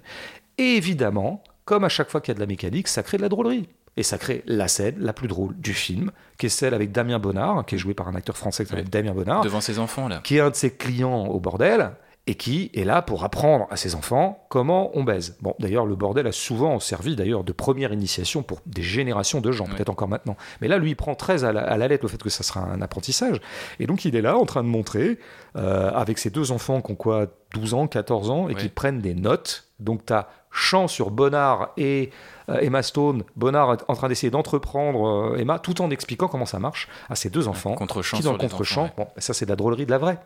[0.57, 3.23] Et évidemment, comme à chaque fois qu'il y a de la mécanique, ça crée de
[3.23, 3.69] la drôlerie.
[3.97, 7.19] Et ça crée la scène la plus drôle du film, qui est celle avec Damien
[7.19, 9.43] Bonnard, qui est joué par un acteur français qui s'appelle Damien Bonnard.
[9.43, 10.21] Devant ses enfants, là.
[10.23, 11.93] Qui est un de ses clients au bordel
[12.27, 15.37] et qui est là pour apprendre à ses enfants comment on baise.
[15.41, 19.51] Bon, d'ailleurs, le bordel a souvent servi d'ailleurs de première initiation pour des générations de
[19.51, 20.37] gens, peut-être encore maintenant.
[20.61, 22.83] Mais là, lui, il prend très à la, lettre le fait que ça sera un
[22.83, 23.41] apprentissage.
[23.81, 25.19] Et donc, il est là en train de montrer,
[25.57, 29.01] euh, avec ses deux enfants qui ont quoi, 12 ans, 14 ans, et qui prennent
[29.01, 29.69] des notes.
[29.81, 32.11] Donc, tu as chant sur Bonnard et
[32.49, 36.59] euh, Emma Stone, Bonnard en train d'essayer d'entreprendre euh, Emma, tout en expliquant comment ça
[36.59, 37.75] marche à ses deux enfants.
[37.75, 40.19] contre qui dans le contre-champ, bon, ça c'est de la drôlerie de la vraie.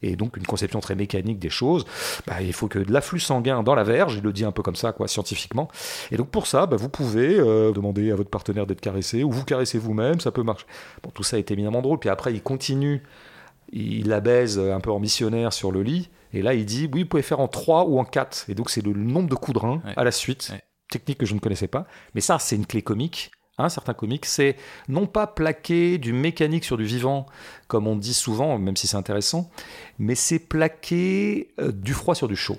[0.00, 1.84] Et donc une conception très mécanique des choses.
[2.26, 4.62] Bah, il faut que de l'afflux sanguin dans la verge, il le dit un peu
[4.62, 5.68] comme ça, quoi, scientifiquement.
[6.12, 9.32] Et donc pour ça, bah, vous pouvez euh, demander à votre partenaire d'être caressé, ou
[9.32, 10.66] vous caressez vous-même, ça peut marcher.
[11.02, 11.98] Bon, tout ça est éminemment drôle.
[11.98, 13.02] Puis après, il continue,
[13.72, 16.08] il la baise un peu en missionnaire sur le lit.
[16.32, 18.46] Et là, il dit, oui, vous pouvez faire en 3 ou en 4.
[18.48, 20.52] Et donc, c'est le nombre de coups de rein à la suite.
[20.90, 21.86] Technique que je ne connaissais pas.
[22.14, 23.30] Mais ça, c'est une clé comique.
[23.58, 24.56] Hein, certains comiques, c'est
[24.88, 27.26] non pas plaquer du mécanique sur du vivant,
[27.66, 29.50] comme on dit souvent, même si c'est intéressant,
[29.98, 32.58] mais c'est plaquer euh, du froid sur du chaud.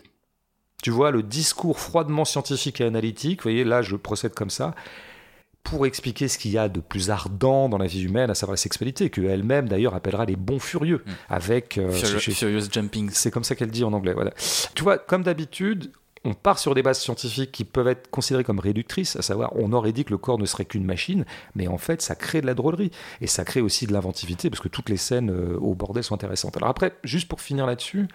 [0.84, 4.76] Tu vois, le discours froidement scientifique et analytique, vous voyez, là, je procède comme ça
[5.64, 8.54] pour expliquer ce qu'il y a de plus ardent dans la vie humaine, à savoir
[8.54, 11.12] la sexualité, que elle-même d'ailleurs appellera les bons furieux, mm.
[11.30, 11.78] avec...
[11.78, 13.10] Euh, furious, jumping.
[13.12, 14.32] C'est comme ça qu'elle dit en anglais, voilà.
[14.74, 15.92] Tu vois, comme d'habitude,
[16.24, 19.72] on part sur des bases scientifiques qui peuvent être considérées comme réductrices, à savoir on
[19.72, 22.46] aurait dit que le corps ne serait qu'une machine, mais en fait ça crée de
[22.46, 22.92] la drôlerie
[23.22, 26.16] et ça crée aussi de l'inventivité parce que toutes les scènes euh, au bordel sont
[26.16, 26.58] intéressantes.
[26.58, 28.08] Alors après, juste pour finir là-dessus,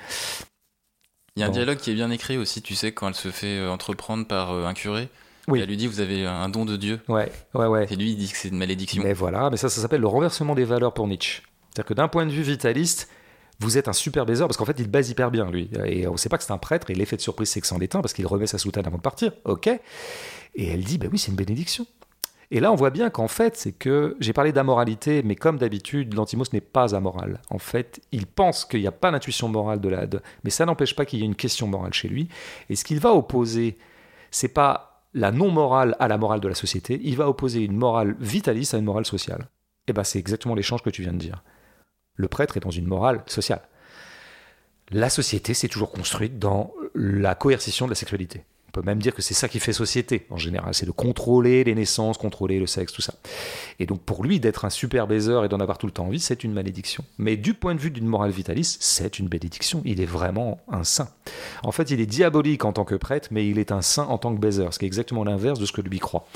[1.37, 3.31] il y a un dialogue qui est bien écrit aussi, tu sais, quand elle se
[3.31, 5.09] fait euh, entreprendre par un curé.
[5.49, 5.61] Oui.
[5.61, 7.01] elle lui dit, vous avez un don de Dieu.
[7.09, 7.87] Ouais, ouais, ouais.
[7.91, 9.03] Et lui, il dit que c'est une malédiction.
[9.03, 11.43] Mais voilà, mais ça, ça s'appelle le renversement des valeurs pour Nietzsche.
[11.71, 13.11] C'est-à-dire que d'un point de vue vitaliste,
[13.61, 15.71] vous êtes un super baiser, parce qu'en fait, il base hyper bien, lui.
[15.85, 17.67] Et on ne sait pas que c'est un prêtre, et l'effet de surprise, c'est que
[17.67, 19.33] c'en est un, parce qu'il remet sa soutane avant de partir.
[19.45, 19.67] Ok.
[19.67, 21.87] Et elle dit, bah oui, c'est une bénédiction.
[22.51, 26.15] Et là, on voit bien qu'en fait, c'est que j'ai parlé d'amoralité, mais comme d'habitude,
[26.15, 27.41] l'antimos n'est pas amoral.
[27.51, 30.07] En fait, il pense qu'il n'y a pas d'intuition morale de la,
[30.45, 32.29] mais ça n'empêche pas qu'il y ait une question morale chez lui.
[32.71, 33.79] Et ce qu'il va opposer,
[34.31, 38.17] c'est pas la non-morale à la morale de la société, il va opposer une morale
[38.19, 39.49] vitaliste à une morale sociale.
[39.87, 41.43] Et ben c'est exactement l'échange que tu viens de dire.
[42.17, 43.63] Le prêtre est dans une morale sociale.
[44.91, 48.45] La société s'est toujours construite dans la coercition de la sexualité.
[48.75, 51.77] Peut même dire que c'est ça qui fait société en général, c'est de contrôler les
[51.77, 53.15] naissances, contrôler le sexe, tout ça.
[53.79, 56.19] Et donc pour lui, d'être un super baiser et d'en avoir tout le temps envie,
[56.19, 57.05] c'est une malédiction.
[57.17, 59.81] Mais du point de vue d'une morale vitaliste, c'est une bénédiction.
[59.85, 61.09] Il est vraiment un saint.
[61.63, 64.19] En fait, il est diabolique en tant que prêtre, mais il est un saint en
[64.19, 66.27] tant que baiser, ce qui est exactement l'inverse de ce que lui croit.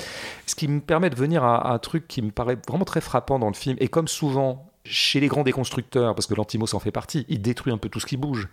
[0.45, 3.37] Ce qui me permet de venir à un truc qui me paraît vraiment très frappant
[3.37, 6.91] dans le film, et comme souvent chez les grands déconstructeurs, parce que l'Antimos en fait
[6.91, 8.47] partie, il détruit un peu tout ce qui bouge.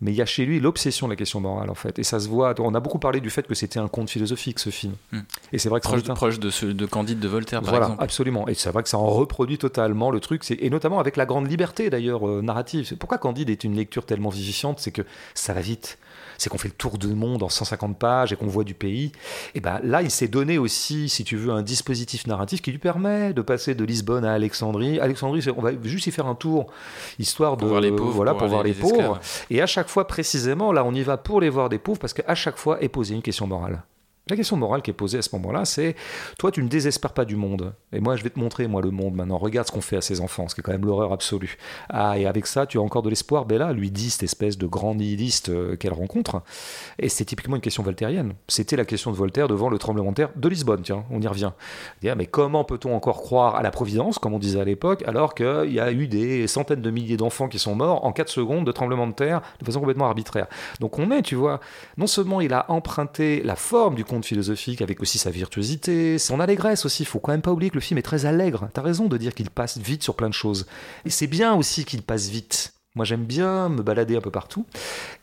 [0.00, 1.98] Mais il y a chez lui l'obsession de la question morale, en fait.
[1.98, 2.54] Et ça se voit.
[2.58, 4.94] On a beaucoup parlé du fait que c'était un conte philosophique, ce film.
[5.12, 5.20] Hmm.
[5.52, 8.04] Et c'est vrai que proche, proche de, ce, de Candide de Voltaire, par voilà, exemple.
[8.04, 8.48] absolument.
[8.48, 10.42] Et c'est vrai que ça en reproduit totalement le truc.
[10.50, 12.96] Et notamment avec la grande liberté, d'ailleurs, euh, narrative.
[12.96, 15.02] Pourquoi Candide est une lecture tellement vivifiante C'est que
[15.34, 15.98] ça va vite
[16.38, 19.12] c'est qu'on fait le tour du monde en 150 pages et qu'on voit du pays.
[19.54, 22.78] Et ben là, il s'est donné aussi, si tu veux, un dispositif narratif qui lui
[22.78, 24.98] permet de passer de Lisbonne à Alexandrie.
[25.00, 26.66] Alexandrie, on va juste y faire un tour,
[27.18, 29.20] histoire pour de voir les pauvres, voilà, pour pour, voir les les, pauvres.
[29.50, 32.12] Et à chaque fois, précisément, là, on y va pour les voir des pauvres parce
[32.12, 33.82] qu'à chaque fois est posée une question morale.
[34.30, 35.96] La question morale qui est posée à ce moment-là, c'est
[36.38, 37.74] toi, tu ne désespères pas du monde.
[37.92, 39.36] Et moi, je vais te montrer, moi, le monde maintenant.
[39.36, 41.58] Regarde ce qu'on fait à ces enfants, ce qui est quand même l'horreur absolue.
[41.88, 43.46] Ah, et avec ça, tu as encore de l'espoir.
[43.46, 46.40] Bella lui dit cette espèce de grand nihiliste euh, qu'elle rencontre.
[47.00, 48.34] Et c'est typiquement une question voltairienne.
[48.46, 50.82] C'était la question de Voltaire devant le tremblement de terre de Lisbonne.
[50.82, 51.50] Tiens, on y revient.
[52.00, 55.34] Dire, mais comment peut-on encore croire à la providence, comme on disait à l'époque, alors
[55.34, 58.64] qu'il y a eu des centaines de milliers d'enfants qui sont morts en 4 secondes
[58.64, 60.46] de tremblement de terre de façon complètement arbitraire?
[60.78, 61.58] Donc on est, tu vois,
[61.96, 66.84] non seulement il a emprunté la forme du philosophique avec aussi sa virtuosité, son allégresse
[66.84, 67.04] aussi.
[67.04, 68.68] Il faut quand même pas oublier que le film est très allègre.
[68.74, 70.66] T'as raison de dire qu'il passe vite sur plein de choses.
[71.06, 72.74] Et c'est bien aussi qu'il passe vite.
[72.94, 74.66] Moi, j'aime bien me balader un peu partout.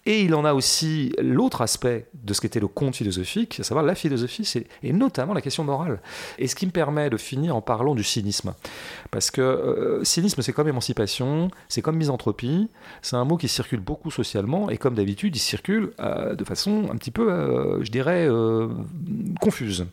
[0.10, 3.86] Et il en a aussi l'autre aspect de ce qu'était le conte philosophique, à savoir
[3.86, 6.02] la philosophie, et notamment la question morale.
[6.40, 8.56] Et ce qui me permet de finir en parlant du cynisme.
[9.12, 12.70] Parce que euh, cynisme, c'est comme émancipation, c'est comme misanthropie,
[13.04, 16.90] c'est un mot qui circule beaucoup socialement, et comme d'habitude, il circule euh, de façon
[16.92, 18.28] un petit peu, euh, je dirais,
[19.40, 19.86] confuse.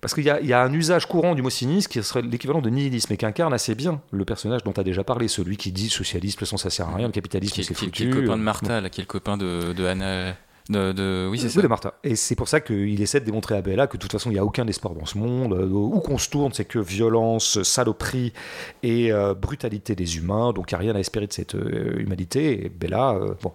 [0.00, 2.22] Parce qu'il y, a- il y a un usage courant du mot cynisme qui serait
[2.22, 5.28] l'équivalent de nihilisme et qui incarne assez bien le personnage dont tu as déjà parlé,
[5.28, 7.74] celui qui dit socialisme, de toute façon ça sert à rien, le capitalisme c'est qui
[7.86, 8.02] foutu.
[8.04, 10.34] est le copain de Martha, là, qui est le copain de, de Anna.
[10.68, 11.62] De, de- Oui, c'est Oui, ça.
[11.62, 11.94] de Martha.
[12.04, 14.34] Et c'est pour ça qu'il essaie de démontrer à Bella que de toute façon, il
[14.34, 15.54] n'y a aucun espoir dans ce monde.
[15.54, 18.34] Euh, Où qu'on se tourne, c'est que violence, saloperie
[18.82, 20.52] et euh, brutalité des humains.
[20.52, 22.66] Donc, il n'y a rien à espérer de cette euh, humanité.
[22.66, 23.52] Et Bella, euh, bon.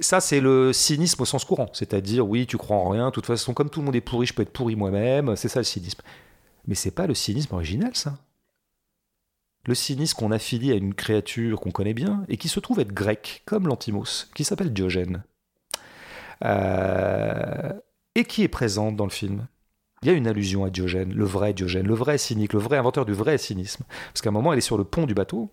[0.00, 1.70] Ça, c'est le cynisme au sens courant.
[1.72, 3.06] C'est-à-dire, oui, tu crois en rien.
[3.06, 5.36] De toute façon, comme tout le monde est pourri, je peux être pourri moi-même.
[5.36, 6.00] C'est ça le cynisme.
[6.66, 8.18] Mais c'est pas le cynisme original, ça.
[9.66, 12.92] Le cynisme qu'on affilie à une créature qu'on connaît bien et qui se trouve être
[12.92, 15.22] grec, comme l'Antimos, qui s'appelle Diogène.
[16.44, 17.72] Euh,
[18.14, 19.46] et qui est présente dans le film?
[20.02, 22.76] Il y a une allusion à Diogène, le vrai Diogène, le vrai cynique, le vrai
[22.76, 23.84] inventeur du vrai cynisme.
[24.12, 25.50] Parce qu'à un moment, elle est sur le pont du bateau.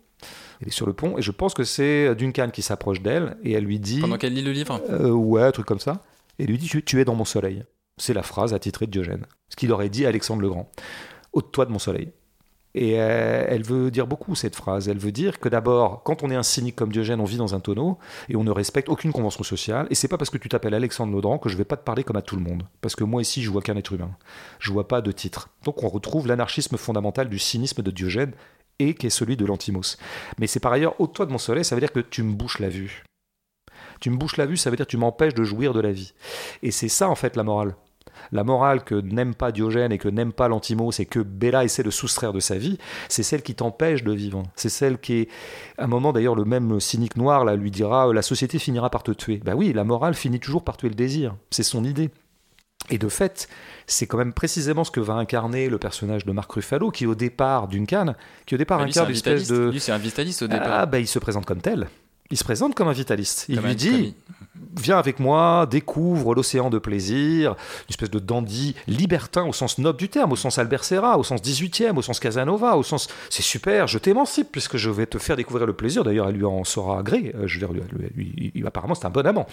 [0.62, 3.54] Elle est sur le pont, et je pense que c'est Duncan qui s'approche d'elle, et
[3.54, 4.00] elle lui dit.
[4.00, 4.82] Pendant qu'elle lit le livre?
[4.90, 6.02] Euh, ouais, un truc comme ça.
[6.40, 7.64] Et lui dit tu, tu es dans mon soleil.
[7.98, 9.26] C'est la phrase attitrée de Diogène.
[9.50, 10.72] Ce qu'il aurait dit à Alexandre le Grand.
[11.34, 12.12] Ôte-toi de mon soleil.
[12.76, 14.90] Et euh, elle veut dire beaucoup cette phrase.
[14.90, 17.54] Elle veut dire que d'abord, quand on est un cynique comme Diogène, on vit dans
[17.54, 18.00] un tonneau
[18.30, 19.88] et on ne respecte aucune convention sociale.
[19.90, 22.04] Et c'est pas parce que tu t'appelles Alexandre Lodran que je vais pas te parler
[22.04, 22.64] comme à tout le monde.
[22.82, 24.12] Parce que moi ici, je vois qu'un être humain.
[24.60, 25.50] Je vois pas de titre.
[25.64, 28.34] Donc on retrouve l'anarchisme fondamental du cynisme de Diogène
[28.80, 29.98] et qui est celui de l'antimos.
[30.40, 32.60] Mais c'est par ailleurs, ôte-toi de mon soleil, ça veut dire que tu me bouches
[32.60, 33.04] la vue.
[34.00, 35.92] Tu me bouches la vue, ça veut dire que tu m'empêches de jouir de la
[35.92, 36.14] vie.
[36.64, 37.76] Et c'est ça en fait la morale.
[38.32, 41.84] La morale que n'aime pas Diogène et que n'aime pas l'antimos et que Bella essaie
[41.84, 42.78] de soustraire de sa vie,
[43.10, 44.44] c'est celle qui t'empêche de vivre.
[44.56, 45.30] C'est celle qui est.
[45.78, 49.04] À un moment d'ailleurs, le même cynique noir là, lui dira La société finira par
[49.04, 49.42] te tuer.
[49.44, 51.36] Ben oui, la morale finit toujours par tuer le désir.
[51.52, 52.10] C'est son idée.
[52.90, 53.48] Et de fait,
[53.88, 57.16] c'est quand même précisément ce que va incarner le personnage de Marc Ruffalo, qui au
[57.16, 58.16] départ d'une canne,
[58.46, 59.70] qui au départ Bah, un incarne une espèce de.
[59.70, 60.68] Lui, c'est un vitaliste au départ.
[60.70, 61.88] Ah, ben il se présente comme tel.
[62.32, 63.46] Il se présente comme un vitaliste.
[63.50, 64.16] Il Comme lui un- dit
[64.76, 70.00] Viens avec moi, découvre l'océan de plaisir, une espèce de dandy libertin au sens noble
[70.00, 73.44] du terme, au sens Albert Serra, au sens 18e, au sens Casanova, au sens c'est
[73.44, 76.04] super, je t'émancipe puisque je vais te faire découvrir le plaisir.
[76.04, 77.34] D'ailleurs, elle lui en sera gré.
[77.36, 77.84] Euh, Je veux dire,
[78.16, 79.46] lui, apparemment, c'est un bon amant,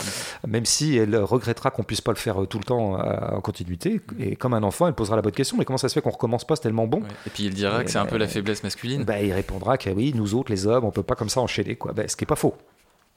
[0.46, 3.40] même si elle regrettera qu'on puisse pas le faire euh, tout le temps euh, en
[3.42, 4.00] continuité.
[4.18, 6.10] Et comme un enfant, elle posera la bonne question mais comment ça se fait qu'on
[6.10, 6.98] recommence pas C'est tellement bon?
[7.00, 7.08] Ouais.
[7.26, 9.04] Et puis il dira que c'est un peu la faiblesse masculine.
[9.04, 11.76] Bah, il répondra que oui, nous autres, les hommes, on peut pas comme ça enchaîner,
[11.76, 11.92] quoi.
[11.92, 12.54] Bah, ce qui est pas faux.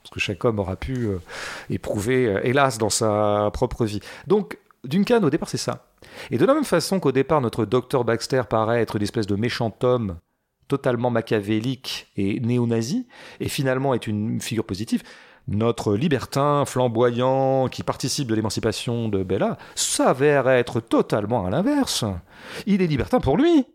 [0.04, 1.20] Parce que chaque homme aura pu euh,
[1.70, 4.02] éprouver, euh, hélas, dans sa propre vie.
[4.28, 5.88] Donc, Duncan, au départ, c'est ça.
[6.30, 9.36] Et de la même façon qu'au départ, notre docteur Baxter paraît être une espèce de
[9.36, 10.18] méchant homme
[10.68, 13.08] totalement machiavélique et néo-nazi,
[13.40, 15.04] et finalement est une figure positive,
[15.48, 22.06] notre libertin flamboyant qui participe de l'émancipation de Bella s'avère être totalement à l'inverse.
[22.66, 23.66] Il est libertin pour lui.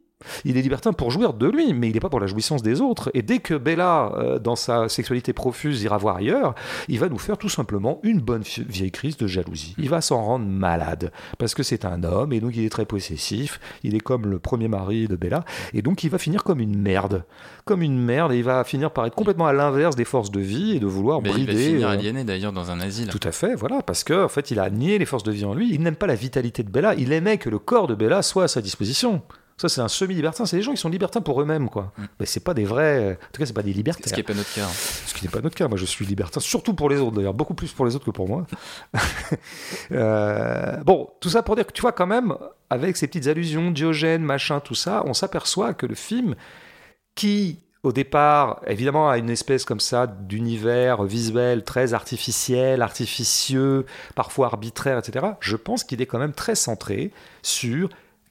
[0.44, 2.80] Il est libertin pour jouir de lui, mais il n'est pas pour la jouissance des
[2.80, 3.10] autres.
[3.14, 6.54] Et dès que Bella, euh, dans sa sexualité profuse, ira voir ailleurs,
[6.88, 9.74] il va nous faire tout simplement une bonne vieille crise de jalousie.
[9.78, 12.84] Il va s'en rendre malade, parce que c'est un homme, et donc il est très
[12.84, 16.60] possessif, il est comme le premier mari de Bella, et donc il va finir comme
[16.60, 17.24] une merde.
[17.64, 20.40] Comme une merde, et il va finir par être complètement à l'inverse des forces de
[20.40, 21.40] vie et de vouloir brider.
[21.40, 23.08] Il va finir euh, aliéné d'ailleurs dans un asile.
[23.08, 25.44] Tout à fait, voilà, parce qu'en en fait il a nié les forces de vie
[25.44, 27.94] en lui, il n'aime pas la vitalité de Bella, il aimait que le corps de
[27.94, 29.22] Bella soit à sa disposition.
[29.58, 30.46] Ça, c'est un semi-libertin.
[30.46, 31.92] C'est des gens qui sont libertins pour eux-mêmes, quoi.
[31.98, 32.04] Mm.
[32.20, 33.12] Mais c'est pas des vrais.
[33.12, 34.08] En tout cas, c'est pas des libertaires.
[34.08, 34.64] Ce qui n'est pas notre cas.
[34.64, 34.72] Hein.
[35.06, 35.66] Ce qui n'est pas notre cas.
[35.68, 37.34] Moi, je suis libertin, surtout pour les autres, d'ailleurs.
[37.34, 38.46] Beaucoup plus pour les autres que pour moi.
[39.90, 42.36] Euh, bon, tout ça pour dire que tu vois, quand même,
[42.70, 46.34] avec ces petites allusions, Diogène, machin, tout ça, on s'aperçoit que le film,
[47.14, 54.46] qui au départ, évidemment, a une espèce comme ça d'univers visuel très artificiel, artificieux, parfois
[54.46, 55.26] arbitraire, etc.
[55.40, 57.12] Je pense qu'il est quand même très centré
[57.42, 57.88] sur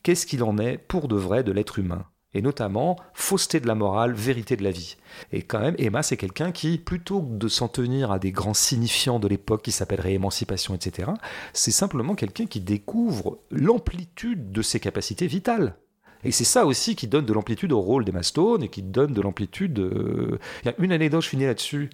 [0.07, 3.75] qu'est-ce qu'il en est pour de vrai de l'être humain et notamment fausseté de la
[3.75, 4.95] morale, vérité de la vie.
[5.33, 8.53] Et quand même, Emma, c'est quelqu'un qui, plutôt que de s'en tenir à des grands
[8.53, 11.11] signifiants de l'époque qui s'appelleraient émancipation, etc.,
[11.51, 15.75] c'est simplement quelqu'un qui découvre l'amplitude de ses capacités vitales.
[16.23, 19.11] Et c'est ça aussi qui donne de l'amplitude au rôle d'Emma Stone et qui donne
[19.11, 19.77] de l'amplitude.
[19.79, 21.89] Euh, il y a une anecdote, je finis là-dessus.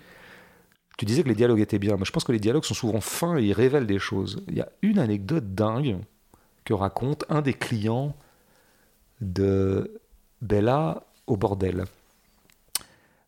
[1.00, 1.98] Tu disais que les dialogues étaient bien.
[1.98, 4.44] mais je pense que les dialogues sont souvent fins et ils révèlent des choses.
[4.50, 5.98] Il y a une anecdote dingue
[6.66, 8.16] que raconte un des clients
[9.22, 10.02] de
[10.42, 11.86] Bella au bordel.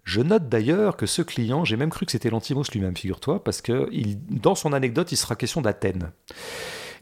[0.03, 3.61] Je note d'ailleurs que ce client, j'ai même cru que c'était Lantimos lui-même, figure-toi, parce
[3.61, 3.89] que
[4.29, 6.11] dans son anecdote, il sera question d'Athènes.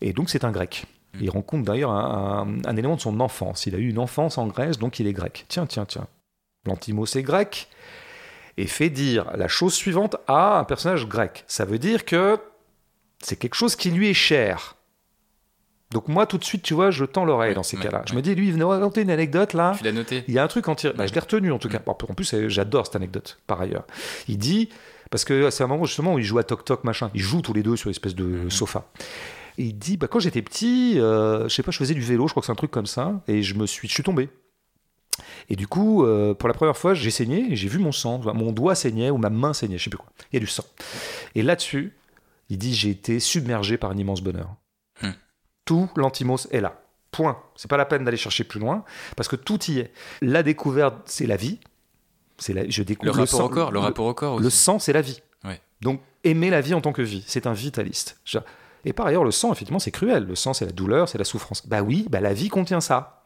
[0.01, 0.85] Et donc c'est un grec.
[1.19, 3.65] Il rencontre d'ailleurs un, élément de son enfance.
[3.65, 5.45] Il a eu une enfance en Grèce, donc il est grec.
[5.47, 6.07] Tiens, tiens, tiens.
[6.65, 7.68] Lantimos est grec
[8.57, 11.43] et fait dire la chose suivante à un personnage grec.
[11.47, 12.39] Ça veut dire que
[13.22, 14.76] c'est quelque chose qui lui est cher.
[15.94, 18.03] Donc moi, tout de suite, tu vois, je tends l'oreille dans ces cas-là.
[18.07, 19.76] Je me dis, lui, il venait raconter une anecdote là.
[19.78, 20.74] Tu l'as noté Il y a un truc en.
[20.95, 21.80] Bah, je l'ai retenu en tout cas.
[21.86, 23.86] En plus, j'adore cette anecdote, par ailleurs.
[24.28, 24.70] Il dit,
[25.11, 27.11] parce que c'est un moment justement où il joue à Toc Toc, machin.
[27.14, 28.49] Ils jouent tous les deux sur une espèce de mhm.
[28.49, 28.86] sofa.
[29.60, 32.28] Et il dit, bah, quand j'étais petit, euh, je sais pas, je faisais du vélo,
[32.28, 34.30] je crois que c'est un truc comme ça, et je me suis, je suis tombé.
[35.49, 38.20] Et du coup, euh, pour la première fois, j'ai saigné et j'ai vu mon sang.
[38.34, 40.11] Mon doigt saignait ou ma main saignait, je sais plus quoi.
[40.32, 40.65] Il y a du sang.
[41.36, 41.94] Et là-dessus,
[42.49, 44.56] il dit, j'ai été submergé par un immense bonheur.
[45.65, 46.81] Tout l'antimos est là.
[47.11, 47.38] Point.
[47.56, 48.84] C'est pas la peine d'aller chercher plus loin
[49.15, 49.91] parce que tout y est.
[50.22, 51.60] La découverte, c'est la vie.
[52.38, 54.40] C'est la, je découvre le, rapport au corps, le, rapport au corps.
[54.40, 55.22] Le sang, c'est la vie.
[55.81, 58.18] Donc aimer la vie en tant que vie, c'est un vitaliste.
[58.85, 60.26] Et par ailleurs, le sang, effectivement, c'est cruel.
[60.26, 61.68] Le sang, c'est la douleur, c'est la souffrance.
[61.68, 63.23] Bah oui, bah la vie contient ça.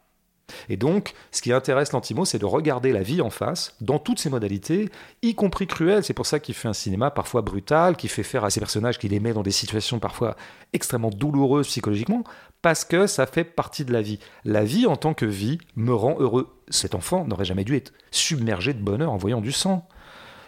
[0.69, 4.19] Et donc, ce qui intéresse l'antimo, c'est de regarder la vie en face, dans toutes
[4.19, 4.89] ses modalités,
[5.21, 6.03] y compris cruelles.
[6.03, 8.97] C'est pour ça qu'il fait un cinéma parfois brutal, qui fait faire à ses personnages
[8.97, 10.35] qu'il aimait dans des situations parfois
[10.73, 12.23] extrêmement douloureuses psychologiquement,
[12.61, 14.19] parce que ça fait partie de la vie.
[14.45, 16.55] La vie en tant que vie me rend heureux.
[16.69, 19.87] Cet enfant n'aurait jamais dû être submergé de bonheur en voyant du sang.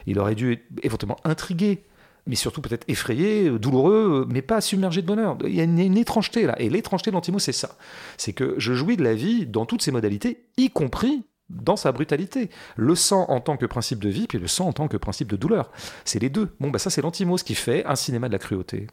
[0.06, 1.84] Il aurait dû être éventuellement intrigué,
[2.30, 5.36] mais surtout peut-être effrayé, douloureux, mais pas submergé de bonheur.
[5.44, 6.56] Il y a une, étrangeté là.
[6.62, 7.76] Et l'étrangeté de l'antimo, c'est ça.
[8.18, 11.92] C'est que je jouis de la vie dans toutes ses modalités, y compris dans sa
[11.92, 12.52] brutalité.
[12.76, 15.28] Le sang en tant que principe de vie, puis le sang en tant que principe
[15.28, 15.72] de douleur.
[16.06, 16.50] C'est les deux.
[16.60, 18.86] Bon, bah ça, c'est l'antimos qui fait un cinéma de la cruauté.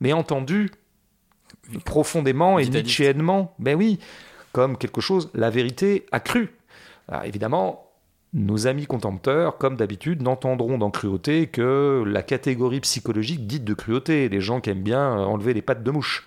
[0.00, 0.70] Mais entendu
[1.86, 3.98] profondément et nietzschéennement, ben oui,
[4.52, 6.54] comme quelque chose, la vérité accrue.
[7.08, 7.87] Alors évidemment,
[8.34, 14.28] nos amis contempteurs, comme d'habitude, n'entendront dans cruauté que la catégorie psychologique dite de cruauté,
[14.28, 16.26] les gens qui aiment bien enlever les pattes de mouche.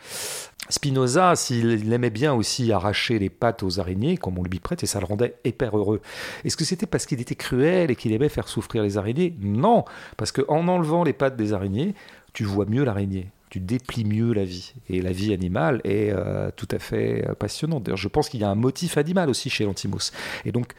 [0.69, 4.86] Spinoza, s'il aimait bien aussi arracher les pattes aux araignées, comme on lui prête, et
[4.86, 6.02] ça le rendait hyper heureux.
[6.45, 9.36] Est-ce que c'était parce qu'il était cruel et qu'il aimait faire souffrir les araignées?
[9.41, 9.84] Non,
[10.18, 11.94] parce qu'en enlevant les pattes des araignées,
[12.34, 14.73] tu vois mieux l'araignée tu déplies mieux la vie.
[14.90, 17.84] Et la vie animale est euh, tout à fait passionnante.
[17.84, 20.11] D'ailleurs, je pense qu'il y a un motif animal aussi chez l'Antimos.
[20.45, 20.73] Et donc,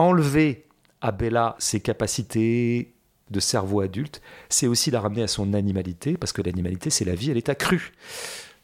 [0.00, 0.66] enlever
[1.00, 2.94] à Bella ses capacités
[3.30, 7.14] de cerveau adulte, c'est aussi la ramener à son animalité, parce que l'animalité, c'est la
[7.14, 7.92] vie à l'état cru.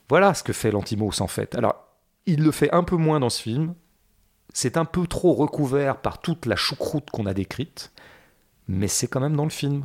[0.08, 1.54] Voilà ce que fait l'Antimos en fait.
[1.54, 1.86] Alors,
[2.26, 3.74] il le fait un peu moins dans ce film.
[4.52, 7.92] C'est un peu trop recouvert par toute la choucroute qu'on a décrite,
[8.68, 9.84] mais c'est quand même dans le film.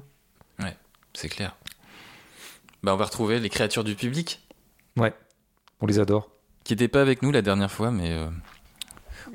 [0.60, 0.76] Ouais,
[1.14, 1.56] c'est clair.
[2.84, 4.48] Bah, on va retrouver les créatures du public.
[4.98, 5.14] Ouais,
[5.82, 6.30] on les adore.
[6.64, 8.30] Qui n'étaient pas avec nous la dernière fois, mais euh,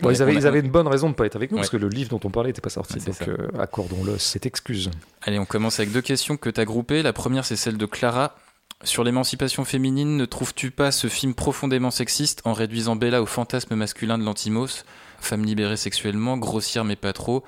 [0.02, 2.10] ils, avaient, une bonne raison de ne pas être avec nous, parce que le livre
[2.10, 2.98] dont on parlait n'était pas sorti.
[2.98, 4.90] donc euh, accordons-le cette excuse.
[5.22, 7.02] Allez, on commence avec deux questions que tu as groupées.
[7.02, 8.36] La première, c'est celle de Clara.
[8.84, 13.74] Sur l'émancipation féminine, ne trouves-tu pas ce film profondément sexiste en réduisant Bella au fantasme
[13.74, 14.84] masculin de l'antimos,
[15.18, 17.42] femme libérée sexuellement, grossière mais pas trop,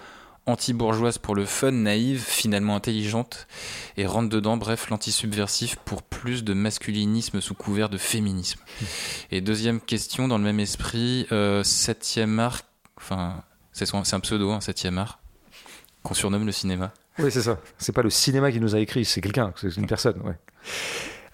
[0.49, 3.47] anti-bourgeoise pour le fun, naïve, finalement intelligente,
[3.97, 8.61] et rentre dedans, bref, l'anti-subversif pour plus de masculinisme sous couvert de féminisme.
[9.31, 12.63] Et deuxième question, dans le même esprit, euh, septième art,
[12.97, 15.21] enfin, c'est un pseudo, hein, septième art,
[16.03, 16.93] qu'on surnomme le cinéma.
[17.19, 17.61] Oui, c'est ça.
[17.79, 20.39] C'est pas le cinéma qui nous a écrit, c'est quelqu'un, c'est une personne, ouais.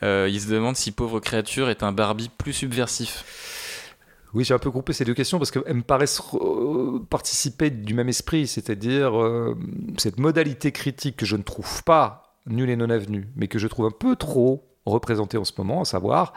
[0.02, 3.24] Euh, il se demande si Pauvre créature est un Barbie plus subversif.
[4.34, 6.20] Oui, j'ai un peu groupé ces deux questions parce qu'elles me paraissent
[7.08, 9.56] participer du même esprit, c'est-à-dire euh,
[9.96, 13.68] cette modalité critique que je ne trouve pas nulle et non avenue, mais que je
[13.68, 16.32] trouve un peu trop représentée en ce moment, à savoir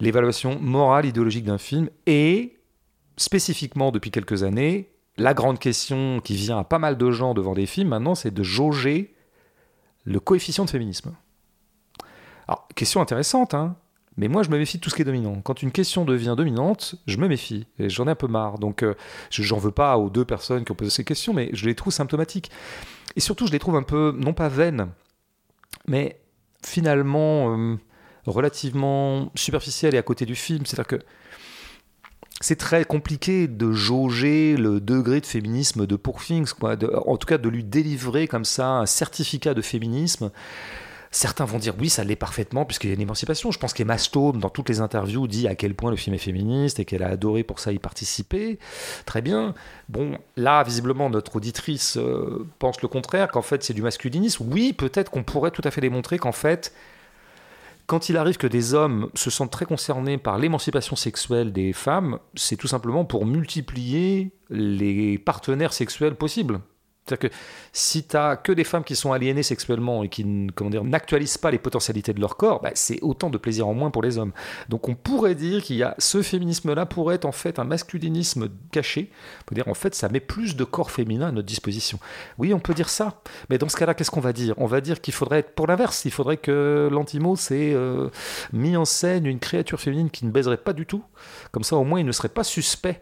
[0.00, 2.58] l'évaluation morale, idéologique d'un film et
[3.16, 7.54] spécifiquement depuis quelques années, la grande question qui vient à pas mal de gens devant
[7.54, 9.14] des films maintenant, c'est de jauger
[10.04, 11.14] le coefficient de féminisme.
[12.48, 13.76] Alors, question intéressante, hein
[14.20, 15.40] mais moi, je me méfie de tout ce qui est dominant.
[15.40, 17.66] Quand une question devient dominante, je me méfie.
[17.78, 18.58] Et j'en ai un peu marre.
[18.58, 18.94] Donc, euh,
[19.30, 21.74] je j'en veux pas aux deux personnes qui ont posé ces questions, mais je les
[21.74, 22.50] trouve symptomatiques.
[23.16, 24.88] Et surtout, je les trouve un peu, non pas vaines,
[25.88, 26.20] mais
[26.62, 27.76] finalement euh,
[28.26, 30.66] relativement superficielles et à côté du film.
[30.66, 31.04] C'est-à-dire que
[32.42, 36.76] c'est très compliqué de jauger le degré de féminisme de Pourfings, quoi.
[37.06, 40.30] en tout cas, de lui délivrer comme ça un certificat de féminisme
[41.12, 43.50] Certains vont dire oui, ça l'est parfaitement puisqu'il y a une émancipation.
[43.50, 46.18] Je pense qu'Emma Stone, dans toutes les interviews, dit à quel point le film est
[46.18, 48.60] féministe et qu'elle a adoré pour ça y participer.
[49.06, 49.54] Très bien.
[49.88, 54.46] Bon, là, visiblement, notre auditrice euh, pense le contraire, qu'en fait c'est du masculinisme.
[54.52, 56.72] Oui, peut-être qu'on pourrait tout à fait démontrer qu'en fait,
[57.86, 62.20] quand il arrive que des hommes se sentent très concernés par l'émancipation sexuelle des femmes,
[62.36, 66.60] c'est tout simplement pour multiplier les partenaires sexuels possibles.
[67.10, 67.36] C'est-à-dire que
[67.72, 71.58] si tu as que des femmes qui sont aliénées sexuellement et qui n'actualisent pas les
[71.58, 74.32] potentialités de leur corps, bah, c'est autant de plaisir en moins pour les hommes.
[74.68, 78.48] Donc on pourrait dire qu'il y a ce féminisme-là pourrait être en fait un masculinisme
[78.70, 79.10] caché.
[79.42, 81.98] On peut dire en fait ça met plus de corps féminin à notre disposition.
[82.38, 83.20] Oui, on peut dire ça.
[83.48, 84.54] Mais dans ce cas-là, qu'est-ce qu'on va dire?
[84.58, 86.04] On va dire qu'il faudrait être pour l'inverse.
[86.04, 88.08] Il faudrait que l'antimo s'est euh,
[88.52, 91.02] mis en scène une créature féminine qui ne baiserait pas du tout.
[91.50, 93.00] Comme ça, au moins, il ne serait pas suspect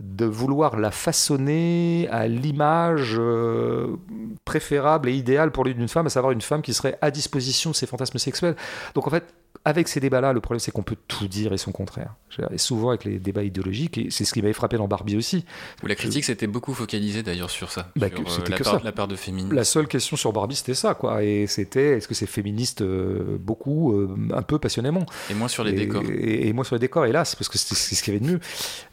[0.00, 3.96] de vouloir la façonner à l'image euh,
[4.44, 7.70] préférable et idéale pour lui d'une femme, à savoir une femme qui serait à disposition
[7.70, 8.54] de ses fantasmes sexuels.
[8.94, 9.34] Donc en fait,
[9.68, 12.14] avec ces débats-là, le problème c'est qu'on peut tout dire et son contraire.
[12.50, 15.44] Et souvent avec les débats idéologiques, et c'est ce qui m'avait frappé dans Barbie aussi.
[15.82, 18.92] Où la critique s'était beaucoup focalisée d'ailleurs sur ça, bah, sur euh, la, part, la,
[18.92, 19.54] part, de féminisme.
[19.54, 21.22] La seule question sur Barbie c'était ça, quoi.
[21.22, 25.04] Et c'était est-ce que c'est féministe euh, beaucoup, euh, un peu passionnément?
[25.30, 26.02] Et moins sur les décors.
[26.18, 28.40] Et, moins sur les décors, hélas, parce que c'est ce qu'il y avait de mieux.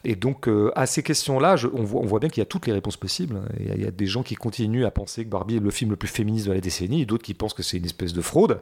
[0.04, 2.74] Et donc à ces questions-là, on voit, on voit bien qu'il y a toutes les
[2.74, 3.40] réponses possibles.
[3.60, 5.96] Il y, a, des gens qui continuent à penser que Barbie est le film le
[5.96, 8.60] plus féministe de la décennie, et d'autres qui pensent que c'est une espèce de fraude,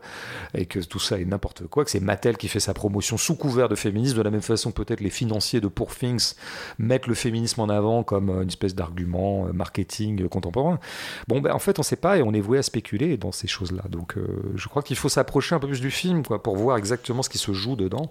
[0.55, 3.35] et que tout ça est n'importe quoi, que c'est Mattel qui fait sa promotion sous
[3.35, 4.17] couvert de féminisme.
[4.19, 6.35] De la même façon, peut-être les financiers de Poor Things
[6.79, 10.79] mettent le féminisme en avant comme une espèce d'argument euh, marketing contemporain.
[11.29, 13.33] Bon, ben, en fait, on ne sait pas et on est voué à spéculer dans
[13.33, 13.83] ces choses-là.
[13.89, 17.23] Donc, euh, je crois qu'il faut s'approcher un peu plus du film pour voir exactement
[17.23, 18.11] ce qui se joue dedans.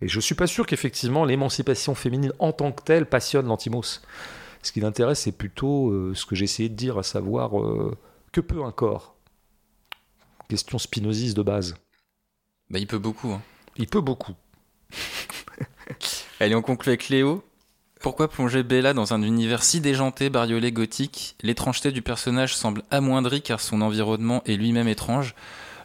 [0.00, 4.02] Et je suis pas sûr qu'effectivement l'émancipation féminine en tant que telle passionne l'antimos.
[4.62, 7.50] Ce qui l'intéresse, c'est plutôt euh, ce que j'ai essayé de dire, à savoir
[8.32, 9.16] que peut un corps?
[10.48, 11.74] Question spinoziste de base.
[12.70, 13.32] Bah, il peut beaucoup.
[13.32, 13.42] Hein.
[13.76, 14.34] Il peut beaucoup.
[16.40, 17.44] Allez, on conclut avec Léo.
[18.00, 21.34] Pourquoi plonger Bella dans un univers si déjanté, bariolé, gothique?
[21.42, 25.34] L'étrangeté du personnage semble amoindrie car son environnement est lui-même étrange.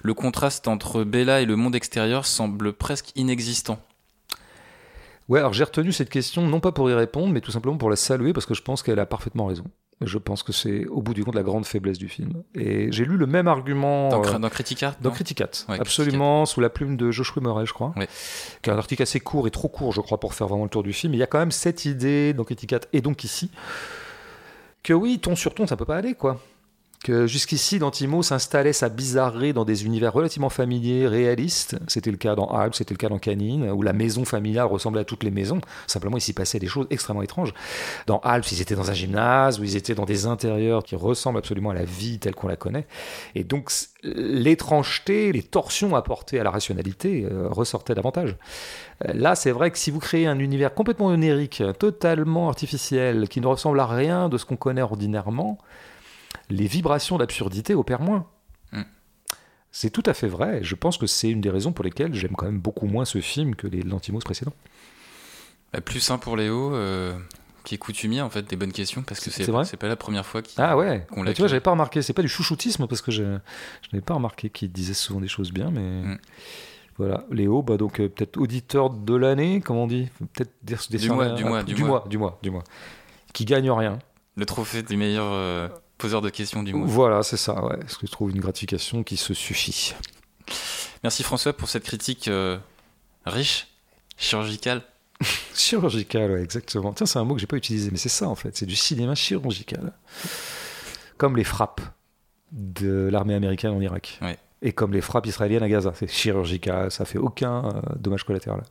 [0.04, 3.80] Le contraste entre Bella et le monde extérieur semble presque inexistant.
[5.30, 7.90] Ouais, alors j'ai retenu cette question non pas pour y répondre, mais tout simplement pour
[7.90, 9.64] la saluer parce que je pense qu'elle a parfaitement raison.
[10.02, 12.44] Je pense que c'est au bout du compte la grande faiblesse du film.
[12.56, 14.96] Et j'ai lu le même argument dans, euh, dans Criticat.
[15.02, 17.94] Dans Criticat, absolument, sous la plume de Joshua Murray, je crois,
[18.62, 20.70] qui est un article assez court et trop court, je crois, pour faire vraiment le
[20.70, 21.14] tour du film.
[21.14, 23.50] il y a quand même cette idée dans Criticat et donc ici
[24.84, 26.40] que oui, ton sur ton, ça peut pas aller, quoi
[27.04, 31.78] que jusqu'ici, Dantimo s'installait sa bizarrerie dans des univers relativement familiers, réalistes.
[31.88, 35.02] C'était le cas dans Alp, c'était le cas dans Canine, où la maison familiale ressemblait
[35.02, 35.60] à toutes les maisons.
[35.86, 37.54] Simplement, il s'y passait des choses extrêmement étranges.
[38.08, 41.38] Dans Alp, ils étaient dans un gymnase, où ils étaient dans des intérieurs qui ressemblent
[41.40, 42.88] absolument à la vie telle qu'on la connaît.
[43.36, 43.70] Et donc,
[44.04, 48.38] l'étrangeté, les torsions apportées à la rationalité euh, ressortaient davantage.
[49.06, 53.42] Euh, là, c'est vrai que si vous créez un univers complètement onérique, totalement artificiel, qui
[53.42, 55.58] ne ressemble à rien de ce qu'on connaît ordinairement,
[56.50, 58.28] les vibrations d'absurdité opèrent moins.
[58.72, 58.82] Mm.
[59.72, 60.64] C'est tout à fait vrai.
[60.64, 63.20] Je pense que c'est une des raisons pour lesquelles j'aime quand même beaucoup moins ce
[63.22, 64.54] film que les Lantimos précédents.
[65.74, 67.18] Bah, plus sain pour Léo, euh,
[67.64, 70.26] qui est coutumier en fait des bonnes questions, parce que c'est c'est pas la première
[70.26, 71.08] fois qu'il ah ouais.
[71.10, 71.34] qu'on l'a.
[71.34, 72.02] Tu vois, j'avais pas remarqué.
[72.02, 75.52] C'est pas du chouchoutisme parce que je, n'avais pas remarqué qu'il disait souvent des choses
[75.52, 76.04] bien, mais.
[76.04, 76.18] Mm.
[76.98, 81.30] Voilà, Léo, bah donc euh, peut-être auditeur de l'année, comment on dit Peut-être du, mois,
[81.30, 82.64] du, mois, du, mois, du mois, du mois,
[83.34, 83.98] qui gagne rien.
[84.36, 85.68] Le trophée du meilleur euh,
[86.04, 86.86] poseur de questions du mois.
[86.86, 87.78] Voilà, c'est ça, ouais.
[87.78, 89.96] Parce que je trouve une gratification qui se suffit.
[91.02, 92.58] Merci François pour cette critique euh,
[93.26, 93.70] riche,
[94.18, 94.82] chirurgicale.
[95.56, 96.92] chirurgicale, ouais, exactement.
[96.92, 98.58] Tiens, c'est un mot que j'ai pas utilisé, mais c'est ça en fait.
[98.58, 99.94] C'est du cinéma chirurgical.
[101.18, 101.80] Comme les frappes
[102.52, 104.20] de l'armée américaine en Irak.
[104.22, 104.38] Ouais.
[104.62, 105.94] Et comme les frappes israéliennes à Gaza.
[105.96, 108.64] C'est chirurgical, ça fait aucun euh, dommage collatéral.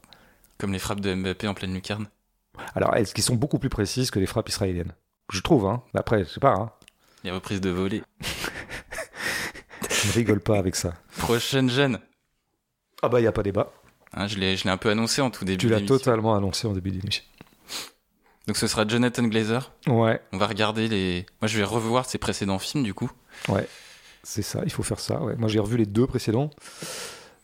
[0.58, 2.08] Comme les frappes de Mbappé en pleine lucarne.
[2.74, 4.92] Alors, est-ce qu'ils sont beaucoup plus précises que les frappes israéliennes?
[5.32, 5.82] Je trouve, hein.
[5.94, 6.70] Après, je sais pas, hein.
[7.24, 8.02] Les reprises de volée.
[10.06, 10.94] ne rigole pas avec ça.
[11.18, 11.98] Prochaine gêne.
[13.02, 13.72] Ah bah, il n'y a pas débat.
[14.14, 16.66] Hein, je l'ai je l'ai un peu annoncé en tout début Tu l'as totalement annoncé
[16.66, 17.24] en début d'émission.
[18.46, 19.72] Donc ce sera Jonathan Glazer.
[19.86, 21.24] Ouais, On va regarder les...
[21.40, 23.10] Moi je vais revoir ses précédents films du coup.
[23.48, 23.66] ouais.
[24.24, 25.20] C'est ça, il faut faire ça.
[25.20, 25.34] Ouais.
[25.36, 26.50] Moi, j'ai revu les deux précédents.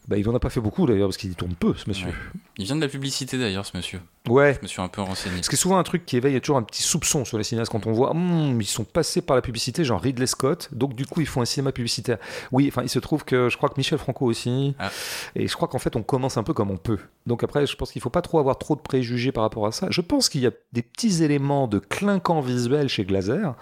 [0.08, 2.08] Bah, il en a pas fait beaucoup d'ailleurs, parce qu'il tourne peu, ce monsieur.
[2.56, 4.00] Il vient de la publicité d'ailleurs ce monsieur.
[4.26, 4.54] Ouais.
[4.54, 5.42] Je me suis un peu renseigné.
[5.42, 7.70] Ce qui est souvent un truc qui éveille toujours un petit soupçon sur les cinéastes
[7.70, 11.04] quand on voit Hum, ils sont passés par la publicité, genre Ridley Scott, donc du
[11.04, 12.16] coup ils font un cinéma publicitaire.
[12.52, 14.90] Oui, enfin il se trouve que je crois que Michel Franco aussi, Ah.
[15.36, 16.98] et je crois qu'en fait on commence un peu comme on peut.
[17.26, 19.72] Donc après je pense qu'il faut pas trop avoir trop de préjugés par rapport à
[19.72, 19.88] ça.
[19.90, 23.54] Je pense qu'il y a des petits éléments de clinquant visuel chez Glazer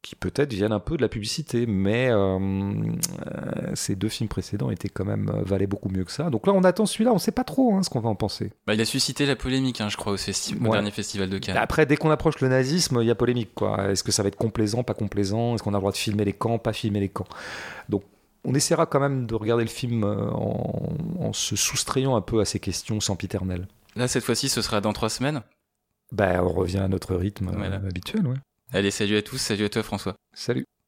[0.00, 4.70] qui peut-être viennent un peu de la publicité, mais euh, euh, ces deux films précédents
[4.70, 6.30] étaient quand même euh, valaient beaucoup mieux que ça.
[6.30, 8.52] Donc là on attend celui-là, on sait pas trop hein, ce qu'on va en penser.
[8.66, 10.70] Bah, il a suscité la polémique, hein, je crois, au, festi- au Ouais.
[10.70, 11.56] dernier festival de Cannes.
[11.56, 13.50] Après, dès qu'on approche le nazisme, il y a polémique.
[13.54, 13.90] quoi.
[13.90, 15.54] Est-ce que ça va être complaisant, pas complaisant?
[15.56, 17.26] Est-ce qu'on a le droit de filmer les camps, pas filmer les camps?
[17.88, 18.04] Donc,
[18.44, 22.44] on essaiera quand même de regarder le film en, en se soustrayant un peu à
[22.44, 23.66] ces questions sempiternelles.
[23.96, 25.42] Là, cette fois-ci, ce sera dans trois semaines.
[26.12, 27.76] Ben, on revient à notre rythme Voilà.
[27.76, 28.26] habituel.
[28.28, 28.36] Ouais.
[28.72, 30.16] Allez, salut à tous, salut à toi François.
[30.32, 30.68] Salut.